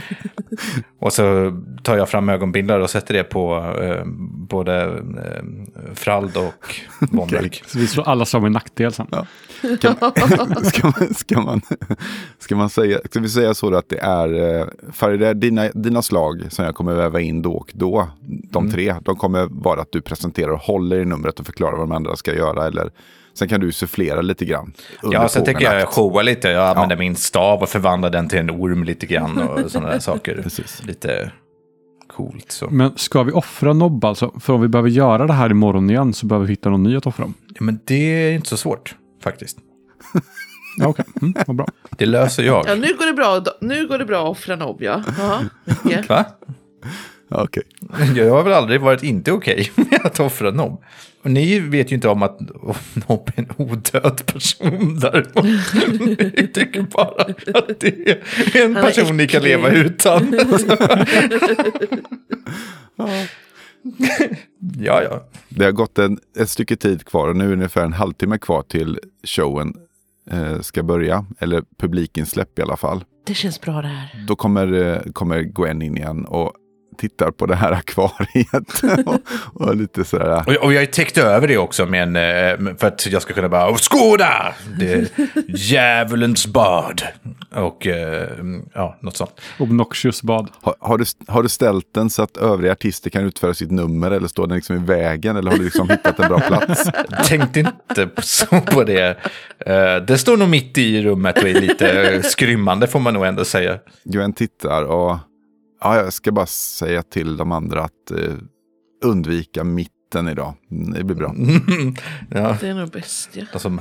Och 0.98 1.12
så 1.12 1.56
tar 1.82 1.96
jag 1.96 2.08
fram 2.08 2.28
ögonbindlar 2.28 2.80
och 2.80 2.90
sätter 2.90 3.14
det 3.14 3.24
på 3.24 3.74
eh, 3.82 4.02
både 4.48 4.84
eh, 4.84 5.94
Frald 5.94 6.36
och 6.36 6.76
Vondrack. 6.98 7.62
Så 7.66 7.78
vi 7.78 7.86
slår 7.86 8.08
alla 8.08 8.24
slag 8.24 8.42
med 8.42 8.52
nackdel 8.52 8.92
sen. 8.92 9.06
Kan, 9.80 9.94
ska, 10.64 10.86
man, 10.86 11.14
ska, 11.14 11.40
man, 11.40 11.60
ska, 12.38 12.56
man 12.56 12.70
säga, 12.70 12.98
ska 13.04 13.20
vi 13.20 13.28
säga 13.28 13.54
så 13.54 13.70
då 13.70 13.76
att 13.76 13.88
det 13.88 13.98
är, 13.98 14.58
eh, 14.60 14.66
för 14.92 15.16
det 15.16 15.28
är 15.28 15.34
dina, 15.34 15.68
dina 15.74 16.02
slag 16.02 16.42
som 16.48 16.64
jag 16.64 16.74
kommer 16.74 16.94
väva 16.94 17.20
in 17.20 17.42
då 17.42 17.52
och 17.52 17.70
då, 17.74 18.08
de 18.50 18.70
tre, 18.70 18.94
de 19.02 19.16
kommer 19.16 19.46
vara 19.50 19.80
att 19.80 19.92
du 19.92 20.00
presenterar 20.00 20.50
och 20.50 20.60
håller 20.60 20.98
i 20.98 21.04
numret 21.04 21.40
och 21.40 21.46
förklarar 21.46 21.76
vad 21.76 21.88
de 21.88 21.92
andra 21.92 22.16
ska 22.16 22.34
göra. 22.34 22.66
Eller, 22.66 22.90
sen 23.38 23.48
kan 23.48 23.60
du 23.60 23.72
sufflera 23.72 24.20
lite 24.20 24.44
grann. 24.44 24.72
Ja, 25.02 25.28
sen 25.28 25.44
tänker 25.44 25.72
jag 25.74 25.88
showa 25.88 26.22
lite. 26.22 26.48
Jag 26.48 26.68
använder 26.68 26.96
Ja. 26.96 27.00
min 27.00 27.16
stav 27.16 27.62
och 27.62 27.68
förvandlar 27.68 28.10
den 28.10 28.28
till 28.28 28.38
en 28.38 28.50
orm 28.50 28.84
lite 28.84 29.06
grann 29.06 29.38
och 29.38 29.70
sådana 29.70 29.90
där 29.90 29.98
saker. 29.98 30.40
Precis. 30.42 30.82
Lite 30.86 31.30
coolt 32.08 32.52
så. 32.52 32.68
Men 32.70 32.92
ska 32.96 33.22
vi 33.22 33.32
offra 33.32 33.72
nobb 33.72 34.04
alltså? 34.04 34.32
För 34.40 34.52
om 34.52 34.60
vi 34.60 34.68
behöver 34.68 34.90
göra 34.90 35.26
det 35.26 35.32
här 35.32 35.50
imorgon 35.50 35.90
igen 35.90 36.14
så 36.14 36.26
behöver 36.26 36.46
vi 36.46 36.52
hitta 36.52 36.70
någon 36.70 36.82
ny 36.82 36.96
att 36.96 37.06
offra. 37.06 37.32
Ja, 37.48 37.56
men 37.60 37.80
det 37.84 37.94
är 38.28 38.32
inte 38.32 38.48
så 38.48 38.56
svårt 38.56 38.94
faktiskt. 39.22 39.58
Ja, 40.78 40.88
okej. 40.88 41.04
Mm, 41.22 41.34
vad 41.46 41.56
bra. 41.56 41.68
Det 41.90 42.06
löser 42.06 42.42
jag. 42.42 42.64
Ja, 42.68 42.74
nu 42.74 42.96
går 42.98 43.06
det 43.06 43.12
bra, 43.12 43.42
nu 43.60 43.88
går 43.88 43.98
det 43.98 44.04
bra 44.04 44.24
att 44.24 44.30
offra 44.30 44.56
nobb, 44.56 44.76
ja. 44.82 45.02
mycket. 45.82 46.08
Va? 46.08 46.24
Okej. 47.30 47.62
Jag 48.16 48.30
har 48.30 48.42
väl 48.42 48.52
aldrig 48.52 48.80
varit 48.80 49.02
inte 49.02 49.32
okej 49.32 49.72
med 49.74 50.00
att 50.04 50.20
offra 50.20 50.50
Nobb. 50.50 50.82
Och 51.26 51.32
ni 51.32 51.60
vet 51.60 51.90
ju 51.92 51.94
inte 51.94 52.08
om 52.08 52.22
att 52.22 52.40
Nobb 53.08 53.30
är 53.36 53.40
en 53.42 53.48
odöd 53.56 54.26
person 54.26 54.98
däremot. 55.00 55.44
Ni 56.18 56.48
tycker 56.54 56.82
bara 56.82 57.22
att 57.54 57.80
det 57.80 58.10
är 58.10 58.22
en 58.64 58.76
Han 58.76 58.84
är 58.84 58.88
person 58.88 59.16
ni 59.16 59.28
kan 59.28 59.42
leva 59.42 59.70
utan. 59.70 60.34
ja, 64.78 65.02
ja. 65.02 65.28
Det 65.48 65.64
har 65.64 65.72
gått 65.72 65.98
en, 65.98 66.18
ett 66.38 66.50
stycke 66.50 66.76
tid 66.76 67.04
kvar 67.04 67.28
och 67.28 67.36
nu 67.36 67.44
är 67.44 67.48
det 67.48 67.54
ungefär 67.54 67.84
en 67.84 67.92
halvtimme 67.92 68.38
kvar 68.38 68.62
till 68.62 68.98
showen 69.24 69.74
eh, 70.30 70.60
ska 70.60 70.82
börja. 70.82 71.26
Eller 71.38 71.62
publikinsläpp 71.78 72.58
i 72.58 72.62
alla 72.62 72.76
fall. 72.76 73.04
Det 73.26 73.34
känns 73.34 73.60
bra 73.60 73.82
det 73.82 73.88
här. 73.88 74.24
Då 74.26 74.36
kommer, 74.36 74.72
eh, 74.72 75.00
kommer 75.12 75.40
Gwen 75.42 75.82
in 75.82 75.96
igen 75.96 76.24
och 76.24 76.52
tittar 76.96 77.30
på 77.30 77.46
det 77.46 77.54
här 77.56 77.72
akvariet. 77.72 78.82
och, 79.06 79.20
och 79.68 79.76
lite 79.76 80.04
sådär. 80.04 80.44
Och, 80.46 80.54
och 80.64 80.72
jag 80.72 80.80
har 80.80 80.86
täckt 80.86 81.18
över 81.18 81.48
det 81.48 81.58
också 81.58 81.86
med 81.86 82.02
en, 82.02 82.16
eh, 82.16 82.76
för 82.78 82.86
att 82.86 83.06
jag 83.06 83.22
ska 83.22 83.32
kunna 83.34 83.48
bara 83.48 83.76
skåda! 83.76 84.54
Det 84.78 85.10
djävulens 85.48 86.46
bad. 86.46 87.02
Och 87.54 87.86
eh, 87.86 88.28
ja, 88.74 88.98
något 89.02 89.16
sånt. 89.16 89.40
Obnoxious 89.58 90.22
bad. 90.22 90.48
Har, 90.62 90.74
har, 90.80 90.98
du, 90.98 91.04
har 91.28 91.42
du 91.42 91.48
ställt 91.48 91.94
den 91.94 92.10
så 92.10 92.22
att 92.22 92.36
övriga 92.36 92.72
artister 92.72 93.10
kan 93.10 93.24
utföra 93.24 93.54
sitt 93.54 93.70
nummer 93.70 94.10
eller 94.10 94.28
står 94.28 94.46
den 94.46 94.56
liksom 94.56 94.76
i 94.76 94.78
vägen? 94.78 95.36
Eller 95.36 95.50
har 95.50 95.58
du 95.58 95.64
liksom 95.64 95.88
hittat 95.90 96.20
en 96.20 96.28
bra 96.28 96.40
plats? 96.40 96.90
Tänkte 97.28 97.60
inte 97.60 98.06
på- 98.06 98.22
så 98.22 98.46
på 98.46 98.84
det. 98.84 99.18
Eh, 99.66 99.96
Det 100.06 100.18
står 100.18 100.36
nog 100.36 100.48
mitt 100.48 100.78
i 100.78 101.02
rummet 101.02 101.38
och 101.42 101.48
är 101.48 101.60
lite 101.60 102.22
skrymmande 102.22 102.86
får 102.86 103.00
man 103.00 103.14
nog 103.14 103.26
ändå 103.26 103.44
säga. 103.44 103.78
Gwen 104.04 104.32
tittar 104.32 104.82
och 104.82 105.18
ja, 105.80 105.96
jag 105.96 106.12
ska 106.12 106.32
bara 106.32 106.46
säga 106.46 107.02
till 107.02 107.36
de 107.36 107.52
andra 107.52 107.84
att 107.84 108.10
eh, 108.10 108.34
undvika 109.04 109.64
mitten 109.64 110.28
idag. 110.28 110.54
Det 110.94 111.04
blir 111.04 111.16
bra. 111.16 111.34
Ja, 112.30 112.56
Det 112.60 112.68
är 112.68 112.74
nog 112.74 112.90
bäst, 112.90 113.30
ja. 113.32 113.44
de 113.52 113.58
som 113.58 113.80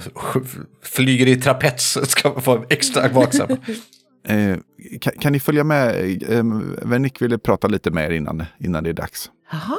flyger 0.83 1.27
i 1.27 1.35
trapets 1.35 1.97
ska 2.11 2.29
vara 2.29 2.63
extra 2.69 3.07
vaksamma. 3.07 3.57
Eh, 4.27 4.57
kan, 5.01 5.13
kan 5.19 5.31
ni 5.33 5.39
följa 5.39 5.63
med? 5.63 5.95
Eh, 6.23 6.43
Vernick 6.81 7.21
ville 7.21 7.37
prata 7.37 7.67
lite 7.67 7.91
med 7.91 8.05
er 8.05 8.11
innan, 8.11 8.43
innan 8.59 8.83
det 8.83 8.89
är 8.89 8.93
dags. 8.93 9.29
Jaha. 9.51 9.77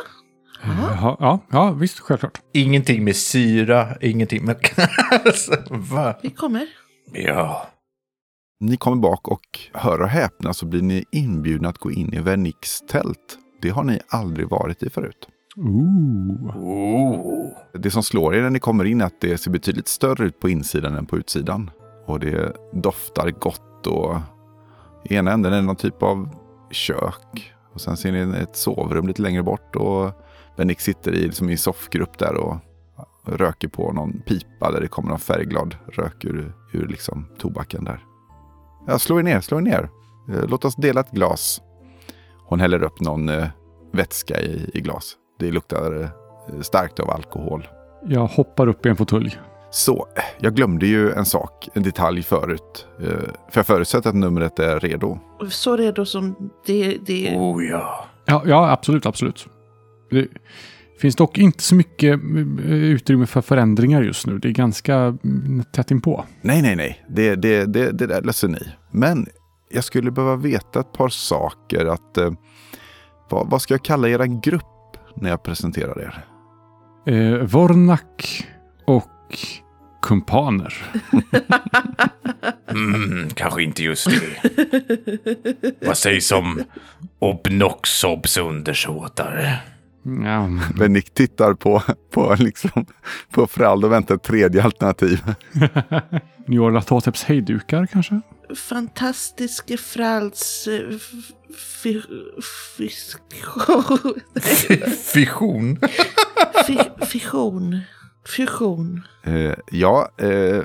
Jaha. 0.63 0.91
Jaha, 0.91 1.17
ja, 1.21 1.41
ja, 1.51 1.71
visst, 1.73 1.99
självklart. 2.01 2.41
Ingenting 2.55 3.05
med 3.05 3.17
syra, 3.17 3.97
ingenting 4.01 4.45
med... 4.45 4.57
Alltså, 5.25 5.57
Va? 5.71 6.19
Vi 6.23 6.31
kommer. 6.31 6.67
Ja. 7.13 7.69
Ni 8.61 8.77
kommer 8.77 8.97
bak 8.97 9.29
och 9.29 9.61
hör 9.73 10.03
och 10.03 10.09
häpna 10.09 10.55
så 10.55 10.67
blir 10.67 10.83
ni 10.83 11.05
inbjudna 11.13 11.69
att 11.69 11.79
gå 11.79 11.93
in 11.93 12.15
i 12.15 12.21
Vernicks 12.21 12.81
tält. 12.89 13.39
Det 13.63 13.69
har 13.69 13.85
ni 13.85 14.01
aldrig 14.09 14.49
varit 14.49 14.83
i 14.83 14.91
förut. 14.91 15.29
Ooh. 15.57 16.57
Oh. 16.57 17.49
Det 17.75 17.91
som 17.91 18.03
slår 18.03 18.35
er 18.35 18.43
när 18.43 18.51
ni 18.51 18.59
kommer 18.59 18.85
in 18.85 19.01
är 19.01 19.05
att 19.05 19.21
det 19.21 19.39
ser 19.39 19.51
betydligt 19.51 19.89
större 19.89 20.27
ut 20.27 20.41
på 20.41 20.49
insidan 20.49 20.95
än 20.95 21.07
på 21.07 21.19
utsidan. 21.19 21.71
Och 22.07 22.21
det 22.21 22.57
doftar 22.73 23.31
gott 23.31 23.87
och 23.87 24.17
i 25.05 25.15
ena 25.15 25.33
änden 25.33 25.53
är 25.53 25.57
det 25.57 25.63
någon 25.63 25.77
typ 25.77 26.03
av 26.03 26.29
kök. 26.71 27.55
Och 27.73 27.81
sen 27.81 27.97
ser 27.97 28.13
ni 28.13 28.39
ett 28.39 28.57
sovrum 28.57 29.07
lite 29.07 29.23
längre 29.23 29.43
bort 29.43 29.77
och 29.77 30.13
Vernick 30.57 30.81
sitter 30.81 31.13
i, 31.13 31.23
liksom 31.23 31.49
i 31.49 31.53
en 31.53 31.59
soffgrupp 31.59 32.19
där 32.19 32.35
och 32.35 32.57
röker 33.25 33.69
på 33.69 33.93
någon 33.93 34.21
pipa 34.21 34.71
där 34.73 34.81
det 34.81 34.89
kommer 34.89 35.09
någon 35.09 35.19
färgglad 35.19 35.77
rök 35.93 36.25
ur, 36.25 36.53
ur 36.73 36.87
liksom 36.87 37.27
tobaken 37.39 37.85
där. 37.85 38.01
Ja, 38.87 38.99
slå 38.99 39.19
er 39.19 39.23
ner, 39.23 39.41
slå 39.41 39.59
er 39.59 39.63
ner. 39.63 39.89
Eh, 40.31 40.45
Låt 40.49 40.65
oss 40.65 40.77
dela 40.77 41.01
ett 41.01 41.11
glas. 41.11 41.61
Hon 42.49 42.61
häller 42.61 42.83
upp 42.83 43.01
någon 43.01 43.29
eh, 43.29 43.47
vätska 43.93 44.41
i, 44.41 44.71
i 44.75 44.81
glas. 44.81 45.17
Det 45.39 45.51
luktar 45.51 46.03
eh, 46.03 46.61
starkt 46.61 47.01
av 47.01 47.11
alkohol. 47.11 47.69
Jag 48.05 48.27
hoppar 48.27 48.67
upp 48.67 48.87
i 48.87 48.89
en 48.89 48.97
fåtölj. 48.97 49.39
Så, 49.71 50.07
jag 50.39 50.55
glömde 50.55 50.87
ju 50.87 51.13
en 51.13 51.25
sak, 51.27 51.69
en 51.75 51.83
detalj 51.83 52.23
förut. 52.23 52.87
Eh, 53.01 53.09
För 53.51 53.59
jag 53.59 53.67
förutsätter 53.67 54.09
att 54.11 54.17
numret 54.17 54.59
är 54.59 54.81
redo. 54.81 55.19
Så 55.51 55.77
redo 55.77 56.05
som 56.05 56.51
det, 56.67 56.97
det 57.07 57.37
Oh 57.37 57.65
ja. 57.65 58.05
Ja, 58.25 58.43
ja 58.47 58.71
absolut, 58.71 59.07
absolut. 59.07 59.47
Det 60.11 60.29
finns 61.01 61.17
dock 61.17 61.39
inte 61.39 61.63
så 61.63 61.75
mycket 61.75 62.21
eh, 62.65 62.73
utrymme 62.73 63.27
för 63.27 63.41
förändringar 63.41 64.03
just 64.03 64.27
nu. 64.27 64.39
Det 64.39 64.49
är 64.49 64.53
ganska 64.53 64.95
mm, 64.95 65.65
tätt 65.73 65.91
inpå. 65.91 66.25
Nej, 66.43 66.63
nej, 66.63 66.77
nej. 66.77 67.05
Det, 67.09 67.35
det, 67.35 67.65
det, 67.65 67.93
det 67.93 68.07
där 68.07 68.23
löser 68.23 68.49
ni. 68.49 68.69
Men 68.91 69.27
jag 69.71 69.85
skulle 69.85 70.11
behöva 70.11 70.37
veta 70.37 70.81
ett 70.81 70.93
par 70.93 71.09
saker. 71.09 71.87
Att, 71.87 72.19
eh, 72.19 72.31
vad, 73.31 73.51
vad 73.51 73.63
ska 73.63 73.75
jag 73.75 73.85
kalla 73.85 74.09
er 74.09 74.41
grupp 74.43 74.97
när 75.17 75.31
jag 75.31 75.43
presenterar 75.43 76.01
er? 76.01 76.25
Eh, 77.15 77.39
Vornak 77.39 78.47
och 78.85 79.39
kumpaner. 80.03 80.75
Mm, 82.69 83.31
kanske 83.35 83.63
inte 83.63 83.83
just 83.83 84.09
det. 84.11 85.77
Vad 85.87 85.99
sägs 85.99 86.33
om 86.33 86.63
Obnoxobs 87.19 88.37
undersåtar? 88.37 89.63
Ja, 90.25 90.49
Bennick 90.79 91.15
tittar 91.15 91.55
på, 91.55 91.83
på, 92.13 92.35
liksom, 92.39 92.87
på 93.31 93.47
Frald 93.47 93.85
och 93.85 93.93
väntar 93.93 94.15
ett 94.15 94.23
tredje 94.23 94.63
alternativ. 94.63 95.23
Njorla 96.47 96.83
Toteps 96.83 97.25
hejdukar 97.25 97.87
kanske? 97.87 98.21
fantastiske 98.69 99.77
Fralds 99.77 100.69
eh. 100.69 100.81
Fission. 105.13 105.79
fi- 106.67 107.07
Fission. 107.07 107.81
Fusion. 108.37 109.03
Eh, 109.25 109.55
ja, 109.71 110.09
eh, 110.19 110.63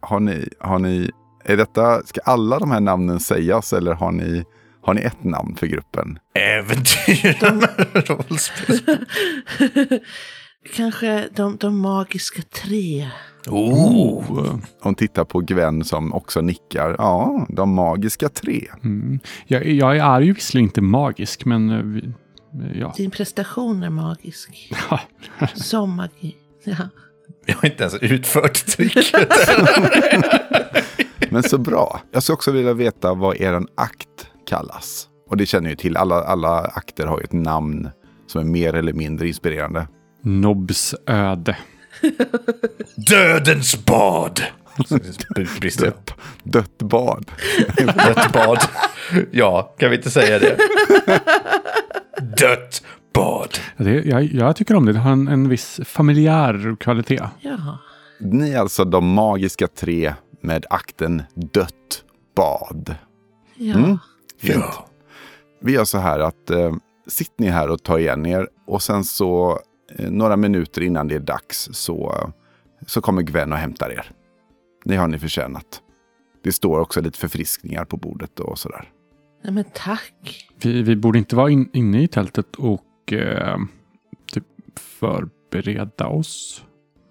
har 0.00 0.20
ni, 0.20 0.48
har 0.60 0.78
ni, 0.78 1.10
är 1.44 1.56
detta, 1.56 2.02
ska 2.06 2.20
alla 2.20 2.58
de 2.58 2.70
här 2.70 2.80
namnen 2.80 3.20
sägas 3.20 3.72
eller 3.72 3.92
har 3.92 4.12
ni, 4.12 4.44
har 4.82 4.94
ni 4.94 5.00
ett 5.00 5.24
namn 5.24 5.56
för 5.56 5.66
gruppen? 5.66 6.18
Äventyrarna 6.34 7.68
rollspel. 7.94 8.98
Kanske 10.74 11.28
de, 11.34 11.56
de 11.56 11.78
magiska 11.80 12.42
tre. 12.42 13.08
Oh. 13.46 14.58
Hon 14.80 14.94
tittar 14.94 15.24
på 15.24 15.40
Gwen 15.40 15.84
som 15.84 16.12
också 16.12 16.40
nickar. 16.40 16.94
Ja, 16.98 17.46
de 17.48 17.74
magiska 17.74 18.28
tre. 18.28 18.64
Mm. 18.84 19.20
Jag, 19.46 19.66
jag 19.66 19.96
är 19.96 20.20
ju 20.20 20.32
visserligen 20.32 20.68
inte 20.68 20.80
magisk, 20.80 21.44
men 21.44 21.70
eh, 21.70 21.76
eh, 21.76 22.78
ja. 22.78 22.94
Din 22.96 23.10
prestation 23.10 23.82
är 23.82 23.90
magisk. 23.90 24.72
Som 25.54 25.96
magi. 25.96 26.36
Ja. 26.64 26.76
Jag 27.46 27.54
har 27.54 27.68
inte 27.68 27.82
ens 27.82 27.94
utfört 27.94 28.66
tricket. 28.66 29.12
Men 31.30 31.42
så 31.42 31.58
bra. 31.58 32.00
Jag 32.12 32.22
skulle 32.22 32.34
också 32.34 32.52
vilja 32.52 32.74
veta 32.74 33.14
vad 33.14 33.36
er 33.36 33.62
akt 33.74 34.27
kallas. 34.48 35.08
Och 35.30 35.36
det 35.36 35.46
känner 35.46 35.70
ju 35.70 35.76
till. 35.76 35.96
Alla, 35.96 36.14
alla 36.24 36.58
akter 36.60 37.06
har 37.06 37.18
ju 37.18 37.24
ett 37.24 37.32
namn 37.32 37.90
som 38.26 38.40
är 38.40 38.44
mer 38.44 38.74
eller 38.74 38.92
mindre 38.92 39.28
inspirerande. 39.28 39.88
Nobs 40.22 40.94
öde. 41.06 41.56
Dödens 43.10 43.84
bad. 43.84 44.40
Brister. 45.60 45.84
Dött, 45.84 46.10
dött 46.42 46.78
bad. 46.78 47.30
Dött 47.76 48.32
bad. 48.32 48.58
Ja, 49.30 49.74
kan 49.78 49.90
vi 49.90 49.96
inte 49.96 50.10
säga 50.10 50.38
det? 50.38 50.56
Dött 52.40 52.82
bad. 53.14 53.58
Det, 53.76 53.90
jag, 54.06 54.24
jag 54.24 54.56
tycker 54.56 54.74
om 54.74 54.86
det. 54.86 54.92
Det 54.92 54.98
har 54.98 55.12
en, 55.12 55.28
en 55.28 55.48
viss 55.48 55.80
familjär 55.84 56.76
kvalitet. 56.80 57.22
ja. 57.40 57.78
Ni 58.20 58.50
är 58.50 58.58
alltså 58.58 58.84
de 58.84 59.08
magiska 59.14 59.66
tre 59.68 60.14
med 60.42 60.66
akten 60.70 61.22
dött 61.34 62.04
bad. 62.36 62.94
Ja. 63.56 63.74
Mm. 63.74 63.98
Fint. 64.38 64.54
Ja. 64.54 64.88
Vi 65.60 65.72
gör 65.72 65.84
så 65.84 65.98
här 65.98 66.18
att 66.18 66.50
eh, 66.50 66.74
sitt 67.06 67.38
ni 67.38 67.48
här 67.48 67.70
och 67.70 67.82
ta 67.82 67.98
igen 67.98 68.26
er 68.26 68.48
och 68.66 68.82
sen 68.82 69.04
så 69.04 69.60
eh, 69.96 70.10
några 70.10 70.36
minuter 70.36 70.82
innan 70.82 71.08
det 71.08 71.14
är 71.14 71.20
dags 71.20 71.68
så, 71.72 72.30
så 72.86 73.00
kommer 73.00 73.22
Gwen 73.22 73.52
och 73.52 73.58
hämtar 73.58 73.90
er. 73.90 74.10
Det 74.84 74.96
har 74.96 75.08
ni 75.08 75.18
förtjänat. 75.18 75.82
Det 76.44 76.52
står 76.52 76.80
också 76.80 77.00
lite 77.00 77.18
förfriskningar 77.18 77.84
på 77.84 77.96
bordet 77.96 78.40
och 78.40 78.58
sådär. 78.58 78.92
Nej, 79.44 79.52
men 79.52 79.64
tack. 79.74 80.48
Vi, 80.62 80.82
vi 80.82 80.96
borde 80.96 81.18
inte 81.18 81.36
vara 81.36 81.50
in, 81.50 81.70
inne 81.72 82.02
i 82.02 82.08
tältet 82.08 82.56
och 82.56 83.12
eh, 83.12 83.58
typ 84.32 84.44
förbereda 85.00 86.06
oss. 86.06 86.64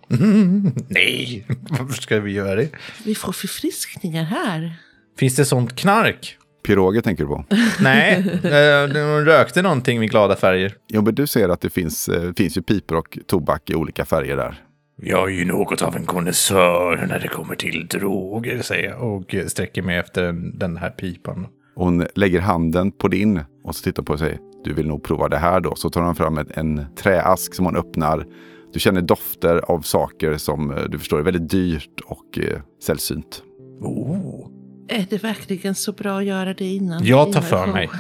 Mm, 0.09 0.71
nej, 0.87 1.45
varför 1.69 1.93
ska 1.93 2.19
vi 2.19 2.31
göra 2.31 2.55
det? 2.55 2.69
Vi 3.05 3.15
får 3.15 3.31
förfriskningar 3.31 4.23
här. 4.23 4.75
Finns 5.17 5.35
det 5.35 5.45
sånt 5.45 5.75
knark? 5.75 6.36
Piroger 6.67 7.01
tänker 7.01 7.23
du 7.23 7.27
på? 7.29 7.43
Nej, 7.81 8.17
eh, 8.43 8.93
de 8.93 9.25
rökte 9.25 9.61
någonting 9.61 9.99
med 9.99 10.09
glada 10.09 10.35
färger. 10.35 10.73
Jo, 10.87 11.01
men 11.01 11.15
du 11.15 11.27
ser 11.27 11.49
att 11.49 11.61
det 11.61 11.69
finns, 11.69 12.09
eh, 12.09 12.31
finns 12.37 12.57
ju 12.57 12.61
pipor 12.61 12.95
och 12.97 13.17
tobak 13.27 13.69
i 13.69 13.75
olika 13.75 14.05
färger 14.05 14.37
där. 14.37 14.63
Jag 15.01 15.29
är 15.31 15.33
ju 15.33 15.45
något 15.45 15.81
av 15.81 15.95
en 15.95 16.05
konnässör 16.05 17.05
när 17.09 17.19
det 17.19 17.27
kommer 17.27 17.55
till 17.55 17.87
droger, 17.87 18.61
säger 18.61 18.89
jag. 18.89 19.03
Och 19.13 19.35
sträcker 19.47 19.81
mig 19.81 19.97
efter 19.97 20.33
den- 20.57 20.77
här 20.77 20.89
pipan. 20.89 21.47
Hon 21.75 22.05
lägger 22.15 22.41
handen 22.41 22.91
på 22.91 23.07
din 23.07 23.39
och 23.63 23.75
så 23.75 23.83
tittar 23.83 24.03
på 24.03 24.13
och 24.13 24.19
säger 24.19 24.37
du 24.63 24.73
vill 24.73 24.87
nog 24.87 25.03
prova 25.03 25.29
det 25.29 25.37
här 25.37 25.59
då. 25.59 25.75
Så 25.75 25.89
tar 25.89 26.01
hon 26.01 26.15
fram 26.15 26.37
ett, 26.37 26.57
en 26.57 26.85
träask 26.95 27.53
som 27.55 27.65
hon 27.65 27.75
öppnar. 27.75 28.25
Du 28.73 28.79
känner 28.79 29.01
dofter 29.01 29.57
av 29.71 29.81
saker 29.81 30.37
som 30.37 30.71
eh, 30.71 30.83
du 30.89 30.99
förstår 30.99 31.19
är 31.19 31.23
väldigt 31.23 31.49
dyrt 31.49 32.01
och 32.05 32.39
eh, 32.39 32.59
sällsynt. 32.83 33.43
Oh. 33.81 34.56
Är 34.87 35.05
det 35.09 35.23
verkligen 35.23 35.75
så 35.75 35.91
bra 35.91 36.17
att 36.17 36.25
göra 36.25 36.53
det 36.53 36.65
innan? 36.65 37.05
Jag 37.05 37.33
tar 37.33 37.41
för 37.41 37.67
mig. 37.67 37.89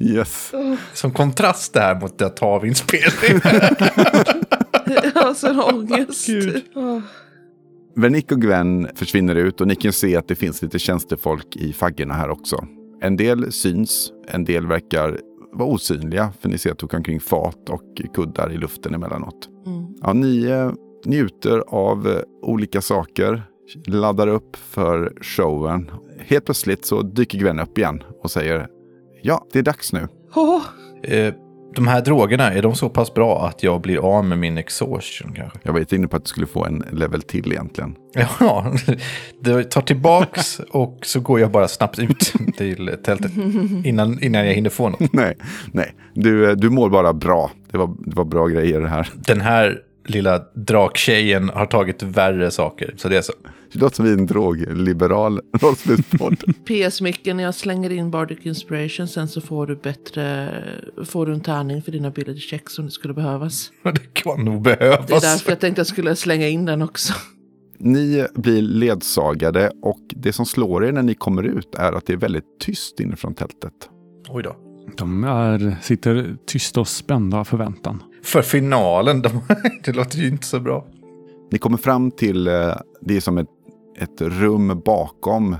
Yes. 0.00 0.52
Som 0.94 1.10
kontrast 1.10 1.74
det 1.74 1.80
här 1.80 2.00
mot 2.00 2.22
att 2.22 2.36
ta 2.36 2.46
av 2.46 2.66
inspelning. 2.66 3.40
Jag 5.14 5.22
har 5.22 5.34
sån 5.34 5.60
ångest. 5.74 6.28
Åh. 6.74 7.00
Vernick 7.96 8.32
och 8.32 8.40
Gwen 8.40 8.88
försvinner 8.94 9.34
ut 9.34 9.60
och 9.60 9.68
ni 9.68 9.74
kan 9.74 9.92
se 9.92 10.16
att 10.16 10.28
det 10.28 10.34
finns 10.34 10.62
lite 10.62 10.78
tjänstefolk 10.78 11.56
i 11.56 11.72
faggorna 11.72 12.14
här 12.14 12.30
också. 12.30 12.66
En 13.02 13.16
del 13.16 13.52
syns, 13.52 14.12
en 14.28 14.44
del 14.44 14.66
verkar 14.66 15.20
vara 15.52 15.68
osynliga 15.68 16.32
för 16.40 16.48
ni 16.48 16.58
ser 16.58 16.72
att 16.72 16.78
det 16.78 16.86
åker 16.86 16.96
omkring 16.96 17.20
fat 17.20 17.68
och 17.68 18.14
kuddar 18.14 18.52
i 18.52 18.56
luften 18.56 18.94
emellanåt. 18.94 19.48
Mm. 19.66 19.86
Ja, 20.02 20.12
ni 20.12 20.44
eh, 20.44 20.72
njuter 21.04 21.58
av 21.68 22.22
olika 22.42 22.80
saker, 22.80 23.42
laddar 23.86 24.28
upp 24.28 24.56
för 24.56 25.12
showen. 25.20 25.90
Helt 26.18 26.44
plötsligt 26.44 26.86
så 26.86 27.02
dyker 27.02 27.38
Gwen 27.38 27.58
upp 27.58 27.78
igen 27.78 28.02
och 28.22 28.30
säger 28.30 28.68
ja, 29.22 29.46
det 29.52 29.58
är 29.58 29.62
dags 29.62 29.92
nu. 29.92 30.08
Åh, 30.34 30.62
Eh, 31.02 31.34
de 31.74 31.86
här 31.86 32.00
drogerna, 32.00 32.52
är 32.52 32.62
de 32.62 32.74
så 32.74 32.88
pass 32.88 33.14
bra 33.14 33.46
att 33.46 33.62
jag 33.62 33.80
blir 33.80 33.98
av 33.98 34.24
med 34.24 34.38
min 34.38 34.58
exhaustion 34.58 35.32
kanske? 35.34 35.58
Jag 35.62 35.72
var 35.72 35.80
inte 35.80 35.96
inne 35.96 36.08
på 36.08 36.16
att 36.16 36.24
du 36.24 36.28
skulle 36.28 36.46
få 36.46 36.64
en 36.64 36.84
level 36.92 37.22
till 37.22 37.52
egentligen. 37.52 37.94
Ja, 38.40 38.74
det 39.40 39.64
tar 39.64 39.82
tillbaks 39.82 40.60
och 40.70 40.98
så 41.02 41.20
går 41.20 41.40
jag 41.40 41.50
bara 41.50 41.68
snabbt 41.68 41.98
ut 41.98 42.32
till 42.56 42.96
tältet 43.04 43.32
innan, 43.84 44.22
innan 44.22 44.46
jag 44.46 44.54
hinner 44.54 44.70
få 44.70 44.88
något. 44.88 45.00
nej, 45.12 45.36
nej. 45.72 45.94
Du, 46.14 46.50
eh, 46.50 46.56
du 46.56 46.70
mår 46.70 46.90
bara 46.90 47.12
bra. 47.12 47.50
Det 47.70 47.78
var, 47.78 47.94
det 47.98 48.16
var 48.16 48.24
bra 48.24 48.46
grejer 48.46 48.80
det 48.80 48.88
här. 48.88 49.08
Den 49.14 49.40
här 49.40 49.78
lilla 50.10 50.38
draktjejen 50.54 51.48
har 51.48 51.66
tagit 51.66 52.02
värre 52.02 52.50
saker, 52.50 52.94
så 52.96 53.08
det 53.08 53.16
är 53.16 53.22
så. 53.22 53.32
Det 53.72 53.78
låter 53.78 53.96
som 53.96 54.06
en 54.06 54.26
drogliberal 54.26 55.40
rollspelspodd. 55.60 56.36
PS-micken, 56.66 57.38
jag 57.38 57.54
slänger 57.54 57.90
in 57.92 58.10
Bardic 58.10 58.38
Inspiration, 58.42 59.08
sen 59.08 59.28
så 59.28 59.40
får 59.40 59.66
du 59.66 59.76
bättre, 59.76 60.48
får 61.06 61.26
du 61.26 61.32
en 61.32 61.40
tärning 61.40 61.82
för 61.82 61.92
dina 61.92 62.08
ability 62.08 62.40
checks 62.40 62.78
om 62.78 62.84
det 62.84 62.90
skulle 62.90 63.14
behövas. 63.14 63.70
Det 63.82 64.12
kan 64.12 64.44
nog 64.44 64.62
Det 64.64 64.72
är 64.72 64.76
behövas. 64.78 65.22
därför 65.22 65.50
jag 65.50 65.60
tänkte 65.60 65.80
jag 65.80 65.86
skulle 65.86 66.16
slänga 66.16 66.48
in 66.48 66.64
den 66.64 66.82
också. 66.82 67.12
Ni 67.78 68.26
blir 68.34 68.62
ledsagade 68.62 69.70
och 69.82 70.00
det 70.08 70.32
som 70.32 70.46
slår 70.46 70.84
er 70.84 70.92
när 70.92 71.02
ni 71.02 71.14
kommer 71.14 71.42
ut 71.42 71.74
är 71.74 71.92
att 71.92 72.06
det 72.06 72.12
är 72.12 72.16
väldigt 72.16 72.44
tyst 72.60 73.00
inifrån 73.00 73.34
tältet. 73.34 73.72
Oj 74.28 74.42
då. 74.42 74.56
De 74.96 75.24
är, 75.24 75.76
sitter 75.82 76.36
tysta 76.46 76.80
och 76.80 76.88
spända 76.88 77.38
av 77.38 77.44
förväntan. 77.44 78.02
För 78.22 78.42
finalen, 78.42 79.22
de, 79.22 79.30
det 79.84 79.92
låter 79.92 80.18
ju 80.18 80.28
inte 80.28 80.46
så 80.46 80.60
bra. 80.60 80.86
Ni 81.50 81.58
kommer 81.58 81.76
fram 81.76 82.10
till, 82.10 82.46
eh, 82.46 82.74
det 83.00 83.16
är 83.16 83.20
som 83.20 83.38
ett, 83.38 83.48
ett 83.98 84.20
rum 84.20 84.82
bakom 84.84 85.56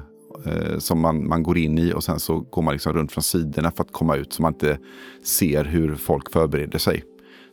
eh, 0.47 0.79
som 0.79 1.01
man, 1.01 1.29
man 1.29 1.43
går 1.43 1.59
in 1.59 1.79
i 1.79 1.93
och 1.93 2.05
sen 2.05 2.21
så 2.21 2.41
går 2.41 2.63
man 2.63 2.73
liksom 2.73 2.93
runt 2.93 3.13
från 3.13 3.23
sidorna 3.23 3.71
för 3.71 3.85
att 3.85 3.93
komma 3.93 4.17
ut 4.17 4.33
så 4.33 4.43
man 4.43 4.53
inte 4.53 4.79
ser 5.25 5.65
hur 5.65 5.95
folk 5.95 6.33
förbereder 6.33 6.79
sig. 6.79 7.05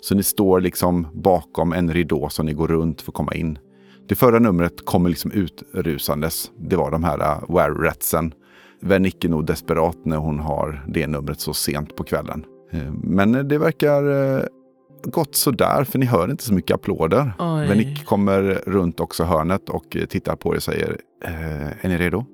Så 0.02 0.16
ni 0.16 0.24
står 0.24 0.62
liksom 0.62 1.08
bakom 1.14 1.74
en 1.74 1.94
ridå 1.94 2.30
som 2.30 2.46
ni 2.46 2.54
går 2.54 2.68
runt 2.68 3.02
för 3.02 3.12
att 3.12 3.16
komma 3.16 3.34
in. 3.34 3.60
Det 4.08 4.16
förra 4.16 4.40
numret 4.40 4.86
kommer 4.86 5.10
liksom 5.10 5.32
utrusandes. 5.32 6.52
Det 6.58 6.76
var 6.76 6.92
de 6.92 7.04
här 7.04 7.18
uh, 7.18 7.56
were-ratsen. 7.56 8.34
Vernick 8.82 9.26
är 9.26 9.30
nog 9.30 9.46
desperat 9.46 9.98
när 10.06 10.18
hon 10.18 10.40
har 10.40 10.86
det 10.88 11.08
numret 11.08 11.40
så 11.40 11.54
sent 11.54 11.96
på 11.96 12.04
kvällen. 12.04 12.46
Eh, 12.72 12.92
Men 13.04 13.48
det 13.48 13.58
verkar 13.58 14.34
eh, 14.38 14.44
gått 15.04 15.36
sådär, 15.36 15.84
för 15.84 16.00
ni 16.00 16.06
hör 16.06 16.32
inte 16.32 16.44
så 16.44 16.54
mycket 16.54 16.76
applåder. 16.76 17.34
Oj. 17.40 17.68
Vernick 17.68 18.06
kommer 18.06 18.42
runt 18.66 19.00
också 19.00 19.24
hörnet 19.24 19.70
och 19.70 19.96
eh, 19.96 20.06
tittar 20.06 20.36
på 20.36 20.52
er 20.54 20.56
och 20.58 20.64
säger 20.64 20.98
Är 21.82 21.90
ni 21.90 21.98
redo? 21.98 22.26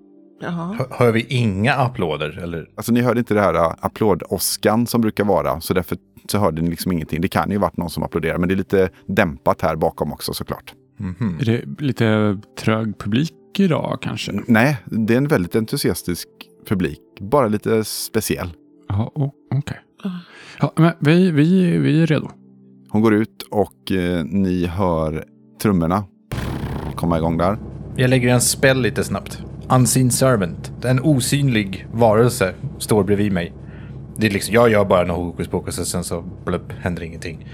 Hör- 0.44 0.88
Hör 0.92 1.12
vi 1.12 1.26
inga 1.30 1.74
applåder? 1.74 2.39
Eller? 2.44 2.70
Alltså 2.76 2.92
ni 2.94 3.02
hörde 3.02 3.20
inte 3.20 3.34
det 3.34 3.42
här 3.42 3.76
applådåskan 3.86 4.88
som 4.88 5.02
brukar 5.02 5.24
vara, 5.24 5.62
så 5.62 5.74
därför 5.74 5.98
så 6.28 6.38
hörde 6.38 6.62
ni 6.62 6.70
liksom 6.70 6.92
ingenting. 6.92 7.22
Det 7.22 7.28
kan 7.28 7.52
ju 7.52 7.58
varit 7.58 7.78
någon 7.78 7.89
som 7.89 8.04
applåderar, 8.04 8.38
men 8.38 8.50
det 8.50 8.56
är 8.56 8.58
lite 8.58 8.89
dämpat 9.06 9.62
här 9.62 9.76
bakom 9.76 10.14
också 10.14 10.34
såklart. 10.34 10.74
Mhm. 10.98 11.38
Är 11.42 11.46
det 11.46 11.82
lite 11.84 12.38
trög 12.60 12.98
publik 13.00 13.34
idag 13.60 13.97
kanske? 14.02 14.32
Nej, 14.47 14.78
det 14.86 15.14
är 15.14 15.18
en 15.18 15.28
väldigt 15.28 15.56
entusiastisk 15.56 16.28
publik, 16.68 16.99
bara 17.20 17.47
lite 17.47 17.84
speciell. 17.84 18.49
Ja, 18.89 19.12
o- 19.16 19.34
okej. 19.56 19.78
Ja, 20.60 20.74
men 20.76 20.91
vi, 20.99 21.32
vi, 21.32 21.78
vi 21.78 22.02
är 22.02 22.08
redo. 22.08 22.30
Hon 22.89 23.02
går 23.02 23.14
ut 23.14 23.41
och 23.52 23.91
eh, 23.91 24.24
ni 24.26 24.66
hör 24.66 25.26
trummorna 25.62 26.04
komma 26.95 27.18
igång 27.18 27.38
där. 27.38 27.58
Jag 27.95 28.10
lägger 28.10 28.30
en 28.34 28.41
spell 28.41 28.82
lite 28.82 29.04
snabbt. 29.04 29.43
Unseen 29.70 30.12
servant. 30.12 30.86
En 30.86 30.99
osynlig 30.99 31.88
varelse 31.93 32.54
står 32.80 33.04
bredvid 33.04 33.32
mig. 33.32 33.54
Det 34.18 34.28
är 34.28 34.32
liksom, 34.32 34.54
jag 34.56 34.70
gör 34.70 34.86
bara 34.86 35.04
något 35.04 35.18
hokus 35.18 35.47
pokus 35.47 35.80
och 35.80 35.88
sen 35.88 36.04
så 36.04 36.22
blubb, 36.45 36.74
händer 36.80 37.04
ingenting. 37.04 37.47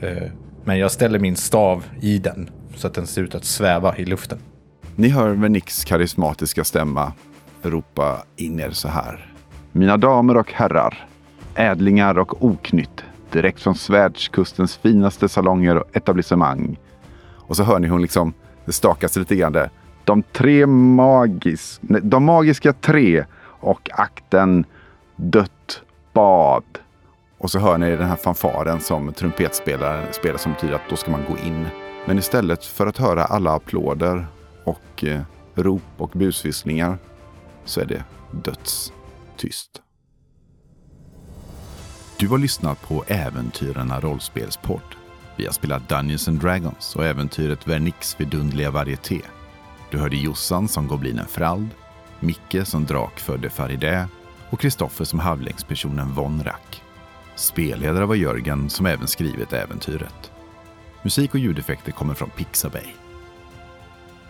Eh, 0.00 0.22
Men 0.64 0.78
jag 0.78 0.92
ställer 0.92 1.18
min 1.18 1.36
stav 1.36 1.84
i 2.00 2.18
den 2.18 2.50
så 2.76 2.86
att 2.86 2.94
den 2.94 3.06
ser 3.06 3.22
ut 3.22 3.34
att 3.34 3.44
sväva 3.44 3.96
i 3.96 4.04
luften. 4.04 4.38
Ni 4.96 5.08
hör 5.08 5.30
Vernicks 5.30 5.84
karismatiska 5.84 6.64
stämma 6.64 7.12
ropa 7.62 8.24
in 8.36 8.60
er 8.60 8.70
så 8.70 8.88
här. 8.88 9.32
Mina 9.72 9.96
damer 9.96 10.36
och 10.36 10.52
herrar, 10.52 11.06
ädlingar 11.54 12.18
och 12.18 12.44
oknytt, 12.44 13.04
direkt 13.32 13.60
från 13.60 13.74
Svärdskustens 13.74 14.76
finaste 14.76 15.28
salonger 15.28 15.76
och 15.76 15.96
etablissemang. 15.96 16.78
Och 17.32 17.56
så 17.56 17.62
hör 17.62 17.78
ni 17.78 17.88
hon 17.88 18.02
liksom, 18.02 18.32
det 18.64 18.72
stakas 18.72 19.16
lite 19.16 19.36
grann 19.36 19.52
där. 19.52 19.70
De 20.04 20.22
tre 20.22 20.66
magis, 20.66 21.78
nej, 21.82 22.00
de 22.04 22.24
magiska 22.24 22.72
tre 22.72 23.24
och 23.44 23.90
akten 23.92 24.64
Dött 25.16 25.82
bad. 26.12 26.64
Och 27.38 27.50
så 27.50 27.58
hör 27.58 27.78
ni 27.78 27.96
den 27.96 28.08
här 28.08 28.16
fanfaren 28.16 28.80
som 28.80 29.12
trumpetspelaren 29.12 30.04
spelar 30.12 30.38
som 30.38 30.52
betyder 30.52 30.74
att 30.74 30.90
då 30.90 30.96
ska 30.96 31.10
man 31.10 31.24
gå 31.28 31.38
in. 31.46 31.66
Men 32.06 32.18
istället 32.18 32.64
för 32.64 32.86
att 32.86 32.98
höra 32.98 33.24
alla 33.24 33.52
applåder 33.54 34.26
och 34.64 35.04
eh, 35.04 35.22
rop 35.54 35.82
och 35.96 36.10
busvisslingar 36.10 36.98
så 37.64 37.80
är 37.80 37.86
det 37.86 38.04
dödstyst. 38.30 39.82
Du 42.18 42.28
har 42.28 42.38
lyssnat 42.38 42.82
på 42.82 43.04
Äventyrarna 43.06 44.00
rollspelspodd. 44.00 44.94
Vi 45.36 45.46
har 45.46 45.52
spelat 45.52 45.88
Dungeons 45.88 46.28
and 46.28 46.40
Dragons 46.40 46.96
och 46.96 47.04
äventyret 47.04 47.66
Vernix 47.66 48.20
vidundliga 48.20 48.70
varieté. 48.70 49.20
Du 49.90 49.98
hörde 49.98 50.16
Jossan 50.16 50.68
som 50.68 50.88
goblinen 50.88 51.26
Frald, 51.26 51.68
Micke 52.20 52.66
som 52.66 52.84
drakfödde 52.84 53.50
Faridä 53.50 54.08
och 54.50 54.60
Kristoffer 54.60 55.04
som 55.04 55.18
halvlängdspersonen 55.18 56.14
Von 56.14 56.42
Rack. 56.44 56.82
Spelledare 57.36 58.06
var 58.06 58.14
Jörgen 58.14 58.70
som 58.70 58.86
även 58.86 59.08
skrivit 59.08 59.52
äventyret. 59.52 60.32
Musik 61.02 61.34
och 61.34 61.40
ljudeffekter 61.40 61.92
kommer 61.92 62.14
från 62.14 62.30
Pixabay. 62.30 63.03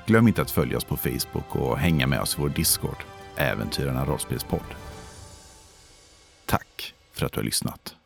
Glöm 0.06 0.28
inte 0.28 0.42
att 0.42 0.50
följa 0.50 0.76
oss 0.76 0.84
på 0.84 0.96
Facebook 0.96 1.56
och 1.56 1.78
hänga 1.78 2.06
med 2.06 2.20
oss 2.20 2.38
i 2.38 2.40
vår 2.40 2.48
Discord, 2.48 3.04
Äventyrarna 3.36 4.04
rollspelspodd. 4.04 4.74
Tack 6.46 6.94
för 7.12 7.26
att 7.26 7.32
du 7.32 7.38
har 7.38 7.44
lyssnat. 7.44 7.96